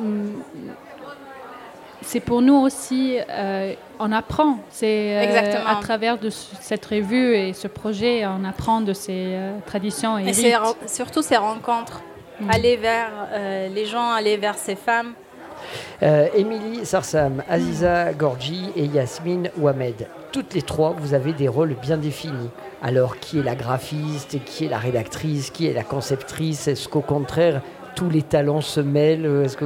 c'est 2.03 2.21
pour 2.21 2.43
nous 2.43 2.55
aussi, 2.57 3.19
euh, 3.31 3.75
on 3.99 4.13
apprend. 4.13 4.59
C'est 4.71 5.17
euh, 5.17 5.23
Exactement. 5.23 5.79
à 5.79 5.83
travers 5.83 6.19
de 6.19 6.31
cette 6.31 6.85
revue 6.87 7.35
et 7.35 7.53
ce 7.53 7.69
projet, 7.69 8.25
on 8.27 8.45
apprend 8.45 8.81
de 8.81 8.93
ces 8.93 9.37
traditions 9.67 10.19
et 10.19 10.31
rites. 10.31 10.57
surtout 10.87 11.23
ces 11.23 11.37
rencontres, 11.37 12.01
Mm. 12.41 12.51
aller 12.51 12.77
vers 12.77 13.11
les 13.73 13.87
gens, 13.87 14.11
aller 14.11 14.37
vers 14.37 14.59
ces 14.59 14.75
femmes. 14.75 15.15
Euh, 16.03 16.29
Émilie 16.37 16.85
Sarsam, 16.85 17.43
Aziza 17.49 18.13
Gorgi 18.13 18.71
et 18.77 18.87
Yasmine 18.87 19.51
Ouamed. 19.59 20.07
Toutes 20.33 20.55
les 20.55 20.63
trois, 20.63 20.95
vous 20.99 21.15
avez 21.15 21.33
des 21.33 21.49
rôles 21.49 21.75
bien 21.81 21.97
définis. 21.97 22.51
Alors, 22.83 23.19
qui 23.19 23.39
est 23.39 23.43
la 23.43 23.55
graphiste, 23.55 24.39
qui 24.45 24.67
est 24.67 24.69
la 24.69 24.79
rédactrice, 24.79 25.51
qui 25.51 25.67
est 25.67 25.73
la 25.73 25.85
conceptrice? 25.85 26.69
Est-ce 26.69 26.89
qu'au 26.89 27.01
contraire, 27.01 27.63
tous 27.95 28.11
les 28.11 28.23
talents 28.23 28.61
se 28.61 28.81
mêlent? 28.81 29.43
Est-ce 29.45 29.57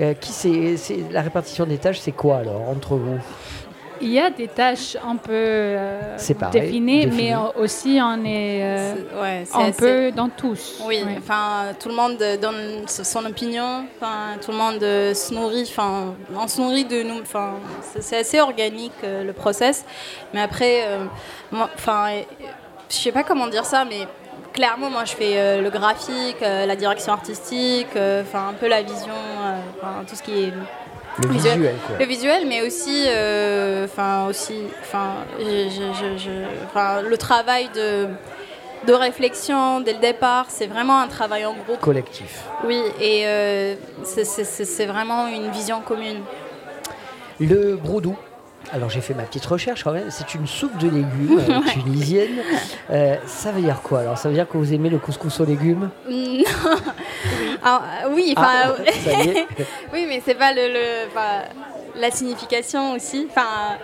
euh, 0.00 0.14
qui 0.14 0.32
c'est- 0.32 1.10
la 1.12 1.22
répartition 1.22 1.64
des 1.66 1.78
tâches, 1.78 2.00
c'est 2.00 2.12
quoi 2.12 2.38
alors 2.38 2.68
entre 2.68 2.96
vous? 2.96 3.18
Il 4.02 4.08
y 4.10 4.18
a 4.18 4.30
des 4.30 4.48
tâches 4.48 4.96
un 5.06 5.16
peu 5.16 5.30
euh, 5.32 6.16
Séparées, 6.18 6.60
définies, 6.60 7.04
définies. 7.06 7.30
mais 7.32 7.36
aussi 7.62 7.98
on 8.02 8.24
est 8.24 8.60
euh, 8.62 8.94
ouais, 9.20 9.42
c'est 9.44 9.56
un 9.56 9.60
assez- 9.68 9.72
peu 9.80 10.12
dans 10.12 10.28
tous. 10.30 10.80
Oui, 10.86 11.02
Ouais. 11.04 11.16
enfin, 11.18 11.72
tout 11.78 11.88
le 11.90 11.94
monde 11.94 12.16
donne 12.40 12.86
son 12.88 13.24
opinion, 13.26 13.84
enfin, 14.00 14.38
tout 14.44 14.50
le 14.52 14.56
monde 14.56 14.82
euh, 14.82 15.12
se 15.12 15.34
nourrit, 15.34 15.68
enfin, 15.70 16.14
on 16.34 16.48
se 16.48 16.60
nourrit 16.60 16.84
de 16.86 17.02
nous, 17.02 17.20
enfin, 17.20 17.54
c'est 18.00 18.18
assez 18.18 18.40
organique 18.40 18.92
euh, 19.04 19.22
le 19.24 19.32
process. 19.34 19.84
Mais 20.32 20.40
après, 20.40 20.84
euh, 20.86 21.04
moi, 21.52 21.68
enfin, 21.74 22.06
euh, 22.12 22.22
je 22.88 22.94
sais 22.96 23.12
pas 23.12 23.22
comment 23.22 23.48
dire 23.48 23.64
ça, 23.66 23.84
mais 23.84 24.06
clairement, 24.54 24.88
moi, 24.90 25.04
je 25.04 25.12
fais 25.12 25.34
euh, 25.36 25.60
le 25.62 25.70
graphique, 25.70 26.36
euh, 26.42 26.64
la 26.64 26.74
direction 26.74 27.12
artistique, 27.12 27.88
euh, 27.96 28.22
enfin, 28.22 28.48
un 28.48 28.54
peu 28.54 28.66
la 28.66 28.80
vision, 28.82 29.12
euh, 29.44 29.86
tout 30.08 30.16
ce 30.16 30.22
qui 30.22 30.44
est 30.44 30.52
Le 31.18 31.28
visuel, 31.28 31.74
quoi. 31.86 31.96
le 31.98 32.04
visuel, 32.06 32.46
mais 32.46 32.62
aussi, 32.62 33.04
euh, 33.08 33.86
aussi, 34.28 34.54
enfin, 34.82 35.14
le 37.02 37.16
travail 37.16 37.68
de 37.74 38.08
de 38.86 38.94
réflexion 38.94 39.80
dès 39.80 39.92
le 39.92 39.98
départ, 39.98 40.46
c'est 40.48 40.66
vraiment 40.66 41.00
un 41.00 41.06
travail 41.08 41.44
en 41.44 41.52
groupe. 41.52 41.80
Collectif. 41.80 42.44
Oui, 42.64 42.80
et 42.98 43.26
euh, 43.26 43.74
c'est- 44.04 44.86
vraiment 44.86 45.26
une 45.26 45.50
vision 45.50 45.80
commune. 45.82 46.20
Le 47.38 47.76
broudou. 47.76 48.16
Alors 48.72 48.88
j'ai 48.90 49.00
fait 49.00 49.14
ma 49.14 49.22
petite 49.24 49.44
recherche 49.46 49.82
quand 49.84 49.92
même. 49.92 50.10
C'est 50.10 50.34
une 50.34 50.46
soupe 50.46 50.76
de 50.78 50.88
légumes 50.88 51.40
euh, 51.48 51.60
tunisienne. 51.72 52.38
Euh, 52.90 53.16
ça 53.26 53.50
veut 53.52 53.62
dire 53.62 53.80
quoi 53.82 54.00
Alors? 54.00 54.18
Ça 54.18 54.28
veut 54.28 54.34
dire 54.34 54.48
que 54.48 54.56
vous 54.56 54.72
aimez 54.72 54.88
le 54.90 54.98
couscous 54.98 55.40
aux 55.40 55.44
légumes? 55.44 55.90
Non. 56.08 56.44
Oui, 58.12 58.34
enfin, 58.36 58.48
Ah, 58.64 58.72
ça 59.04 59.10
y 59.24 59.28
est. 59.28 59.46
oui, 59.92 60.06
mais 60.08 60.22
c'est 60.24 60.34
pas 60.34 60.52
le, 60.52 61.08
la 61.96 62.10
signification 62.10 62.92
aussi. 62.92 63.26
Enfin, 63.30 63.76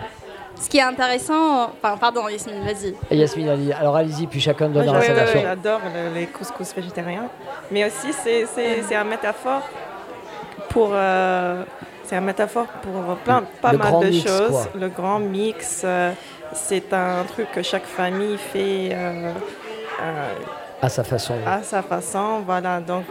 ce 0.59 0.69
qui 0.69 0.77
est 0.77 0.81
intéressant, 0.81 1.63
enfin, 1.65 1.97
pardon, 1.97 2.27
Yasmine, 2.29 2.63
vas-y. 2.63 2.95
Yasmine 3.15 3.49
Ali. 3.49 3.73
Alors 3.73 3.95
allez-y, 3.95 4.25
puis 4.27 4.39
chacun 4.39 4.69
donnera 4.69 4.99
Ouais, 4.99 5.05
sa 5.07 5.13
version. 5.13 5.41
J'adore 5.41 5.81
le- 5.93 6.19
les 6.19 6.27
couscous 6.27 6.73
végétariens. 6.75 7.27
Mais 7.71 7.85
aussi, 7.85 8.13
c'est 8.23 8.45
c'est- 8.45 8.83
c'est 8.87 8.95
un 8.95 9.03
métaphore 9.03 9.61
pour. 10.69 10.91
euh, 10.93 11.63
c'est 12.07 12.15
un 12.15 12.21
métaphore 12.21 12.65
pour 12.81 13.15
plein, 13.17 13.43
pas 13.61 13.71
Le 13.73 13.77
mal 13.77 13.99
de 13.99 14.07
mix, 14.07 14.27
choses. 14.27 14.49
quoi. 14.49 14.65
Le 14.75 14.87
grand 14.89 15.19
mix, 15.19 15.81
euh, 15.85 16.11
c'est 16.53 16.93
un 16.93 17.23
truc 17.27 17.51
que 17.51 17.61
chaque 17.61 17.85
famille 17.85 18.37
fait 18.37 18.89
euh, 18.93 19.31
euh, 20.01 20.33
À 20.81 20.89
sa 20.89 21.03
façon. 21.03 21.35
à 21.45 21.61
sa 21.63 21.81
façon. 21.83 22.41
Voilà, 22.45 22.79
donc 22.79 23.05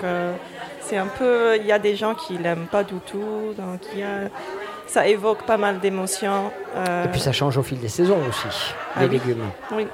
c'est 0.80 0.97
un 0.97 1.07
peu. 1.07 1.57
Il 1.57 1.66
y 1.66 1.72
a 1.72 1.78
des 1.78 1.94
gens 1.97 2.14
qui 2.14 2.38
l'aiment 2.38 2.66
pas 2.70 2.82
du 2.84 2.94
tout. 3.01 3.55
Donc 3.59 3.80
il 3.92 4.01
y 4.01 4.03
a- 4.03 4.28
ça 4.86 5.07
évoque 5.07 5.42
pas 5.42 5.57
mal 5.57 5.80
d'émotions. 5.80 6.51
Et 7.05 7.09
puis 7.09 7.20
ça 7.20 7.32
change 7.32 7.59
au 7.59 7.62
fil 7.62 7.78
des 7.80 7.88
saisons 7.88 8.18
aussi, 8.28 8.47
Ah 8.94 9.01
les 9.01 9.07
oui. 9.07 9.12
légumes. 9.18 9.44
Oui. 9.72 9.86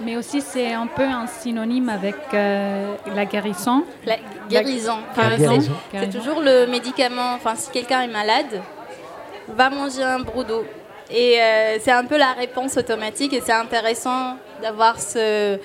Mais 0.00 0.16
aussi, 0.16 0.40
c'est 0.40 0.72
un 0.72 0.86
peu 0.86 1.02
un 1.04 1.26
synonyme 1.26 1.88
avec 1.88 2.16
euh, 2.34 2.94
la 3.14 3.24
guérison. 3.26 3.84
La 4.06 4.16
guérison. 4.48 4.98
Enfin, 5.10 5.36
guérison. 5.36 5.72
c'est- 5.92 6.08
toujours 6.10 6.40
le 6.40 6.66
médicament. 6.66 7.34
Enfin, 7.34 7.54
si 7.56 7.70
quelqu'un 7.70 8.02
est 8.02 8.08
malade, 8.08 8.60
va 9.48 9.70
manger 9.70 10.02
un 10.02 10.20
brodo. 10.20 10.64
Et 11.10 11.40
euh, 11.40 11.76
c'est 11.80 11.90
un 11.92 12.04
peu 12.04 12.16
la 12.16 12.32
réponse 12.32 12.76
automatique. 12.76 13.32
Et 13.32 13.40
c'est 13.44 13.52
intéressant 13.52 14.36
d'avoir 14.62 15.00
ce, 15.00 15.58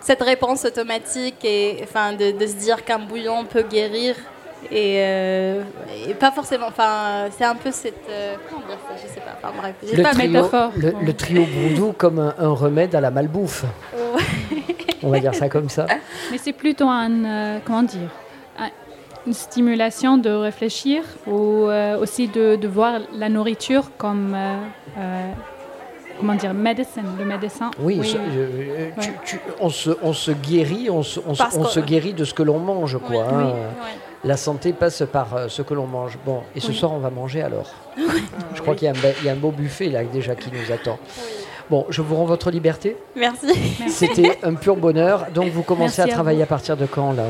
cette 0.00 0.22
réponse 0.22 0.64
automatique 0.64 1.44
et 1.44 1.80
enfin, 1.82 2.12
de, 2.12 2.32
de 2.32 2.46
se 2.46 2.54
dire 2.54 2.84
qu'un 2.84 2.98
bouillon 2.98 3.44
peut 3.44 3.62
guérir. 3.62 4.14
Et, 4.70 4.96
euh, 5.00 5.62
et 6.08 6.14
pas 6.14 6.30
forcément. 6.30 6.66
Enfin, 6.68 7.26
c'est 7.36 7.44
un 7.44 7.54
peu 7.54 7.70
cette. 7.70 7.94
euh, 8.10 8.34
comment 8.48 8.62
dire 8.66 8.76
ça 8.88 8.94
Je 9.02 9.08
sais 9.12 9.20
pas. 9.20 9.36
Enfin, 9.42 9.54
bref. 9.56 9.74
j'ai 9.88 9.96
Le 9.96 10.02
pas 10.02 10.10
trio, 10.12 10.30
métaphore. 10.30 10.70
le, 10.76 10.92
le 11.04 11.12
trio 11.14 11.42
broudou 11.44 11.92
comme 11.96 12.18
un, 12.18 12.34
un 12.38 12.50
remède 12.50 12.94
à 12.94 13.00
la 13.00 13.10
malbouffe. 13.10 13.64
On 15.02 15.08
va 15.10 15.18
dire 15.20 15.34
ça 15.34 15.48
comme 15.48 15.68
ça. 15.68 15.86
Mais 16.30 16.38
c'est 16.38 16.52
plutôt 16.52 16.86
un, 16.88 17.24
euh, 17.24 17.58
comment 17.64 17.82
dire, 17.82 18.10
un- 18.58 18.68
une 19.26 19.32
stimulation 19.32 20.18
de 20.18 20.30
réfléchir 20.30 21.02
ou 21.26 21.66
euh, 21.68 21.98
aussi 21.98 22.28
de, 22.28 22.56
de 22.56 22.68
voir 22.68 23.00
la 23.14 23.28
nourriture 23.30 23.90
comme, 23.96 24.34
euh, 24.34 24.56
euh, 24.98 25.30
comment 26.18 26.34
dire, 26.34 26.52
médecine, 26.52 27.04
le 27.18 27.24
médecin. 27.24 27.70
Oui, 27.80 28.00
ce- 28.04 28.12
tu- 28.12 28.18
Ouais. 28.18 28.92
tu- 29.24 29.40
on, 29.58 29.70
se, 29.70 29.90
on 30.02 30.12
se 30.12 30.32
guérit, 30.32 30.90
on 30.90 31.02
se, 31.02 31.18
on 31.26 31.32
se- 31.34 31.38
Parce 31.38 31.56
on 31.56 31.62
que- 31.62 31.68
se 31.70 31.80
guérit 31.80 32.12
de 32.12 32.24
ce 32.24 32.34
que 32.34 32.42
l'on 32.42 32.58
mange, 32.58 32.98
quoi. 32.98 33.08
Oui, 33.10 33.18
hein. 33.18 33.52
oui, 33.54 33.90
La 34.24 34.36
santé 34.36 34.72
passe 34.74 35.02
par 35.10 35.34
euh, 35.34 35.48
ce 35.48 35.62
que 35.62 35.72
l'on 35.72 35.86
mange. 35.86 36.18
Bon, 36.26 36.40
et 36.54 36.60
ce 36.60 36.68
Oui. 36.68 36.74
soir, 36.74 36.92
on 36.92 36.98
va 36.98 37.08
manger 37.10 37.42
alors. 37.42 37.70
Je 38.54 38.60
crois 38.60 38.74
qu'il 38.74 38.84
y, 38.84 38.88
a 38.88 38.90
un 38.90 38.94
be- 38.94 39.14
il 39.20 39.26
y 39.26 39.28
a 39.28 39.32
un 39.32 39.36
beau 39.36 39.50
buffet 39.50 39.86
là 39.88 40.04
déjà 40.04 40.34
qui 40.34 40.50
nous 40.52 40.72
attend. 40.72 40.98
Bon, 41.70 41.86
je 41.88 42.02
vous 42.02 42.16
rends 42.16 42.24
votre 42.26 42.50
liberté. 42.50 42.96
Merci. 43.16 43.46
C'était 43.88 44.38
un 44.42 44.54
pur 44.54 44.76
bonheur. 44.76 45.26
Donc 45.34 45.48
vous 45.50 45.62
commencez 45.62 45.98
Merci 46.02 46.10
à 46.12 46.14
travailler 46.14 46.42
à 46.42 46.46
partir 46.46 46.76
de 46.76 46.84
quand 46.86 47.12
là? 47.12 47.24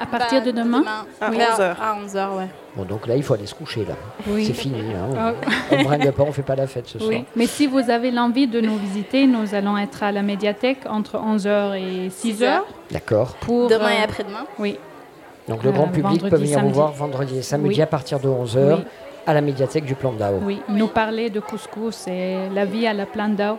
À 0.00 0.06
partir 0.06 0.42
de 0.42 0.50
demain, 0.50 0.82
À 1.20 1.30
Oui. 1.30 1.36
11h. 1.36 1.74
À 1.80 1.98
11h, 2.04 2.36
ouais. 2.38 2.46
Bon, 2.76 2.84
donc 2.84 3.06
là, 3.06 3.14
il 3.14 3.22
faut 3.22 3.34
aller 3.34 3.46
se 3.46 3.54
coucher 3.54 3.84
là. 3.84 3.94
Oui. 4.26 4.46
C'est 4.46 4.54
fini. 4.54 4.80
Hein. 4.94 5.14
Ah. 5.16 5.32
On 5.70 5.82
bringue 5.82 6.10
pas, 6.12 6.22
on 6.22 6.32
fait 6.32 6.42
pas 6.42 6.56
la 6.56 6.66
fête 6.66 6.88
ce 6.88 6.98
soir. 6.98 7.10
Oui, 7.10 7.24
mais 7.36 7.46
si 7.46 7.66
vous 7.66 7.90
avez 7.90 8.10
l'envie 8.10 8.46
de 8.48 8.60
nous 8.60 8.78
visiter, 8.78 9.26
nous 9.26 9.54
allons 9.54 9.76
être 9.76 10.02
à 10.02 10.10
la 10.10 10.22
médiathèque 10.22 10.78
entre 10.88 11.18
11h 11.18 11.76
et 11.78 12.08
6h. 12.08 12.62
D'accord. 12.90 13.34
Pour, 13.40 13.68
Demain 13.68 13.90
et 13.90 14.00
euh, 14.00 14.04
après-demain 14.04 14.44
Oui. 14.58 14.78
Donc 15.48 15.62
le 15.64 15.70
Euh, 15.70 15.72
grand 15.72 15.88
public 15.88 16.04
vendredi, 16.22 16.30
peut 16.30 16.36
venir 16.36 16.60
vous 16.60 16.70
voir 16.70 16.92
vendredi 16.92 17.38
et 17.38 17.42
samedi 17.42 17.68
Oui. 17.76 17.82
à 17.82 17.86
partir 17.86 18.20
de 18.20 18.28
11h 18.28 18.76
Oui. 18.76 18.84
à 19.26 19.34
la 19.34 19.40
médiathèque 19.40 19.84
du 19.84 19.94
Plan 19.94 20.12
d'Ao. 20.12 20.34
Oui, 20.44 20.60
nous 20.68 20.86
parler 20.88 21.30
de 21.30 21.40
couscous 21.40 22.06
et 22.08 22.48
la 22.54 22.64
vie 22.64 22.86
à 22.86 22.92
la 22.94 23.06
plaine 23.06 23.34
d'eau. 23.36 23.58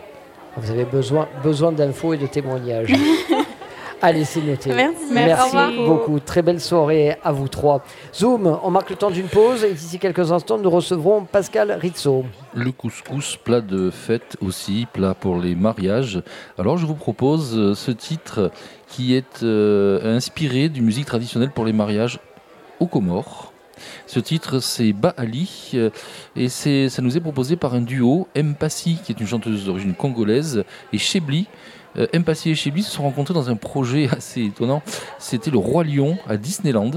Vous 0.56 0.70
avez 0.70 0.84
besoin, 0.84 1.26
besoin 1.42 1.72
d'infos 1.72 2.14
et 2.14 2.16
de 2.16 2.26
témoignages. 2.26 2.92
Allez, 4.06 4.26
c'est 4.26 4.42
noté. 4.42 4.68
Merci. 4.68 5.14
Merci 5.14 5.56
beaucoup. 5.78 6.20
Très 6.20 6.42
belle 6.42 6.60
soirée 6.60 7.16
à 7.24 7.32
vous 7.32 7.48
trois. 7.48 7.82
Zoom, 8.14 8.58
on 8.62 8.70
marque 8.70 8.90
le 8.90 8.96
temps 8.96 9.10
d'une 9.10 9.28
pause 9.28 9.64
et 9.64 9.72
d'ici 9.72 9.98
quelques 9.98 10.30
instants, 10.30 10.58
nous 10.58 10.68
recevrons 10.68 11.24
Pascal 11.24 11.72
Rizzo. 11.72 12.26
Le 12.52 12.70
couscous, 12.70 13.38
plat 13.38 13.62
de 13.62 13.88
fête 13.88 14.36
aussi, 14.42 14.86
plat 14.92 15.14
pour 15.14 15.38
les 15.38 15.54
mariages. 15.54 16.22
Alors 16.58 16.76
je 16.76 16.84
vous 16.84 16.96
propose 16.96 17.56
euh, 17.56 17.74
ce 17.74 17.92
titre 17.92 18.50
qui 18.88 19.14
est 19.14 19.42
euh, 19.42 20.14
inspiré 20.14 20.68
d'une 20.68 20.84
musique 20.84 21.06
traditionnelle 21.06 21.50
pour 21.50 21.64
les 21.64 21.72
mariages 21.72 22.20
aux 22.80 22.86
Comores. 22.86 23.54
Ce 24.06 24.20
titre, 24.20 24.60
c'est 24.60 24.92
Baali, 24.92 25.70
euh, 25.74 25.88
et 26.36 26.50
ça 26.50 27.00
nous 27.00 27.16
est 27.16 27.20
proposé 27.20 27.56
par 27.56 27.72
un 27.72 27.80
duo, 27.80 28.28
Mpassi, 28.36 28.98
qui 29.02 29.12
est 29.12 29.20
une 29.20 29.26
chanteuse 29.26 29.64
d'origine 29.64 29.94
congolaise, 29.94 30.62
et 30.92 30.98
Chebli. 30.98 31.46
Euh, 31.96 32.06
et 32.12 32.54
Chebli 32.54 32.82
se 32.82 32.90
sont 32.90 33.02
rencontrés 33.02 33.34
dans 33.34 33.50
un 33.50 33.56
projet 33.56 34.08
assez 34.10 34.42
étonnant. 34.42 34.82
C'était 35.18 35.50
le 35.50 35.58
Roi 35.58 35.84
Lion 35.84 36.18
à 36.28 36.36
Disneyland, 36.36 36.92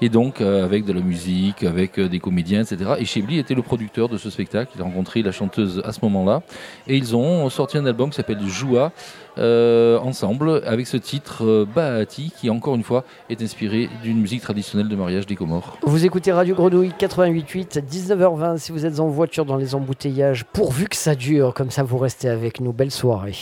et 0.00 0.08
donc 0.08 0.40
euh, 0.40 0.64
avec 0.64 0.84
de 0.84 0.92
la 0.92 1.00
musique, 1.00 1.64
avec 1.64 1.98
euh, 1.98 2.08
des 2.08 2.20
comédiens, 2.20 2.62
etc. 2.62 2.92
Et 2.98 3.04
Chebli 3.04 3.38
était 3.38 3.54
le 3.54 3.62
producteur 3.62 4.08
de 4.08 4.18
ce 4.18 4.30
spectacle. 4.30 4.72
Il 4.74 4.80
a 4.80 4.84
rencontré 4.84 5.22
la 5.22 5.32
chanteuse 5.32 5.82
à 5.84 5.92
ce 5.92 6.00
moment-là, 6.02 6.42
et 6.86 6.96
ils 6.96 7.16
ont 7.16 7.48
sorti 7.50 7.78
un 7.78 7.86
album 7.86 8.10
qui 8.10 8.16
s'appelle 8.16 8.40
Joua 8.46 8.92
euh, 9.38 9.98
ensemble 9.98 10.62
avec 10.66 10.86
ce 10.86 10.96
titre 10.96 11.66
Bahati, 11.74 12.32
qui 12.38 12.50
encore 12.50 12.74
une 12.74 12.82
fois 12.82 13.04
est 13.30 13.40
inspiré 13.40 13.88
d'une 14.02 14.20
musique 14.20 14.42
traditionnelle 14.42 14.88
de 14.88 14.96
mariage 14.96 15.26
des 15.26 15.36
Comores. 15.36 15.78
Vous 15.82 16.04
écoutez 16.04 16.32
Radio 16.32 16.54
Grenouille 16.54 16.92
88.8, 16.98 17.82
19h20 17.82 18.58
si 18.58 18.72
vous 18.72 18.84
êtes 18.84 19.00
en 19.00 19.08
voiture 19.08 19.44
dans 19.44 19.56
les 19.56 19.74
embouteillages. 19.74 20.44
Pourvu 20.44 20.86
que 20.86 20.96
ça 20.96 21.14
dure, 21.14 21.54
comme 21.54 21.70
ça 21.70 21.82
vous 21.82 21.98
restez 21.98 22.28
avec 22.28 22.60
nous. 22.60 22.72
Belle 22.72 22.90
soirée. 22.90 23.34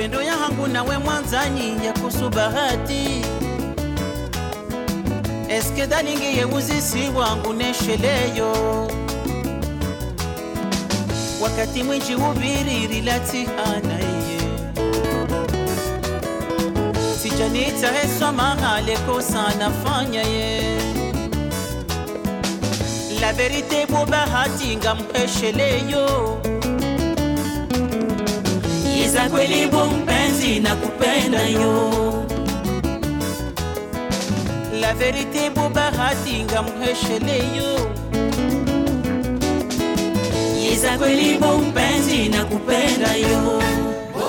Mapendo 0.00 0.22
yangu 0.22 0.66
nawe 0.66 0.98
mwanzani 0.98 1.86
ya 1.86 1.92
kuhusu 1.92 2.30
bahati 2.30 3.24
eske 5.48 5.86
dalingiye 5.86 6.44
uzisi 6.44 7.08
wangu 7.16 7.52
nesheleyo 7.52 8.52
wakati 11.42 11.82
mwinji 11.82 12.14
ubiririlatiana 12.14 13.98
iye. 14.00 14.40
Sijanita 17.22 17.92
heswa 17.92 18.32
mahale 18.32 18.96
kosa 18.96 19.54
nafanya 19.58 20.22
ye. 20.22 20.62
La 23.20 23.32
verite 23.32 23.86
bo 23.86 24.06
bahati 24.06 24.76
ngamhesheleyo 24.76 26.38
iza 29.10 29.28
kweli 29.30 29.66
mpenzi 29.86 30.60
na 30.60 30.76
kupenda 30.76 31.42
yo. 31.42 31.92
La 34.80 34.94
verite 34.94 35.50
bo 35.50 35.68
bahati 35.68 36.44
ngamhesheleyo 36.44 37.70
iza 40.72 40.98
kweli 40.98 41.38
mpenzi 41.58 42.28
na 42.28 42.44
kupenda 42.44 43.10
yo. 43.14 43.62
Bo 44.14 44.28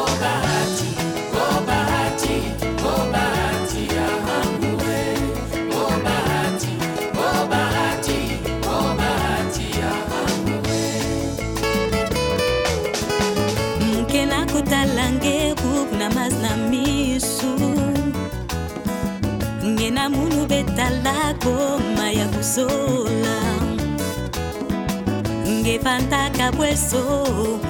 ngevantaka 26.42 26.52
bweso 26.58 27.24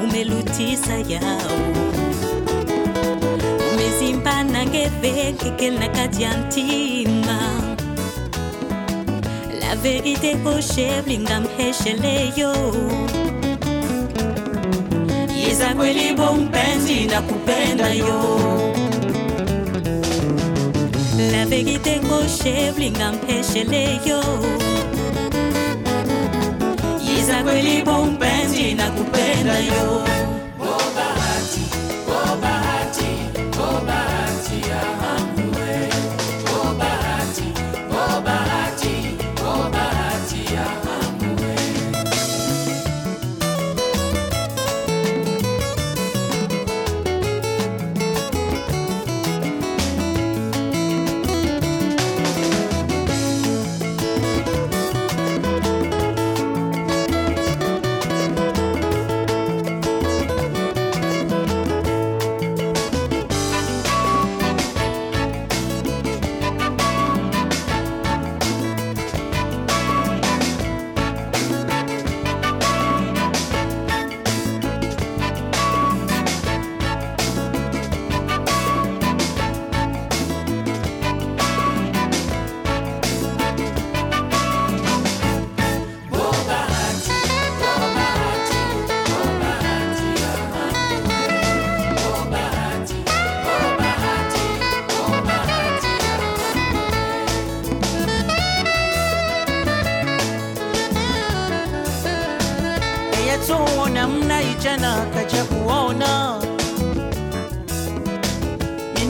umelutisa 0.03 0.93
yao. 1.09 1.57
Umezimpana 3.73 4.65
ngevekeke 4.65 5.69
na 5.71 5.87
kati 5.89 6.23
ya 6.23 6.37
ntima 6.37 7.61
la 9.59 9.75
verite 9.75 10.35
kosheblinga 10.35 11.39
mhesheleyo 11.39 12.53
iza 15.51 15.73
kweli 15.75 16.13
bo 16.13 16.33
mpenzi 16.33 17.05
na 17.05 17.21
kupenda 17.21 17.93
yo. 17.93 18.21
La 21.31 21.45
vérité 21.45 21.99
cochée 21.99 22.71
blinga 22.75 23.11
mpesheleyo 23.11 24.21
iza 27.19 27.43
kweli 27.43 27.83
bo 27.83 28.05
mpenzi 28.05 28.20
nakupenda 28.73 29.59
yo. 29.59 30.00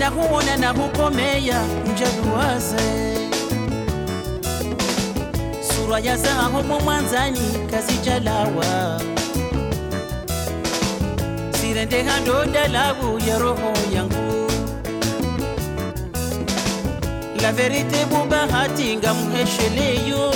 Ninakuona 0.01 0.57
na 0.57 0.73
kukomeya 0.73 1.61
njaluwaze 1.93 2.77
surwa 5.61 5.99
ya 5.99 6.17
zaho 6.17 6.63
mwanzani 6.63 7.39
kazijalawa 7.71 9.01
sirendeha 11.61 12.19
ndodalabu 12.19 13.19
ya 13.27 13.39
roho 13.39 13.73
yangu. 13.95 14.51
La 17.41 17.51
verite 17.51 18.05
bubahati 18.05 18.97
ngamhesheleyo 18.97 20.33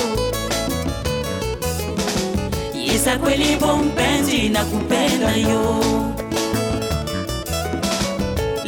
isa 2.95 3.17
kweli 3.17 3.55
bo 3.55 3.77
mpenzi 3.77 4.49
na 4.49 4.65
kupenda 4.65 5.35
yo 5.35 6.14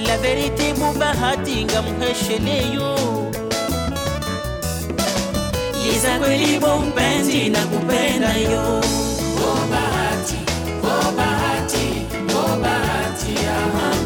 la 0.07 0.17
verite 0.17 0.73
mubahati 0.73 1.65
ngamhesheleyo 1.65 2.95
liza 5.83 6.19
kweli 6.19 6.59
bompenzi 6.59 7.49
na 7.49 7.59
kupenda 7.65 8.33
yo. 8.37 8.81
Oh 9.47 9.61
bahati, 9.71 10.37
oh 10.83 11.11
bahati, 11.17 11.87
oh 12.35 12.57
bahati, 12.63 13.33
ah, 13.47 13.79
ah. 13.83 13.96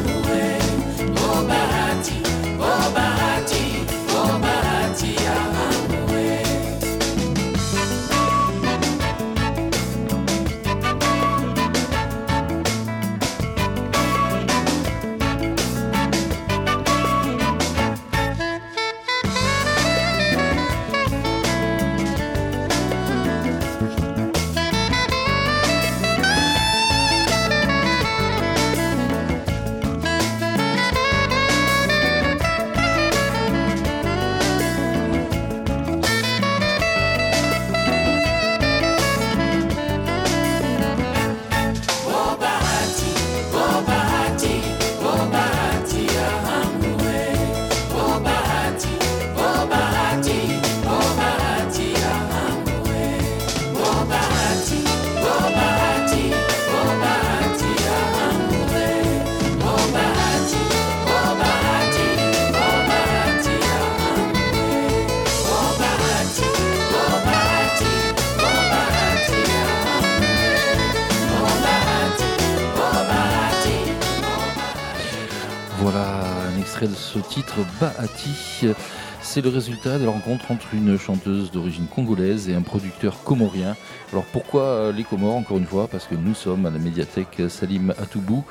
C'est 79.21 79.41
le 79.41 79.49
résultat 79.49 79.99
de 79.99 80.05
la 80.05 80.11
rencontre 80.11 80.51
entre 80.51 80.73
une 80.73 80.97
chanteuse 80.97 81.51
d'origine 81.51 81.85
congolaise 81.85 82.49
et 82.49 82.55
un 82.55 82.61
producteur 82.61 83.23
comorien. 83.23 83.75
Alors 84.11 84.25
pourquoi 84.25 84.63
euh, 84.63 84.91
les 84.91 85.03
Comores 85.03 85.35
Encore 85.35 85.57
une 85.57 85.65
fois, 85.65 85.87
parce 85.87 86.05
que 86.05 86.15
nous 86.15 86.33
sommes 86.33 86.65
à 86.65 86.69
la 86.69 86.79
médiathèque 86.79 87.43
Salim 87.47 87.91
Atoubou. 87.91 88.43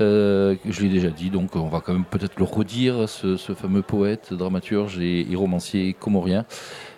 Euh, 0.00 0.54
je 0.68 0.82
l'ai 0.82 0.88
déjà 0.88 1.08
dit, 1.08 1.30
donc 1.30 1.56
on 1.56 1.68
va 1.68 1.80
quand 1.80 1.92
même 1.92 2.04
peut-être 2.04 2.38
le 2.38 2.44
redire, 2.44 3.08
ce, 3.08 3.36
fameux 3.54 3.82
poète, 3.82 4.32
dramaturge 4.32 4.98
et, 5.00 5.26
romancier 5.34 5.94
comorien, 5.98 6.40
euh, 6.40 6.97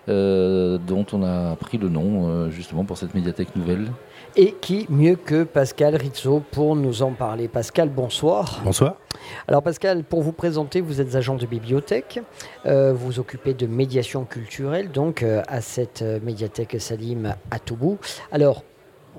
dont 0.79 1.07
on 1.13 1.23
a 1.23 1.57
pris 1.57 1.79
le 1.79 1.89
nom 1.89 2.29
euh, 2.29 2.51
justement 2.51 2.85
pour 2.85 2.97
cette 2.99 3.15
médiathèque 3.15 3.55
nouvelle. 3.57 3.91
Et 4.37 4.55
qui 4.61 4.87
mieux 4.89 5.17
que 5.17 5.43
Pascal 5.45 5.97
Rizzo 5.97 6.43
pour 6.53 6.77
nous 6.77 7.03
en 7.03 7.13
parler 7.13 7.49
Pascal, 7.49 7.89
bonsoir. 7.89 8.61
Bonsoir. 8.65 8.97
Alors 9.49 9.63
Pascal, 9.63 10.05
pour 10.05 10.23
vous 10.23 10.33
présenter, 10.33 10.81
vous 10.81 11.01
êtes 11.01 11.15
agent 11.17 11.37
de 11.37 11.47
bibliothèque, 11.47 12.21
euh, 12.67 12.93
vous 12.93 13.07
vous 13.07 13.19
occupez 13.19 13.55
de 13.55 13.67
médiation 13.67 14.25
culturelle, 14.25 14.91
donc 14.93 15.23
euh, 15.23 15.43
à 15.49 15.61
cette 15.61 16.03
euh, 16.03 16.21
médiathèque 16.23 16.81
Salim 16.81 17.35
à 17.51 17.59
Toubou. 17.59 17.99
Alors, 18.31 18.63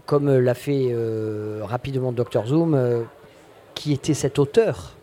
comme 0.06 0.30
euh, 0.30 0.40
l'a 0.40 0.54
fait 0.54 0.90
euh, 0.92 1.62
rapidement 1.64 2.12
Dr 2.12 2.48
Zoom, 2.48 2.74
euh, 2.74 3.04
qui 3.76 3.94
était 3.94 4.14
cet 4.14 4.40
auteur 4.40 4.96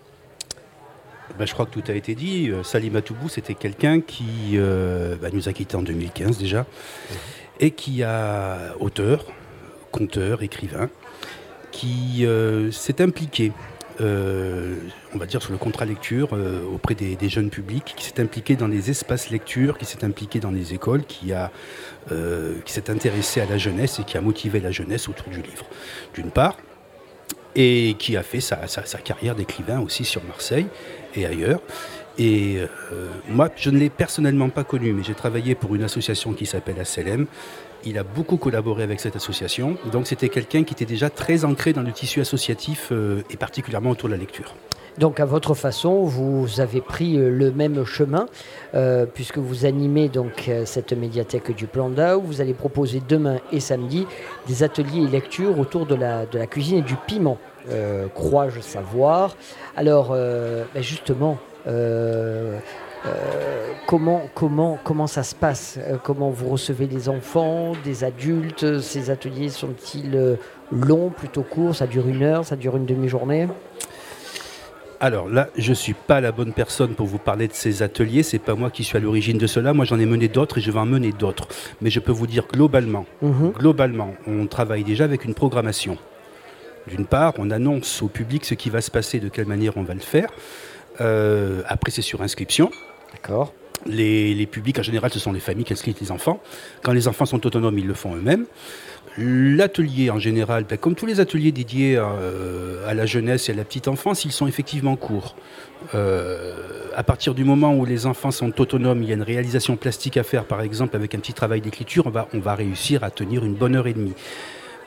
Ben, 1.39 1.47
je 1.47 1.53
crois 1.53 1.67
que 1.67 1.71
tout 1.79 1.85
a 1.91 1.95
été 1.95 2.15
dit. 2.15 2.51
Euh, 2.51 2.63
Salim 2.63 2.97
Atoubou, 2.97 3.29
c'était 3.29 3.55
quelqu'un 3.55 4.01
qui 4.01 4.53
euh, 4.55 5.17
bah, 5.21 5.29
nous 5.33 5.49
a 5.49 5.53
quittés 5.53 5.77
en 5.77 5.83
2015 5.83 6.39
déjà, 6.39 6.67
et 7.61 7.71
qui 7.73 8.03
a 8.03 8.75
auteur, 8.81 9.25
conteur, 9.91 10.43
écrivain, 10.43 10.91
qui 11.71 12.25
euh, 12.27 12.71
s'est 12.73 13.01
impliqué, 13.01 13.53
euh, 14.01 14.75
on 15.15 15.19
va 15.19 15.27
dire 15.27 15.43
sur 15.43 15.53
le 15.53 15.59
contrat 15.59 15.85
lecture 15.85 16.31
auprès 16.73 16.95
des, 16.95 17.15
des 17.17 17.29
jeunes 17.29 17.51
publics, 17.51 17.95
qui 17.97 18.05
s'est 18.05 18.21
impliqué 18.21 18.57
dans 18.57 18.69
les 18.69 18.91
espaces 18.91 19.31
lecture, 19.31 19.77
qui 19.79 19.85
s'est 19.85 20.05
impliqué 20.05 20.41
dans 20.41 20.51
les 20.51 20.73
écoles, 20.75 21.05
qui 21.05 21.33
a 21.33 21.51
qui 22.65 22.73
s'est 22.73 22.89
intéressé 22.91 23.41
à 23.43 23.47
la 23.47 23.59
jeunesse 23.59 23.99
et 23.99 24.05
qui 24.05 24.17
a 24.17 24.23
motivé 24.23 24.61
la 24.61 24.71
jeunesse 24.71 25.09
autour 25.09 25.29
du 25.29 25.43
livre. 25.43 25.67
D'une 26.15 26.31
part, 26.31 26.57
et 27.55 27.97
qui 27.99 28.17
a 28.17 28.23
fait 28.23 28.41
sa, 28.41 28.67
sa- 28.67 28.87
sa 28.87 28.99
carrière 28.99 29.35
d'écrivain 29.35 29.81
aussi 29.81 30.05
sur 30.05 30.23
Marseille 30.25 30.67
ailleurs. 31.27 31.61
Et 32.19 32.59
euh, 32.59 32.67
moi, 33.29 33.49
je 33.57 33.71
ne 33.71 33.79
l'ai 33.79 33.91
personnellement 33.91 34.49
pas 34.49 34.65
connu, 34.65 34.93
mais 34.93 35.05
j'ai 35.05 35.15
travaillé 35.15 35.55
pour 35.55 35.75
une 35.77 35.85
association 35.85 36.33
qui 36.33 36.47
s'appelle 36.47 36.81
ACLM. 36.81 37.27
Il 37.85 37.97
a 37.97 38.03
beaucoup 38.03 38.39
collaboré 38.39 38.83
avec 38.83 38.99
cette 38.99 39.15
association, 39.15 39.77
donc 39.93 40.09
c'était 40.09 40.29
quelqu'un 40.29 40.65
qui 40.65 40.75
était 40.75 40.85
déjà 40.85 41.11
très 41.11 41.45
ancré 41.45 41.73
dans 41.73 41.83
le 41.83 41.93
tissu 41.93 42.21
associatif 42.21 42.89
euh, 42.91 43.23
et 43.31 43.37
particulièrement 43.37 43.91
autour 43.91 44.09
de 44.09 44.15
la 44.15 44.21
lecture. 44.21 44.57
Donc 44.99 45.21
à 45.21 45.25
votre 45.25 45.55
façon, 45.55 46.03
vous 46.03 46.59
avez 46.59 46.81
pris 46.81 47.17
euh, 47.17 47.31
le 47.31 47.53
même 47.53 47.85
chemin, 47.85 48.27
puisque 49.15 49.39
vous 49.39 49.65
animez 49.65 50.09
donc 50.09 50.51
cette 50.65 50.93
médiathèque 50.93 51.55
du 51.55 51.69
Plan 51.69 51.89
d'Ao. 51.89 52.21
Vous 52.21 52.41
allez 52.41 52.53
proposer 52.53 53.01
demain 53.09 53.39
et 53.53 53.61
samedi 53.61 54.07
des 54.49 54.65
ateliers 54.65 55.05
et 55.05 55.07
lectures 55.07 55.59
autour 55.59 55.87
de 55.87 55.95
la, 55.95 56.27
de 56.27 56.37
la 56.37 56.47
cuisine 56.47 56.79
et 56.79 56.83
du 56.83 56.97
piment, 57.07 57.39
crois-je 58.15 58.61
savoir. 58.61 59.37
Alors 59.77 60.11
euh, 60.13 60.65
ben 60.75 60.83
justement, 60.83 61.39
euh, 61.67 62.59
euh, 63.07 63.73
comment, 63.87 64.23
comment, 64.35 64.79
comment 64.83 65.07
ça 65.07 65.23
se 65.23 65.35
passe? 65.35 65.79
Euh, 65.79 65.97
Comment 66.03 66.31
vous 66.31 66.49
recevez 66.49 66.87
les 66.87 67.09
enfants, 67.09 67.73
des 67.85 68.03
adultes? 68.05 68.81
Ces 68.81 69.11
ateliers 69.11 69.51
sont-ils 69.51 70.17
euh, 70.17 70.37
longs, 70.73 71.11
plutôt 71.11 71.43
courts? 71.43 71.77
Ça 71.77 71.87
dure 71.87 72.09
une 72.09 72.23
heure, 72.23 72.45
ça 72.45 72.57
dure 72.57 72.77
une 72.77 72.87
demi-journée? 72.87 73.47
Alors 75.01 75.29
là, 75.29 75.47
je 75.57 75.71
ne 75.71 75.75
suis 75.75 75.93
pas 75.95 76.21
la 76.21 76.33
bonne 76.33 76.53
personne 76.53 76.95
pour 76.95 77.07
vous 77.07 77.19
parler 77.19 77.47
de 77.47 77.53
ces 77.53 77.85
ateliers. 77.85 78.25
C'est 78.25 78.41
pas 78.41 78.57
moi 78.57 78.69
qui 78.69 78.83
suis 78.83 78.97
à 78.97 79.01
l'origine 79.01 79.39
de 79.39 79.47
cela. 79.47 79.73
Moi, 79.73 79.85
j'en 79.85 80.01
ai 80.01 80.07
mené 80.07 80.27
d'autres 80.27 80.59
et 80.59 80.61
je 80.61 80.73
vais 80.73 80.81
en 80.81 80.87
mener 80.87 81.13
d'autres. 81.13 81.47
Mais 81.81 81.91
je 81.91 82.01
peux 82.01 82.11
vous 82.11 82.27
dire 82.27 82.47
globalement, 82.53 83.07
Mhm. 83.23 83.53
globalement, 83.53 84.15
on 84.27 84.47
travaille 84.49 84.83
déjà 84.83 85.05
avec 85.05 85.25
une 85.25 85.35
programmation. 85.35 85.97
D'une 86.89 87.07
part, 87.07 87.35
on 87.39 87.51
annonce 87.51 88.03
au 88.03 88.09
public 88.09 88.45
ce 88.45 88.55
qui 88.55 88.71
va 88.71 88.81
se 88.81 88.91
passer, 88.91 89.21
de 89.21 89.29
quelle 89.29 89.47
manière 89.47 89.77
on 89.77 89.83
va 89.83 89.95
le 89.95 90.01
faire. 90.01 90.31
Euh, 91.01 91.63
après, 91.67 91.91
c'est 91.91 92.03
sur 92.03 92.23
inscription. 92.23 92.71
D'accord. 93.13 93.53
Les, 93.87 94.35
les 94.35 94.47
publics, 94.47 94.79
en 94.79 94.83
général, 94.83 95.13
ce 95.13 95.19
sont 95.19 95.33
les 95.33 95.41
familles 95.41 95.65
qui 95.65 95.73
inscrivent 95.73 95.97
les 96.01 96.11
enfants. 96.11 96.41
Quand 96.83 96.93
les 96.93 97.07
enfants 97.07 97.27
sont 97.27 97.47
autonomes, 97.47 97.79
ils 97.79 97.87
le 97.87 97.95
font 97.95 98.17
eux-mêmes. 98.17 98.47
L'atelier, 99.17 100.11
en 100.11 100.19
général, 100.19 100.65
ben, 100.65 100.79
comme 100.79 100.95
tous 100.95 101.07
les 101.07 101.19
ateliers 101.19 101.51
dédiés 101.51 101.97
euh, 101.97 102.89
à 102.89 102.95
la 102.95 103.05
jeunesse 103.07 103.49
et 103.49 103.53
à 103.53 103.55
la 103.55 103.65
petite 103.65 103.89
enfance, 103.89 104.25
ils 104.25 104.33
sont 104.33 104.47
effectivement 104.47 104.97
courts. 104.97 105.35
Euh, 105.95 106.55
à 106.95 107.03
partir 107.03 107.35
du 107.35 107.45
moment 107.45 107.75
où 107.75 107.85
les 107.85 108.07
enfants 108.07 108.31
sont 108.31 108.61
autonomes, 108.61 109.03
il 109.03 109.09
y 109.09 109.13
a 109.13 109.15
une 109.15 109.23
réalisation 109.23 109.77
plastique 109.77 110.17
à 110.17 110.23
faire, 110.23 110.45
par 110.45 110.63
exemple, 110.63 110.95
avec 110.97 111.15
un 111.15 111.19
petit 111.19 111.33
travail 111.33 111.61
d'écriture, 111.61 112.07
on 112.07 112.11
va, 112.11 112.29
on 112.33 112.39
va 112.39 112.55
réussir 112.55 113.03
à 113.03 113.11
tenir 113.11 113.45
une 113.45 113.55
bonne 113.55 113.77
heure 113.77 113.87
et 113.87 113.93
demie. 113.95 114.15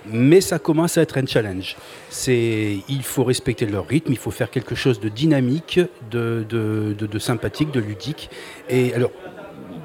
Mais 0.05 0.41
ça 0.41 0.57
commence 0.59 0.97
à 0.97 1.01
être 1.01 1.17
un 1.17 1.25
challenge. 1.25 1.75
C'est, 2.09 2.77
il 2.89 3.03
faut 3.03 3.23
respecter 3.23 3.65
leur 3.65 3.87
rythme, 3.87 4.11
il 4.11 4.17
faut 4.17 4.31
faire 4.31 4.49
quelque 4.49 4.75
chose 4.75 4.99
de 4.99 5.09
dynamique, 5.09 5.79
de, 6.09 6.45
de- 6.49 6.95
de- 6.97 7.05
de 7.05 7.19
sympathique, 7.19 7.71
de 7.71 7.79
ludique. 7.79 8.29
Et 8.69 8.93
alors, 8.93 9.11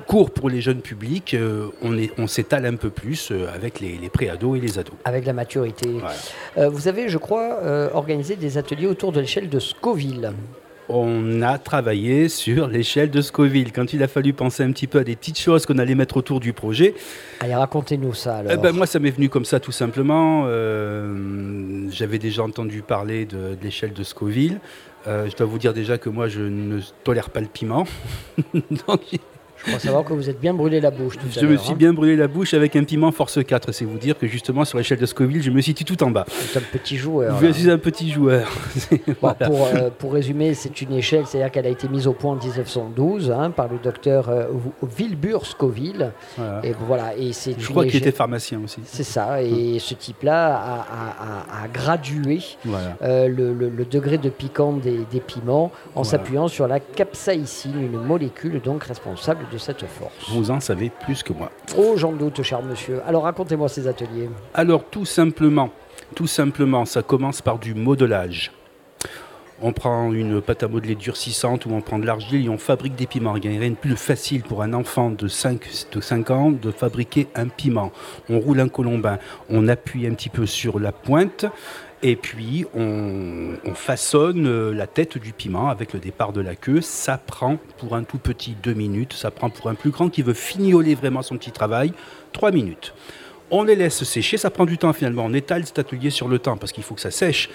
court 0.06 0.30
pour 0.30 0.48
les 0.48 0.60
jeunes 0.60 0.80
publics, 0.80 1.34
euh, 1.34 1.68
on, 1.82 1.98
est- 1.98 2.12
on 2.18 2.26
s'étale 2.26 2.64
un 2.64 2.76
peu 2.76 2.90
plus 2.90 3.30
euh, 3.30 3.46
avec 3.54 3.80
les, 3.80 3.98
les 3.98 4.08
pré-ados 4.08 4.56
et 4.56 4.60
les 4.60 4.78
ados. 4.78 4.94
Avec 5.04 5.26
la 5.26 5.32
maturité. 5.32 5.96
Euh, 6.56 6.68
vous 6.68 6.88
avez, 6.88 7.08
je 7.08 7.18
crois, 7.18 7.58
organisé 7.92 8.36
des 8.36 8.56
ateliers 8.56 8.86
autour 8.86 9.12
de 9.12 9.20
l'échelle 9.20 9.48
de 9.48 9.58
Scoville. 9.58 10.32
On 10.88 11.42
a 11.42 11.58
travaillé 11.58 12.28
sur 12.28 12.68
l'échelle 12.68 13.10
de 13.10 13.20
Scoville. 13.20 13.72
Quand 13.72 13.92
il 13.92 14.02
a 14.02 14.08
fallu 14.08 14.32
penser 14.32 14.62
un 14.62 14.70
petit 14.70 14.86
peu 14.86 15.00
à 15.00 15.04
des 15.04 15.16
petites 15.16 15.38
choses 15.38 15.66
qu'on 15.66 15.78
allait 15.78 15.94
mettre 15.96 16.16
autour 16.16 16.38
du 16.38 16.52
projet, 16.52 16.94
Allez, 17.40 17.54
racontez-nous 17.54 18.14
ça 18.14 18.36
alors. 18.36 18.52
Eh 18.54 18.56
ben, 18.56 18.72
moi, 18.72 18.86
ça 18.86 18.98
m'est 18.98 19.10
venu 19.10 19.28
comme 19.28 19.44
ça, 19.44 19.58
tout 19.58 19.72
simplement. 19.72 20.44
Euh, 20.46 21.88
J'avais 21.90 22.18
déjà 22.18 22.42
entendu 22.42 22.82
parler 22.82 23.26
de, 23.26 23.36
de 23.36 23.58
l'échelle 23.62 23.92
de 23.92 24.04
Scoville. 24.04 24.60
Euh, 25.06 25.28
je 25.30 25.36
dois 25.36 25.46
vous 25.46 25.58
dire 25.58 25.72
déjà 25.74 25.98
que 25.98 26.08
moi, 26.08 26.28
je 26.28 26.42
ne 26.42 26.80
tolère 27.04 27.30
pas 27.30 27.40
le 27.40 27.46
piment. 27.46 27.84
Donc, 28.54 29.00
Crois 29.66 29.78
savoir 29.78 30.04
que 30.04 30.12
vous 30.12 30.28
êtes 30.30 30.40
bien 30.40 30.54
brûlé 30.54 30.80
la 30.80 30.90
bouche 30.90 31.16
tout 31.18 31.26
à 31.36 31.40
je 31.40 31.46
me 31.46 31.56
suis 31.56 31.72
hein. 31.72 31.76
bien 31.76 31.92
brûlé 31.92 32.16
la 32.16 32.28
bouche 32.28 32.54
avec 32.54 32.76
un 32.76 32.84
piment 32.84 33.10
force 33.12 33.44
4. 33.44 33.72
C'est 33.72 33.84
vous 33.84 33.98
dire 33.98 34.16
que 34.18 34.26
justement, 34.26 34.64
sur 34.64 34.78
l'échelle 34.78 34.98
de 34.98 35.06
Scoville, 35.06 35.42
je 35.42 35.50
me 35.50 35.60
situe 35.60 35.84
tout 35.84 36.02
en 36.04 36.10
bas. 36.10 36.24
C'est 36.28 36.58
un 36.58 36.62
petit 36.62 36.96
joueur. 36.96 37.38
Je 37.40 37.46
là. 37.46 37.52
suis 37.52 37.70
un 37.70 37.78
petit 37.78 38.10
joueur. 38.10 38.48
Bon, 39.20 39.34
pour, 39.46 39.66
euh, 39.66 39.90
pour 39.98 40.12
résumer, 40.12 40.54
c'est 40.54 40.80
une 40.82 40.92
échelle, 40.92 41.26
c'est-à-dire 41.26 41.50
qu'elle 41.50 41.66
a 41.66 41.70
été 41.70 41.88
mise 41.88 42.06
au 42.06 42.12
point 42.12 42.32
en 42.32 42.36
1912 42.36 43.30
hein, 43.30 43.50
par 43.50 43.68
le 43.68 43.78
docteur 43.82 44.28
euh, 44.28 44.44
Wilbur 44.98 45.46
Scoville. 45.46 46.12
Voilà. 46.36 46.60
Et 46.64 46.74
voilà, 46.86 47.16
et 47.16 47.32
c'est 47.32 47.58
Je 47.58 47.68
crois 47.68 47.84
qu'il 47.86 47.96
était 47.96 48.12
pharmacien 48.12 48.60
aussi. 48.64 48.80
C'est 48.84 49.02
ça, 49.04 49.42
et 49.42 49.78
ce 49.78 49.94
type-là 49.94 50.56
a, 50.56 50.74
a- 50.74 51.60
a- 51.60 51.64
a 51.64 51.68
gradué 51.68 52.40
Voilà. 52.64 52.96
euh, 53.02 53.28
le, 53.28 53.52
le- 53.54 53.68
le 53.68 53.84
degré 53.84 54.18
de 54.18 54.28
piquant 54.28 54.72
des, 54.72 55.00
des 55.10 55.20
piments 55.20 55.70
en 55.94 56.04
s'appuyant 56.04 56.48
sur 56.48 56.66
la 56.68 56.80
capsaïcine, 56.80 57.80
une 57.80 58.00
molécule 58.00 58.60
donc 58.60 58.84
responsable 58.84 59.46
de 59.52 59.55
cette 59.58 59.86
force. 59.86 60.30
Vous 60.30 60.50
en 60.50 60.60
savez 60.60 60.90
plus 60.90 61.22
que 61.22 61.32
moi. 61.32 61.50
Oh, 61.76 61.94
j'en 61.96 62.12
doute, 62.12 62.42
cher 62.42 62.62
monsieur. 62.62 63.00
Alors 63.06 63.24
racontez-moi 63.24 63.68
ces 63.68 63.86
ateliers. 63.88 64.28
Alors 64.54 64.84
tout 64.84 65.04
simplement, 65.04 65.70
tout 66.14 66.26
simplement, 66.26 66.84
ça 66.84 67.02
commence 67.02 67.42
par 67.42 67.58
du 67.58 67.74
modelage. 67.74 68.52
On 69.62 69.72
prend 69.72 70.12
une 70.12 70.42
pâte 70.42 70.64
à 70.64 70.68
modeler 70.68 70.96
durcissante 70.96 71.64
ou 71.64 71.70
on 71.70 71.80
prend 71.80 71.98
de 71.98 72.04
l'argile 72.04 72.44
et 72.44 72.48
on 72.50 72.58
fabrique 72.58 72.94
des 72.94 73.06
piments. 73.06 73.36
Il 73.36 73.48
n'y 73.48 73.56
a 73.56 73.60
rien 73.60 73.70
de 73.70 73.74
plus 73.74 73.96
facile 73.96 74.42
pour 74.42 74.62
un 74.62 74.74
enfant 74.74 75.08
de 75.08 75.28
5, 75.28 75.88
de 75.92 76.00
5 76.02 76.30
ans 76.30 76.50
de 76.50 76.70
fabriquer 76.70 77.28
un 77.34 77.48
piment. 77.48 77.90
On 78.28 78.38
roule 78.38 78.60
un 78.60 78.68
colombin, 78.68 79.18
on 79.48 79.66
appuie 79.66 80.06
un 80.06 80.12
petit 80.12 80.28
peu 80.28 80.44
sur 80.44 80.78
la 80.78 80.92
pointe 80.92 81.46
et 82.02 82.16
puis 82.16 82.66
on, 82.74 83.54
on 83.64 83.74
façonne 83.74 84.46
euh, 84.46 84.72
la 84.72 84.86
tête 84.86 85.18
du 85.18 85.32
piment 85.32 85.68
avec 85.68 85.92
le 85.92 85.98
départ 85.98 86.32
de 86.32 86.40
la 86.40 86.54
queue. 86.54 86.80
Ça 86.80 87.18
prend 87.18 87.58
pour 87.78 87.96
un 87.96 88.04
tout 88.04 88.18
petit 88.18 88.54
2 88.62 88.74
minutes, 88.74 89.14
ça 89.14 89.30
prend 89.30 89.50
pour 89.50 89.68
un 89.68 89.74
plus 89.74 89.90
grand 89.90 90.08
qui 90.08 90.22
veut 90.22 90.34
fignoler 90.34 90.94
vraiment 90.94 91.22
son 91.22 91.36
petit 91.36 91.52
travail 91.52 91.92
3 92.32 92.52
minutes. 92.52 92.92
On 93.50 93.62
les 93.62 93.76
laisse 93.76 94.02
sécher, 94.04 94.36
ça 94.36 94.50
prend 94.50 94.66
du 94.66 94.76
temps 94.76 94.92
finalement. 94.92 95.24
On 95.24 95.32
étale 95.32 95.64
cet 95.64 95.78
atelier 95.78 96.10
sur 96.10 96.28
le 96.28 96.38
temps 96.38 96.56
parce 96.56 96.72
qu'il 96.72 96.82
faut 96.82 96.94
que 96.94 97.00
ça 97.00 97.10
sèche. 97.10 97.48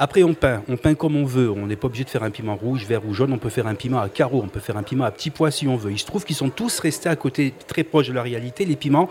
Après, 0.00 0.22
on 0.22 0.34
peint. 0.34 0.62
On 0.68 0.76
peint 0.76 0.94
comme 0.94 1.16
on 1.16 1.24
veut. 1.24 1.50
On 1.50 1.66
n'est 1.66 1.76
pas 1.76 1.86
obligé 1.86 2.04
de 2.04 2.10
faire 2.10 2.22
un 2.22 2.30
piment 2.30 2.54
rouge, 2.54 2.86
vert 2.86 3.04
ou 3.04 3.14
jaune. 3.14 3.32
On 3.32 3.38
peut 3.38 3.48
faire 3.48 3.66
un 3.66 3.74
piment 3.74 3.98
à 3.98 4.08
carreaux. 4.08 4.42
On 4.44 4.48
peut 4.48 4.60
faire 4.60 4.76
un 4.76 4.84
piment 4.84 5.04
à 5.04 5.10
petits 5.10 5.30
pois 5.30 5.50
si 5.50 5.66
on 5.66 5.76
veut. 5.76 5.90
Il 5.90 5.98
se 5.98 6.06
trouve 6.06 6.24
qu'ils 6.24 6.36
sont 6.36 6.50
tous 6.50 6.78
restés 6.78 7.08
à 7.08 7.16
côté, 7.16 7.52
très 7.66 7.82
proches 7.82 8.08
de 8.08 8.12
la 8.12 8.22
réalité. 8.22 8.64
Les 8.64 8.76
piments 8.76 9.08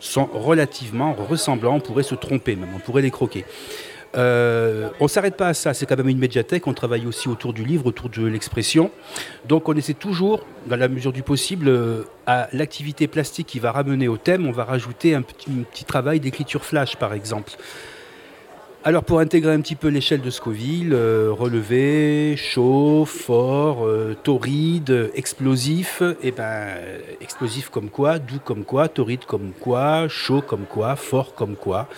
sont 0.00 0.30
relativement 0.32 1.12
ressemblants. 1.12 1.74
On 1.74 1.80
pourrait 1.80 2.04
se 2.04 2.14
tromper 2.14 2.56
même. 2.56 2.70
On 2.74 2.78
pourrait 2.78 3.02
les 3.02 3.10
croquer. 3.10 3.44
Euh, 4.16 4.90
on 4.98 5.04
ne 5.04 5.08
s'arrête 5.08 5.36
pas 5.36 5.48
à 5.48 5.54
ça, 5.54 5.72
c'est 5.72 5.86
quand 5.86 5.96
même 5.96 6.08
une 6.08 6.18
médiathèque, 6.18 6.66
on 6.66 6.74
travaille 6.74 7.06
aussi 7.06 7.28
autour 7.28 7.52
du 7.52 7.64
livre, 7.64 7.86
autour 7.86 8.08
de 8.08 8.26
l'expression. 8.26 8.90
Donc 9.46 9.68
on 9.68 9.74
essaie 9.74 9.94
toujours, 9.94 10.44
dans 10.66 10.76
la 10.76 10.88
mesure 10.88 11.12
du 11.12 11.22
possible, 11.22 11.68
euh, 11.68 12.02
à 12.26 12.48
l'activité 12.52 13.06
plastique 13.06 13.46
qui 13.46 13.60
va 13.60 13.70
ramener 13.70 14.08
au 14.08 14.16
thème, 14.16 14.46
on 14.46 14.52
va 14.52 14.64
rajouter 14.64 15.14
un 15.14 15.22
petit, 15.22 15.84
travail 15.84 16.18
d'écriture 16.20 16.64
flash 16.64 16.96
par 16.96 17.14
exemple. 17.14 17.52
Alors 18.82 19.04
pour 19.04 19.20
intégrer 19.20 19.52
un 19.52 19.60
petit 19.60 19.76
peu 19.76 19.88
l'échelle 19.88 20.22
de 20.22 20.30
Scoville, 20.30 20.94
euh, 20.94 21.30
relevé, 21.30 22.34
chaud, 22.38 23.04
fort, 23.04 23.86
euh, 23.86 24.16
torride, 24.22 25.10
explosif, 25.14 26.02
et 26.22 26.32
ben 26.32 26.44
euh, 26.44 26.98
explosif 27.20 27.68
comme 27.68 27.90
quoi, 27.90 28.18
doux 28.18 28.40
comme 28.42 28.64
quoi, 28.64 28.88
torride 28.88 29.26
comme 29.26 29.52
quoi, 29.60 30.08
chaud 30.08 30.40
comme 30.40 30.64
quoi, 30.64 30.96
fort 30.96 31.34
comme 31.34 31.56
quoi. 31.56 31.88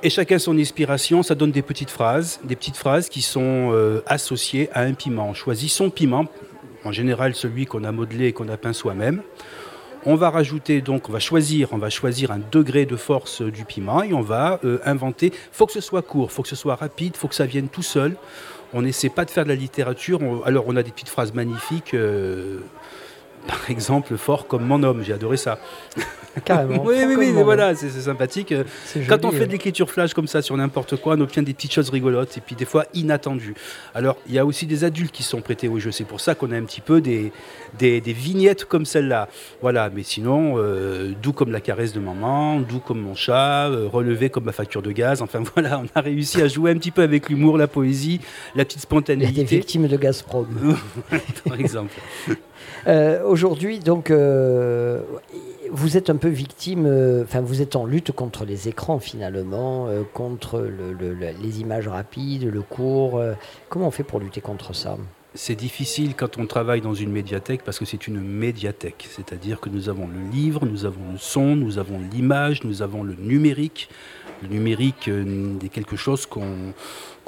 Et 0.00 0.10
chacun 0.10 0.38
son 0.38 0.56
inspiration, 0.56 1.24
ça 1.24 1.34
donne 1.34 1.50
des 1.50 1.62
petites 1.62 1.90
phrases, 1.90 2.38
des 2.44 2.54
petites 2.54 2.76
phrases 2.76 3.08
qui 3.08 3.20
sont 3.20 3.72
euh, 3.72 4.00
associées 4.06 4.70
à 4.72 4.82
un 4.82 4.92
piment. 4.92 5.30
On 5.30 5.34
choisit 5.34 5.70
son 5.70 5.90
piment, 5.90 6.26
en 6.84 6.92
général 6.92 7.34
celui 7.34 7.66
qu'on 7.66 7.82
a 7.82 7.90
modelé 7.90 8.26
et 8.26 8.32
qu'on 8.32 8.48
a 8.48 8.56
peint 8.56 8.72
soi-même. 8.72 9.22
On 10.06 10.14
va 10.14 10.30
rajouter 10.30 10.82
donc, 10.82 11.08
on 11.08 11.12
va 11.12 11.18
choisir, 11.18 11.72
on 11.72 11.78
va 11.78 11.90
choisir 11.90 12.30
un 12.30 12.38
degré 12.52 12.86
de 12.86 12.94
force 12.94 13.42
du 13.42 13.64
piment 13.64 14.04
et 14.04 14.14
on 14.14 14.20
va 14.20 14.60
euh, 14.64 14.78
inventer. 14.84 15.32
Faut 15.50 15.66
que 15.66 15.72
ce 15.72 15.80
soit 15.80 16.02
court, 16.02 16.30
faut 16.30 16.42
que 16.42 16.48
ce 16.48 16.54
soit 16.56 16.76
rapide, 16.76 17.16
faut 17.16 17.26
que 17.26 17.34
ça 17.34 17.46
vienne 17.46 17.68
tout 17.68 17.82
seul. 17.82 18.14
On 18.72 18.82
n'essaie 18.82 19.08
pas 19.08 19.24
de 19.24 19.30
faire 19.30 19.42
de 19.42 19.48
la 19.48 19.56
littérature. 19.56 20.20
Alors 20.44 20.64
on 20.68 20.76
a 20.76 20.84
des 20.84 20.92
petites 20.92 21.08
phrases 21.08 21.34
magnifiques. 21.34 21.94
euh, 21.94 22.60
par 23.48 23.70
exemple, 23.70 24.16
fort 24.18 24.46
comme 24.46 24.64
mon 24.64 24.82
homme, 24.82 25.02
j'ai 25.02 25.14
adoré 25.14 25.38
ça. 25.38 25.58
Carrément, 26.44 26.84
oui, 26.86 26.96
oui, 27.06 27.14
oui, 27.18 27.32
voilà, 27.32 27.74
c'est 27.74 27.88
sympathique. 27.88 28.52
Quand 28.52 29.00
joli, 29.02 29.24
on 29.24 29.30
fait 29.30 29.40
ouais. 29.40 29.46
de 29.46 29.52
l'écriture 29.52 29.90
flash 29.90 30.12
comme 30.12 30.28
ça 30.28 30.42
sur 30.42 30.54
n'importe 30.56 30.96
quoi, 30.96 31.14
on 31.14 31.20
obtient 31.22 31.42
des 31.42 31.54
petites 31.54 31.72
choses 31.72 31.88
rigolotes 31.88 32.36
et 32.36 32.42
puis 32.42 32.54
des 32.54 32.66
fois 32.66 32.84
inattendues. 32.92 33.54
Alors, 33.94 34.18
il 34.28 34.34
y 34.34 34.38
a 34.38 34.44
aussi 34.44 34.66
des 34.66 34.84
adultes 34.84 35.12
qui 35.12 35.22
sont 35.22 35.40
prêtés 35.40 35.66
au 35.66 35.78
jeu. 35.78 35.92
C'est 35.92 36.04
pour 36.04 36.20
ça 36.20 36.34
qu'on 36.34 36.52
a 36.52 36.56
un 36.56 36.64
petit 36.64 36.82
peu 36.82 37.00
des, 37.00 37.32
des, 37.78 38.02
des 38.02 38.12
vignettes 38.12 38.66
comme 38.66 38.84
celle-là. 38.84 39.28
Voilà, 39.62 39.88
mais 39.88 40.02
sinon, 40.02 40.56
euh, 40.58 41.12
doux 41.22 41.32
comme 41.32 41.50
la 41.50 41.62
caresse 41.62 41.94
de 41.94 42.00
maman, 42.00 42.60
doux 42.60 42.80
comme 42.80 43.00
mon 43.00 43.14
chat, 43.14 43.70
euh, 43.70 43.88
relevé 43.90 44.28
comme 44.28 44.44
ma 44.44 44.52
facture 44.52 44.82
de 44.82 44.92
gaz. 44.92 45.22
Enfin 45.22 45.42
voilà, 45.54 45.80
on 45.80 45.98
a 45.98 46.02
réussi 46.02 46.42
à 46.42 46.48
jouer 46.48 46.72
un 46.72 46.76
petit 46.76 46.90
peu 46.90 47.02
avec 47.02 47.30
l'humour, 47.30 47.56
la 47.56 47.66
poésie, 47.66 48.20
la 48.54 48.66
petite 48.66 48.78
Il 48.78 48.82
y 48.82 48.84
a 48.84 48.88
spontanéité. 48.88 49.44
des 49.44 49.56
victimes 49.56 49.88
de 49.88 49.96
Gazprom. 49.96 50.76
par 51.48 51.58
exemple. 51.58 51.94
Euh, 52.86 53.22
Aujourd'hui, 53.24 53.80
donc, 53.80 54.10
euh, 54.10 55.00
vous 55.70 55.96
êtes 55.96 56.10
un 56.10 56.16
peu 56.16 56.28
victime, 56.28 56.86
euh, 56.86 57.22
enfin, 57.24 57.40
vous 57.40 57.60
êtes 57.60 57.76
en 57.76 57.84
lutte 57.84 58.12
contre 58.12 58.44
les 58.44 58.68
écrans 58.68 58.98
finalement, 58.98 59.88
contre 60.14 60.60
le- 60.60 60.92
le- 60.92 61.12
le- 61.14 61.32
les 61.42 61.60
images 61.60 61.88
rapides, 61.88 62.44
le 62.50 62.62
court. 62.62 63.18
euh, 63.18 63.34
comment 63.68 63.88
on 63.88 63.90
fait 63.90 64.04
pour 64.04 64.20
lutter 64.20 64.40
contre 64.40 64.74
ça? 64.74 64.96
C'est 65.34 65.54
difficile 65.54 66.14
quand 66.16 66.38
on 66.38 66.46
travaille 66.46 66.80
dans 66.80 66.94
une 66.94 67.12
médiathèque 67.12 67.60
parce 67.62 67.78
que 67.78 67.84
c'est 67.84 68.08
une 68.08 68.20
médiathèque. 68.20 69.06
C'est-à-dire 69.10 69.60
que 69.60 69.68
nous 69.68 69.88
avons 69.90 70.06
le 70.08 70.30
livre, 70.32 70.64
nous 70.64 70.86
avons 70.86 71.12
le 71.12 71.18
son, 71.18 71.54
nous 71.54 71.78
avons 71.78 72.00
l'image, 72.12 72.64
nous 72.64 72.80
avons 72.82 73.02
le 73.02 73.14
numérique. 73.14 73.90
Le 74.42 74.48
numérique 74.48 75.08
est 75.08 75.68
quelque 75.68 75.96
chose 75.96 76.24
qu'on 76.24 76.72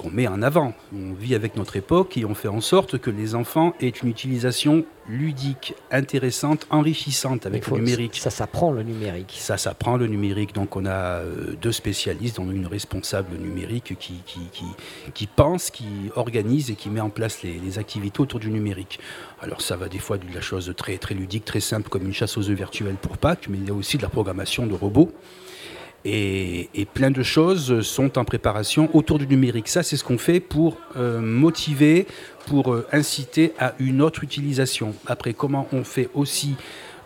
qu'on 0.01 0.11
met 0.11 0.26
en 0.26 0.40
avant. 0.40 0.72
On 0.94 1.12
vit 1.12 1.34
avec 1.34 1.57
notre 1.57 1.76
époque 1.76 2.16
et 2.16 2.24
on 2.24 2.34
fait 2.34 2.48
en 2.48 2.62
sorte 2.62 2.96
que 2.96 3.11
les 3.11 3.34
enfants 3.34 3.74
aient 3.80 3.88
une 3.90 4.09
utilisation 4.09 4.86
ludique, 5.09 5.74
intéressante, 5.90 6.66
enrichissante 6.70 7.44
avec 7.44 7.64
faut- 7.64 7.76
le 7.76 7.82
numérique. 7.82 8.16
Ça 8.16 8.30
s'apprend 8.30 8.70
le 8.72 8.82
numérique. 8.82 9.36
Ça 9.38 9.59
s'apprend 9.59 9.96
le 9.98 10.07
numérique. 10.07 10.55
Donc 10.55 10.74
on 10.76 10.86
a 10.86 10.90
euh, 11.20 11.55
deux 11.61 11.72
spécialistes, 11.72 12.36
dont 12.36 12.51
une 12.51 12.66
responsable 12.66 13.36
numérique 13.36 13.96
qui, 13.98 14.14
qui, 14.24 14.40
qui, 14.53 14.64
qui 15.12 15.26
pense, 15.26 15.70
qui 15.70 15.84
organise 16.16 16.70
et 16.70 16.76
qui 16.76 16.88
met 16.88 17.01
en 17.01 17.11
place 17.11 17.42
les, 17.42 17.55
les 17.59 17.78
activités 17.78 18.20
autour 18.20 18.40
du 18.40 18.51
numérique. 18.51 19.01
Alors 19.42 19.61
ça 19.61 19.76
va 19.76 19.88
des 19.88 19.98
fois 19.98 20.16
de 20.16 20.24
la 20.34 20.40
chose 20.40 20.72
très, 20.76 20.96
très 20.96 21.14
ludique, 21.14 21.44
très 21.44 21.61
simple 21.61 21.88
comme 21.90 22.07
une 22.07 22.14
chasse 22.14 22.38
aux 22.38 22.48
œufs 22.48 22.57
virtuelle 22.57 22.94
pour 22.96 23.18
Pâques, 23.18 23.48
mais 23.51 23.59
il 23.59 23.66
y 23.66 23.70
a 23.70 23.74
aussi 23.74 23.98
de 23.98 24.03
la 24.03 24.09
programmation 24.09 24.66
de 24.66 24.74
robots. 24.74 25.12
Et, 26.05 26.68
plein 26.94 27.11
de 27.11 27.22
choses 27.22 27.82
sont 27.82 28.18
en 28.18 28.24
préparation 28.24 28.88
autour 28.94 29.18
du 29.18 29.26
numérique. 29.26 29.68
Ça, 29.68 29.82
c'est 29.82 29.96
ce 29.96 30.05
qu'on 30.05 30.18
fait 30.18 30.40
pour 30.40 30.78
euh, 30.96 31.20
motiver, 31.20 32.07
pour 32.46 32.72
euh, 32.72 32.86
inciter 32.92 33.53
à 33.59 33.74
une 33.78 34.01
autre 34.01 34.24
utilisation. 34.24 34.94
Après, 35.07 35.34
comment 35.34 35.68
on 35.72 35.84
fait 35.84 36.09
aussi 36.14 36.57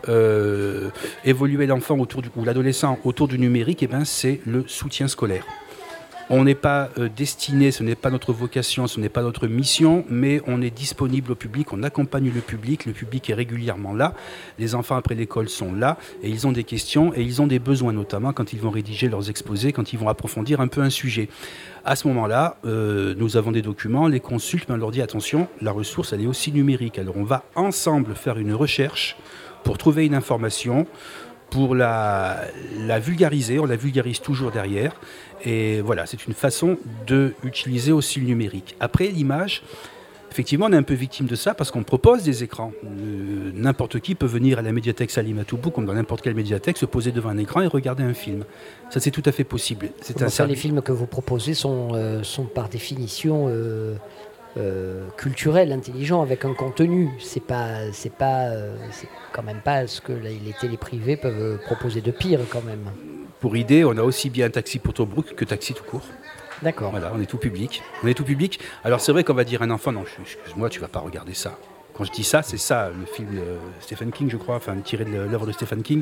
euh, 0.09 0.91
évoluer 1.25 1.67
l'enfant 1.67 1.99
autour 1.99 2.23
du, 2.23 2.31
ou 2.37 2.45
l'adolescent 2.45 2.99
autour 3.05 3.27
du 3.27 3.39
numérique, 3.39 3.83
eh 3.83 3.87
ben, 3.87 4.05
c'est 4.05 4.41
le 4.47 4.65
soutien 4.67 5.09
scolaire. 5.09 5.45
On 6.31 6.45
n'est 6.45 6.55
pas 6.55 6.89
euh, 6.99 7.11
destiné, 7.15 7.71
ce 7.71 7.83
n'est 7.83 7.95
pas 7.95 8.09
notre 8.09 8.33
vocation, 8.33 8.87
ce 8.87 8.99
n'est 8.99 9.11
pas 9.11 9.21
notre 9.21 9.47
mission, 9.47 10.07
mais 10.09 10.41
on 10.47 10.63
est 10.63 10.71
disponible 10.71 11.33
au 11.33 11.35
public, 11.35 11.73
on 11.75 11.83
accompagne 11.83 12.31
le 12.35 12.41
public, 12.41 12.87
le 12.87 12.93
public 12.93 13.29
est 13.29 13.35
régulièrement 13.35 13.93
là, 13.93 14.15
les 14.59 14.75
enfants 14.75 14.97
après 14.97 15.15
l'école 15.15 15.51
sont 15.51 15.75
là, 15.75 15.99
et 16.23 16.31
ils 16.31 16.47
ont 16.47 16.53
des 16.53 16.65
questions 16.65 17.13
et 17.15 17.23
ils 17.23 17.43
ont 17.43 17.47
des 17.47 17.59
besoins, 17.59 17.93
notamment 17.93 18.33
quand 18.33 18.55
ils 18.55 18.61
vont 18.61 18.71
rédiger 18.71 19.11
leurs 19.11 19.29
exposés, 19.29 19.73
quand 19.73 19.93
ils 19.93 19.99
vont 19.99 20.09
approfondir 20.09 20.63
un 20.63 20.69
peu 20.69 20.81
un 20.81 20.89
sujet. 20.89 21.29
À 21.85 21.95
ce 21.95 22.09
moment-là, 22.09 22.57
euh, 22.65 23.15
nous 23.19 23.37
avons 23.37 23.53
des 23.53 23.63
documents, 23.63 24.09
les 24.09 24.21
consulte, 24.21 24.71
mais 24.71 24.77
on 24.77 24.79
leur 24.79 24.93
dit 24.93 25.03
attention, 25.03 25.49
la 25.61 25.73
ressource, 25.73 26.15
elle 26.15 26.23
est 26.23 26.27
aussi 26.27 26.53
numérique. 26.53 26.99
Alors 26.99 27.19
on 27.19 27.25
va 27.25 27.45
ensemble 27.55 28.15
faire 28.15 28.39
une 28.39 28.55
recherche 28.55 29.19
pour 29.63 29.77
trouver 29.77 30.07
une 30.07 30.15
information, 30.15 30.87
pour 31.51 31.75
la 31.75 32.49
vulgariser, 32.99 33.61
on 33.61 33.67
la 33.67 33.77
vulgarise 33.77 34.21
toujours 34.21 34.51
derrière. 34.51 34.95
Et 35.45 35.81
voilà, 35.83 36.07
c'est 36.07 36.27
une 36.27 36.35
façon 36.35 36.79
d'utiliser 37.07 37.93
aussi 37.93 38.21
le 38.21 38.27
numérique. 38.27 38.77
Après, 38.81 39.09
l'image, 39.09 39.63
effectivement, 40.31 40.67
on 40.67 40.73
est 40.73 40.77
un 40.77 40.83
peu 40.83 40.95
victime 40.95 41.27
de 41.27 41.37
ça 41.37 41.55
parce 41.55 41.71
qu'on 41.71 41.85
propose 41.85 42.23
des 42.23 42.43
écrans. 42.43 42.73
Euh, 42.85 43.53
n'importe 43.55 44.01
qui 44.01 44.15
peut 44.15 44.27
venir 44.27 44.59
à 44.59 44.63
la 44.63 44.73
médiathèque 44.73 45.11
Salim 45.11 45.39
Atoubou, 45.39 45.71
comme 45.71 45.85
dans 45.85 45.93
n'importe 45.93 46.23
quelle 46.23 46.35
médiathèque, 46.35 46.79
se 46.79 46.87
poser 46.87 47.13
devant 47.13 47.29
un 47.29 47.39
écran 47.39 47.61
et 47.61 47.67
regarder 47.67 48.03
un 48.03 48.15
film. 48.15 48.45
Ça, 48.89 49.01
c'est 49.01 49.11
tout 49.11 49.23
à 49.27 49.33
fait 49.33 49.45
possible. 49.45 49.91
C'est 50.01 50.23
un 50.23 50.47
les 50.47 50.57
films 50.57 50.81
que 50.81 50.93
vous 50.93 51.07
proposez 51.07 51.55
sont, 51.55 51.91
euh, 51.93 52.23
sont 52.23 52.45
par 52.47 52.71
définition 52.71 53.47
euh, 53.49 53.97
culturels, 55.17 55.73
intelligents, 55.73 56.23
avec 56.23 56.47
un 56.47 56.55
contenu. 56.55 57.11
C'est 57.21 57.45
pas, 57.45 57.93
c'est 57.93 58.13
pas, 58.13 58.51
c'est 58.93 59.09
quand 59.33 59.43
même 59.43 59.61
pas 59.63 59.87
ce 59.87 60.01
que 60.01 60.13
les, 60.13 60.55
télés 60.59 60.79
privées 60.79 61.17
peuvent 61.17 61.59
proposer 61.67 62.01
de 62.01 62.11
pire 62.11 62.41
quand 62.51 62.63
même. 62.63 62.91
Pour 63.45 63.59
idée, 63.59 63.85
on 63.85 63.95
a 63.99 64.03
aussi 64.03 64.31
bien 64.31 64.49
Taxi 64.49 64.79
pour 64.79 64.95
Tobruk 64.95 65.35
que 65.35 65.45
Taxi 65.45 65.75
tout 65.75 65.85
court. 65.85 66.07
D'accord. 66.63 66.93
Voilà, 66.93 67.13
on 67.15 67.21
est 67.21 67.27
tout 67.27 67.37
public. 67.37 67.83
On 68.03 68.07
est 68.09 68.15
tout 68.15 68.25
public. 68.25 68.59
Alors 68.85 69.03
c'est 69.03 69.13
vrai 69.13 69.23
qu'on 69.23 69.35
va 69.35 69.45
dire 69.45 69.61
à 69.61 69.67
un 69.67 69.71
enfant, 69.71 69.93
non, 69.93 70.03
excuse-moi, 70.03 70.71
tu 70.71 70.81
vas 70.81 70.89
pas 70.89 71.01
regarder 71.01 71.35
ça. 71.35 71.59
Quand 71.93 72.05
je 72.05 72.11
dis 72.11 72.25
ça, 72.25 72.43
c'est 72.43 72.57
ça, 72.57 72.89
le 72.89 73.05
film 73.05 73.35
de 73.35 73.43
Stephen 73.81 74.13
King, 74.13 74.31
je 74.31 74.39
crois, 74.39 74.57
enfin 74.57 74.75
tiré 74.77 75.05
de 75.05 75.11
l'œuvre 75.11 75.47
de 75.47 75.53
Stephen 75.53 75.83
King. 75.83 76.01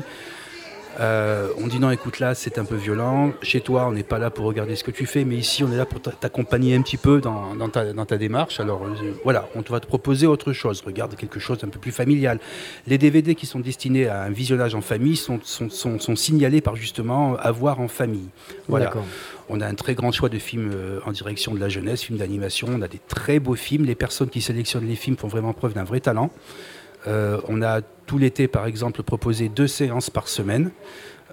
Euh, 0.99 1.49
on 1.57 1.67
dit 1.67 1.79
non, 1.79 1.91
écoute 1.91 2.19
là, 2.19 2.35
c'est 2.35 2.57
un 2.57 2.65
peu 2.65 2.75
violent. 2.75 3.33
Chez 3.41 3.61
toi, 3.61 3.87
on 3.87 3.91
n'est 3.91 4.03
pas 4.03 4.19
là 4.19 4.29
pour 4.29 4.45
regarder 4.45 4.75
ce 4.75 4.83
que 4.83 4.91
tu 4.91 5.05
fais, 5.05 5.25
mais 5.25 5.35
ici, 5.35 5.63
on 5.63 5.71
est 5.71 5.77
là 5.77 5.85
pour 5.85 6.01
t'accompagner 6.01 6.75
un 6.75 6.81
petit 6.81 6.97
peu 6.97 7.21
dans, 7.21 7.55
dans 7.55 7.69
ta, 7.69 7.93
dans 7.93 8.05
ta 8.05 8.17
démarche. 8.17 8.59
Alors 8.59 8.83
euh, 8.85 9.13
voilà, 9.23 9.47
on 9.55 9.63
te 9.63 9.71
va 9.71 9.79
te 9.79 9.87
proposer 9.87 10.27
autre 10.27 10.53
chose. 10.53 10.81
Regarde 10.85 11.15
quelque 11.15 11.39
chose 11.39 11.59
d'un 11.59 11.69
peu 11.69 11.79
plus 11.79 11.91
familial. 11.91 12.39
Les 12.87 12.97
DVD 12.97 13.35
qui 13.35 13.45
sont 13.45 13.59
destinés 13.59 14.07
à 14.07 14.23
un 14.23 14.29
visionnage 14.29 14.75
en 14.75 14.81
famille 14.81 15.15
sont, 15.15 15.39
sont, 15.43 15.69
sont, 15.69 15.99
sont 15.99 16.15
signalés 16.15 16.61
par 16.61 16.75
justement 16.75 17.35
à 17.37 17.51
voir 17.51 17.79
en 17.79 17.87
famille. 17.87 18.29
Voilà. 18.67 18.93
On 19.49 19.61
a 19.61 19.67
un 19.67 19.75
très 19.75 19.93
grand 19.93 20.11
choix 20.11 20.29
de 20.29 20.39
films 20.39 20.71
euh, 20.73 20.99
en 21.05 21.11
direction 21.11 21.53
de 21.53 21.59
la 21.59 21.69
jeunesse, 21.69 22.03
films 22.03 22.19
d'animation. 22.19 22.67
On 22.71 22.81
a 22.81 22.87
des 22.87 22.99
très 23.07 23.39
beaux 23.39 23.55
films. 23.55 23.85
Les 23.85 23.95
personnes 23.95 24.29
qui 24.29 24.41
sélectionnent 24.41 24.87
les 24.87 24.95
films 24.95 25.17
font 25.17 25.27
vraiment 25.27 25.53
preuve 25.53 25.73
d'un 25.73 25.83
vrai 25.83 25.99
talent. 25.99 26.31
Euh, 27.07 27.39
on 27.47 27.61
a 27.61 27.81
tout 27.81 28.17
l'été, 28.17 28.47
par 28.47 28.65
exemple, 28.65 29.03
proposé 29.03 29.49
deux 29.49 29.67
séances 29.67 30.09
par 30.09 30.27
semaine. 30.27 30.71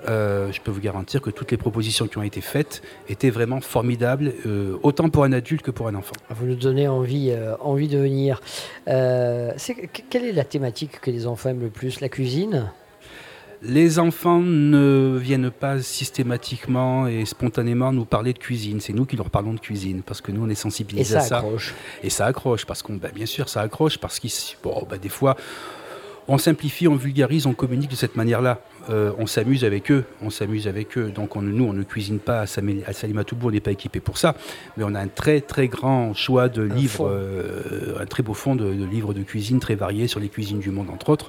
Euh, 0.08 0.50
je 0.50 0.62
peux 0.62 0.70
vous 0.70 0.80
garantir 0.80 1.20
que 1.20 1.28
toutes 1.28 1.50
les 1.50 1.58
propositions 1.58 2.06
qui 2.06 2.16
ont 2.16 2.22
été 2.22 2.40
faites 2.40 2.80
étaient 3.10 3.28
vraiment 3.28 3.60
formidables, 3.60 4.32
euh, 4.46 4.78
autant 4.82 5.10
pour 5.10 5.24
un 5.24 5.32
adulte 5.32 5.60
que 5.60 5.70
pour 5.70 5.88
un 5.88 5.94
enfant. 5.94 6.14
Vous 6.30 6.46
nous 6.46 6.54
donnez 6.54 6.88
envie, 6.88 7.30
de 7.30 7.98
venir. 7.98 8.40
Quelle 8.86 10.24
est 10.24 10.32
la 10.32 10.44
thématique 10.44 11.00
que 11.00 11.10
les 11.10 11.26
enfants 11.26 11.50
aiment 11.50 11.60
le 11.60 11.70
plus? 11.70 12.00
La 12.00 12.08
cuisine? 12.08 12.70
Les 13.62 13.98
enfants 13.98 14.40
ne 14.40 15.18
viennent 15.20 15.50
pas 15.50 15.82
systématiquement 15.82 17.06
et 17.06 17.26
spontanément 17.26 17.92
nous 17.92 18.06
parler 18.06 18.32
de 18.32 18.38
cuisine. 18.38 18.80
C'est 18.80 18.94
nous 18.94 19.04
qui 19.04 19.16
leur 19.16 19.28
parlons 19.28 19.52
de 19.52 19.60
cuisine 19.60 20.00
parce 20.02 20.22
que 20.22 20.32
nous 20.32 20.42
on 20.44 20.48
est 20.48 20.54
sensibilisés 20.54 21.14
Et 21.14 21.16
à 21.18 21.20
ça 21.20 21.28
ça. 21.28 21.36
accroche. 21.38 21.74
Et 22.02 22.08
ça 22.08 22.24
accroche 22.26 22.64
parce 22.64 22.82
qu'on, 22.82 22.94
ben, 22.94 23.10
bien 23.14 23.26
sûr, 23.26 23.50
ça 23.50 23.60
accroche 23.60 23.98
parce 23.98 24.18
qu'il, 24.18 24.30
bon, 24.62 24.86
ben, 24.88 24.98
des 24.98 25.10
fois, 25.10 25.36
on 26.26 26.38
simplifie, 26.38 26.88
on 26.88 26.96
vulgarise, 26.96 27.44
on 27.44 27.52
communique 27.52 27.90
de 27.90 27.96
cette 27.96 28.16
manière-là. 28.16 28.60
Euh, 28.88 29.12
on 29.18 29.26
s'amuse 29.26 29.62
avec 29.64 29.90
eux, 29.90 30.04
on 30.22 30.30
s'amuse 30.30 30.66
avec 30.66 30.96
eux. 30.96 31.10
Donc 31.10 31.36
on- 31.36 31.42
nous, 31.42 31.64
on 31.64 31.74
ne 31.74 31.82
cuisine 31.82 32.18
pas 32.18 32.40
à, 32.40 32.46
Salimatoubou, 32.46 33.48
on 33.48 33.50
n'est 33.50 33.60
pas 33.60 33.72
équipé 33.72 34.00
pour 34.00 34.16
ça. 34.16 34.36
Mais 34.78 34.84
on 34.84 34.94
a 34.94 35.00
un 35.00 35.08
très 35.08 35.42
très 35.42 35.68
grand 35.68 36.14
choix 36.14 36.48
de 36.48 36.62
livres, 36.62 37.06
euh, 37.12 38.00
un 38.00 38.06
très 38.06 38.22
beau 38.22 38.32
fond 38.32 38.56
de, 38.56 38.72
de 38.72 38.84
livres 38.86 39.12
de 39.12 39.22
cuisine 39.22 39.60
très 39.60 39.74
variés 39.74 40.06
sur 40.08 40.18
les 40.18 40.30
cuisines 40.30 40.60
du 40.60 40.70
monde, 40.70 40.88
entre 40.88 41.10
autres. 41.10 41.28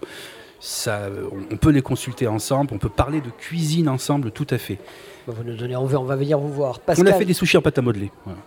Ça, 0.63 1.09
on- 1.51 1.57
peut 1.57 1.71
les 1.71 1.81
consulter 1.81 2.27
ensemble, 2.27 2.69
on 2.73 2.77
peut 2.77 2.87
parler 2.87 3.19
de 3.19 3.29
cuisine 3.31 3.89
ensemble, 3.89 4.29
tout 4.31 4.47
à 4.51 4.59
fait. 4.59 4.77
Vous 5.25 5.43
nous 5.43 5.55
donnez 5.55 5.75
envie, 5.75 5.95
on 5.95 6.03
va 6.03 6.15
venir 6.15 6.37
vous 6.39 6.53
voir. 6.53 6.79
On 6.87 7.05
a 7.07 7.13
fait 7.13 7.25
des 7.25 7.33
sushis 7.33 7.57
en 7.57 7.61
pâte 7.61 7.79
à 7.79 7.81
modeler. 7.81 8.11
voilà. 8.25 8.39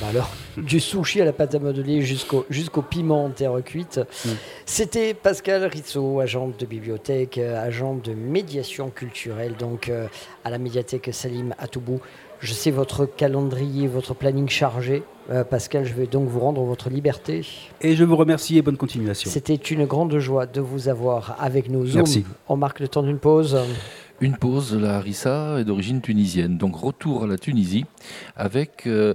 Bah 0.00 0.06
alors, 0.10 0.30
du 0.56 0.80
sushi 0.80 1.20
à 1.20 1.24
la 1.24 1.32
pâte 1.32 1.54
à 1.54 1.58
modeler 1.58 2.02
jusqu'au 2.02 2.44
jusqu'au 2.50 2.82
piment 2.82 3.24
en 3.24 3.30
terre 3.30 3.52
cuite. 3.64 4.00
Mm. 4.24 4.28
C'était 4.64 5.14
Pascal 5.14 5.64
Rizzo, 5.64 6.20
agent 6.20 6.50
de 6.58 6.66
bibliothèque, 6.66 7.38
euh, 7.38 7.60
agent 7.64 7.94
de 7.94 8.12
médiation 8.12 8.90
culturelle, 8.90 9.54
donc 9.56 9.88
euh, 9.88 10.06
à 10.44 10.50
la 10.50 10.58
médiathèque 10.58 11.10
Salim 11.12 11.54
à 11.58 11.68
Toubou. 11.68 12.00
Je 12.46 12.52
sais 12.52 12.70
votre 12.70 13.06
calendrier, 13.06 13.88
votre 13.88 14.14
planning 14.14 14.48
chargé. 14.48 15.02
Euh, 15.30 15.42
Pascal, 15.42 15.84
je 15.84 15.94
vais 15.94 16.06
donc 16.06 16.28
vous 16.28 16.38
rendre 16.38 16.62
votre 16.62 16.88
liberté. 16.88 17.44
Et 17.80 17.96
je 17.96 18.04
vous 18.04 18.14
remercie 18.14 18.56
et 18.56 18.62
bonne 18.62 18.76
continuation. 18.76 19.28
C'était 19.28 19.56
une 19.56 19.84
grande 19.84 20.16
joie 20.20 20.46
de 20.46 20.60
vous 20.60 20.86
avoir 20.88 21.36
avec 21.40 21.68
nous. 21.68 21.84
Zoom, 21.86 21.96
Merci. 21.96 22.24
On 22.48 22.56
marque 22.56 22.78
le 22.78 22.86
temps 22.86 23.02
d'une 23.02 23.18
pause. 23.18 23.58
Une 24.22 24.38
pause, 24.38 24.74
la 24.74 24.96
harissa 24.96 25.60
est 25.60 25.64
d'origine 25.64 26.00
tunisienne. 26.00 26.56
Donc 26.56 26.76
retour 26.76 27.24
à 27.24 27.26
la 27.26 27.36
Tunisie 27.36 27.84
avec 28.34 28.86
euh, 28.86 29.12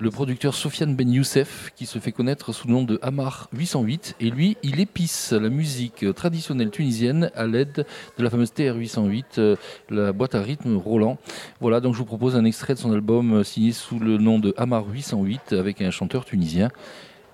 le 0.00 0.10
producteur 0.10 0.54
Sofiane 0.54 0.96
Ben 0.96 1.08
Youssef 1.08 1.70
qui 1.76 1.86
se 1.86 2.00
fait 2.00 2.10
connaître 2.10 2.52
sous 2.52 2.66
le 2.66 2.72
nom 2.72 2.82
de 2.82 2.98
Hamar 3.00 3.48
808. 3.52 4.16
Et 4.18 4.28
lui, 4.28 4.56
il 4.64 4.80
épice 4.80 5.30
la 5.30 5.50
musique 5.50 6.04
traditionnelle 6.16 6.70
tunisienne 6.70 7.30
à 7.36 7.46
l'aide 7.46 7.86
de 8.18 8.24
la 8.24 8.28
fameuse 8.28 8.52
TR 8.52 8.74
808, 8.74 9.38
euh, 9.38 9.56
la 9.88 10.12
boîte 10.12 10.34
à 10.34 10.42
rythme 10.42 10.76
Roland. 10.76 11.18
Voilà, 11.60 11.78
donc 11.78 11.94
je 11.94 11.98
vous 11.98 12.04
propose 12.04 12.34
un 12.34 12.44
extrait 12.44 12.74
de 12.74 12.80
son 12.80 12.92
album 12.92 13.34
euh, 13.34 13.44
signé 13.44 13.70
sous 13.70 14.00
le 14.00 14.18
nom 14.18 14.40
de 14.40 14.52
Hamar 14.56 14.84
808 14.88 15.52
avec 15.52 15.80
un 15.80 15.92
chanteur 15.92 16.24
tunisien. 16.24 16.70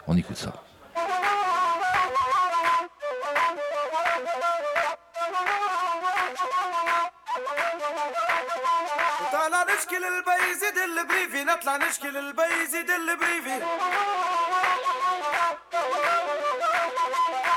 On 0.07 0.19
écoute 0.19 0.37
ça. 0.37 0.66
زيد 10.77 10.99
البريفي 10.99 11.45
نطلع 11.45 11.77
نشكي 11.77 12.09
للبي 12.09 12.67
زيد 12.67 12.91
البريفي 12.91 13.65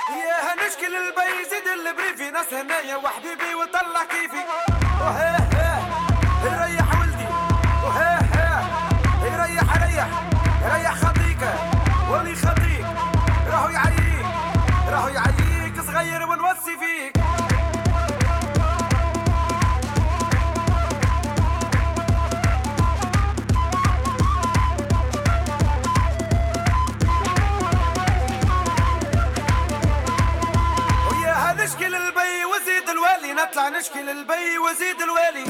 يا 0.09 0.53
هنشكل 0.53 0.91
للبي 0.91 1.49
زيد 1.49 1.67
البريفي 1.67 2.31
ناس 2.31 2.53
هنايا 2.53 2.95
وحبيبي 2.95 3.55
وطلع 3.55 4.03
كيفي. 4.03 4.43
وها 5.01 5.37
ها 5.37 5.79
يريح 6.43 6.99
ولدي. 7.01 7.27
وها 7.83 8.19
ها 8.35 8.63
يريح 9.23 9.77
ريح 9.83 10.07
ريح 10.73 10.93
خطيك 10.95 11.41
ولي 12.11 12.35
خطيك. 12.35 12.85
راهو 13.51 13.69
يعييك 13.69 14.25
راهو 14.89 15.07
يعييك 15.07 15.81
صغير 15.81 16.23
ونوصي 16.23 16.77
فيك. 16.79 17.28
نشكي 33.79 34.01
للبي 34.01 34.57
وزيد 34.57 35.01
الوالي. 35.01 35.43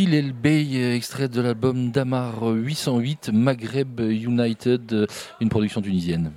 Ishkil 0.00 0.14
El 0.14 0.32
Bey, 0.32 0.94
extrait 0.94 1.28
de 1.28 1.42
l'album 1.42 1.90
Damar 1.90 2.42
808, 2.42 3.32
Maghreb 3.34 4.00
United, 4.00 5.06
une 5.42 5.48
production 5.50 5.82
tunisienne. 5.82 6.32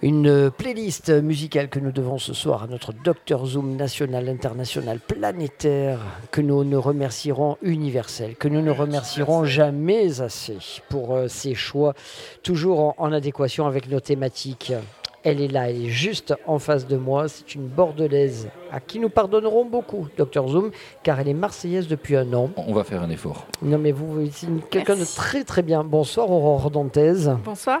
Une 0.00 0.50
playlist 0.50 1.10
musicale 1.10 1.68
que 1.68 1.78
nous 1.78 1.92
devons 1.92 2.16
ce 2.16 2.32
soir 2.32 2.62
à 2.62 2.66
notre 2.66 2.94
Dr 2.94 3.44
Zoom 3.44 3.76
national, 3.76 4.26
international, 4.26 5.00
planétaire, 5.00 6.00
que 6.30 6.40
nous 6.40 6.64
ne 6.64 6.76
remercierons 6.78 7.58
universel, 7.60 8.36
que 8.36 8.48
nous 8.48 8.62
ne 8.62 8.70
remercierons 8.70 9.44
jamais 9.44 10.22
assez 10.22 10.56
pour 10.88 11.14
euh, 11.14 11.28
ces 11.28 11.54
choix, 11.54 11.92
toujours 12.42 12.94
en 12.96 13.12
adéquation 13.12 13.66
avec 13.66 13.90
nos 13.90 14.00
thématiques. 14.00 14.72
Elle 15.24 15.42
est 15.42 15.48
là, 15.48 15.68
elle 15.68 15.84
est 15.84 15.90
juste 15.90 16.34
en 16.46 16.58
face 16.58 16.86
de 16.86 16.96
moi. 16.96 17.28
C'est 17.28 17.54
une 17.54 17.66
Bordelaise 17.66 18.48
à 18.72 18.80
qui 18.80 18.98
nous 18.98 19.10
pardonnerons 19.10 19.64
beaucoup, 19.64 20.08
Docteur 20.16 20.48
Zoom, 20.48 20.70
car 21.02 21.20
elle 21.20 21.28
est 21.28 21.34
marseillaise 21.34 21.86
depuis 21.88 22.16
un 22.16 22.32
an. 22.32 22.50
On 22.56 22.72
va 22.72 22.84
faire 22.84 23.02
un 23.02 23.10
effort. 23.10 23.46
Non, 23.60 23.78
mais 23.78 23.92
vous, 23.92 24.26
c'est 24.32 24.48
quelqu'un 24.70 24.96
de 24.96 25.04
très 25.04 25.44
très 25.44 25.62
bien. 25.62 25.84
Bonsoir, 25.84 26.30
Aurore 26.30 26.70
Dantaise. 26.70 27.36
Bonsoir. 27.44 27.80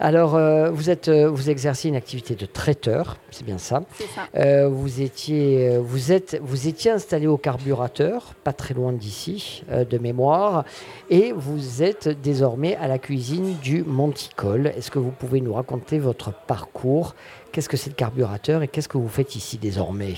Alors, 0.00 0.34
euh, 0.34 0.70
vous, 0.70 0.88
êtes, 0.88 1.08
euh, 1.08 1.28
vous 1.28 1.50
exercez 1.50 1.88
une 1.88 1.96
activité 1.96 2.34
de 2.34 2.46
traiteur, 2.46 3.18
c'est 3.30 3.44
bien 3.44 3.58
ça. 3.58 3.82
C'est 3.94 4.08
ça. 4.08 4.22
Euh, 4.36 4.68
vous, 4.68 5.02
étiez, 5.02 5.78
vous, 5.78 6.10
êtes, 6.10 6.40
vous 6.42 6.68
étiez 6.68 6.90
installé 6.90 7.26
au 7.26 7.36
carburateur, 7.36 8.34
pas 8.42 8.52
très 8.54 8.72
loin 8.72 8.92
d'ici, 8.92 9.62
euh, 9.70 9.84
de 9.84 9.98
mémoire, 9.98 10.64
et 11.10 11.32
vous 11.32 11.82
êtes 11.82 12.08
désormais 12.08 12.76
à 12.76 12.88
la 12.88 12.98
cuisine 12.98 13.56
du 13.62 13.82
Monticole. 13.82 14.68
Est-ce 14.68 14.90
que 14.90 14.98
vous 14.98 15.10
pouvez 15.10 15.40
nous 15.42 15.52
raconter 15.52 15.98
votre 15.98 16.32
parcours 16.32 17.14
Qu'est-ce 17.52 17.68
que 17.68 17.76
c'est 17.76 17.90
le 17.90 17.96
carburateur 17.96 18.62
et 18.62 18.68
qu'est-ce 18.68 18.88
que 18.88 18.98
vous 18.98 19.08
faites 19.08 19.34
ici 19.34 19.58
désormais 19.58 20.14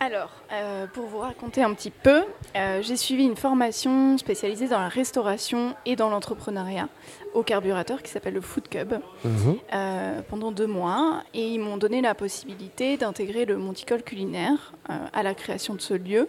Alors, 0.00 0.30
euh, 0.52 0.86
pour 0.86 1.04
vous 1.06 1.18
raconter 1.18 1.62
un 1.62 1.74
petit 1.74 1.90
peu, 1.90 2.22
euh, 2.56 2.80
j'ai 2.82 2.96
suivi 2.96 3.24
une 3.24 3.36
formation 3.36 4.16
spécialisée 4.16 4.68
dans 4.68 4.78
la 4.80 4.88
restauration 4.88 5.74
et 5.84 5.94
dans 5.96 6.08
l'entrepreneuriat 6.08 6.88
au 7.34 7.42
carburateur 7.42 8.02
qui 8.02 8.10
s'appelle 8.10 8.34
le 8.34 8.40
Food 8.40 8.68
Cub 8.68 8.94
Mhm. 9.24 9.56
euh, 9.74 10.20
pendant 10.28 10.52
deux 10.52 10.66
mois 10.66 11.22
et 11.34 11.46
ils 11.48 11.58
m'ont 11.60 11.76
donné 11.76 12.00
la 12.00 12.14
possibilité 12.14 12.96
d'intégrer 12.96 13.44
le 13.44 13.58
Monticole 13.58 14.02
culinaire 14.02 14.72
à 15.12 15.22
la 15.22 15.34
création 15.34 15.74
de 15.74 15.80
ce 15.82 15.92
lieu 15.94 16.28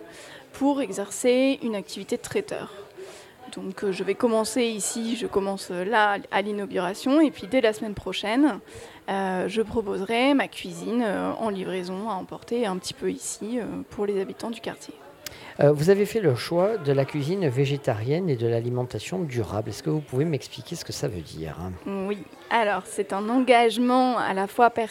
pour 0.51 0.81
exercer 0.81 1.59
une 1.63 1.75
activité 1.75 2.17
de 2.17 2.21
traiteur. 2.21 2.73
Donc 3.55 3.83
euh, 3.83 3.91
je 3.91 4.03
vais 4.03 4.15
commencer 4.15 4.63
ici, 4.63 5.15
je 5.15 5.27
commence 5.27 5.69
euh, 5.71 5.83
là 5.83 6.17
à 6.31 6.41
l'inauguration 6.41 7.21
et 7.21 7.31
puis 7.31 7.47
dès 7.47 7.61
la 7.61 7.73
semaine 7.73 7.93
prochaine, 7.93 8.59
euh, 9.09 9.47
je 9.47 9.61
proposerai 9.61 10.33
ma 10.33 10.47
cuisine 10.47 11.03
euh, 11.05 11.31
en 11.39 11.49
livraison 11.49 12.09
à 12.09 12.13
emporter 12.13 12.65
un 12.65 12.77
petit 12.77 12.93
peu 12.93 13.11
ici 13.11 13.59
euh, 13.59 13.63
pour 13.89 14.05
les 14.05 14.21
habitants 14.21 14.51
du 14.51 14.61
quartier. 14.61 14.93
Vous 15.61 15.89
avez 15.89 16.05
fait 16.05 16.21
le 16.21 16.35
choix 16.35 16.77
de 16.77 16.93
la 16.93 17.03
cuisine 17.03 17.49
végétarienne 17.49 18.29
et 18.29 18.37
de 18.37 18.47
l'alimentation 18.47 19.19
durable. 19.19 19.69
Est-ce 19.69 19.83
que 19.83 19.89
vous 19.89 19.99
pouvez 19.99 20.23
m'expliquer 20.23 20.77
ce 20.77 20.85
que 20.85 20.93
ça 20.93 21.09
veut 21.09 21.19
dire? 21.19 21.57
Oui, 21.85 22.19
alors 22.49 22.83
c'est 22.85 23.11
un 23.11 23.27
engagement 23.27 24.17
à 24.17 24.33
la 24.33 24.47
fois 24.47 24.69
personnel 24.69 24.87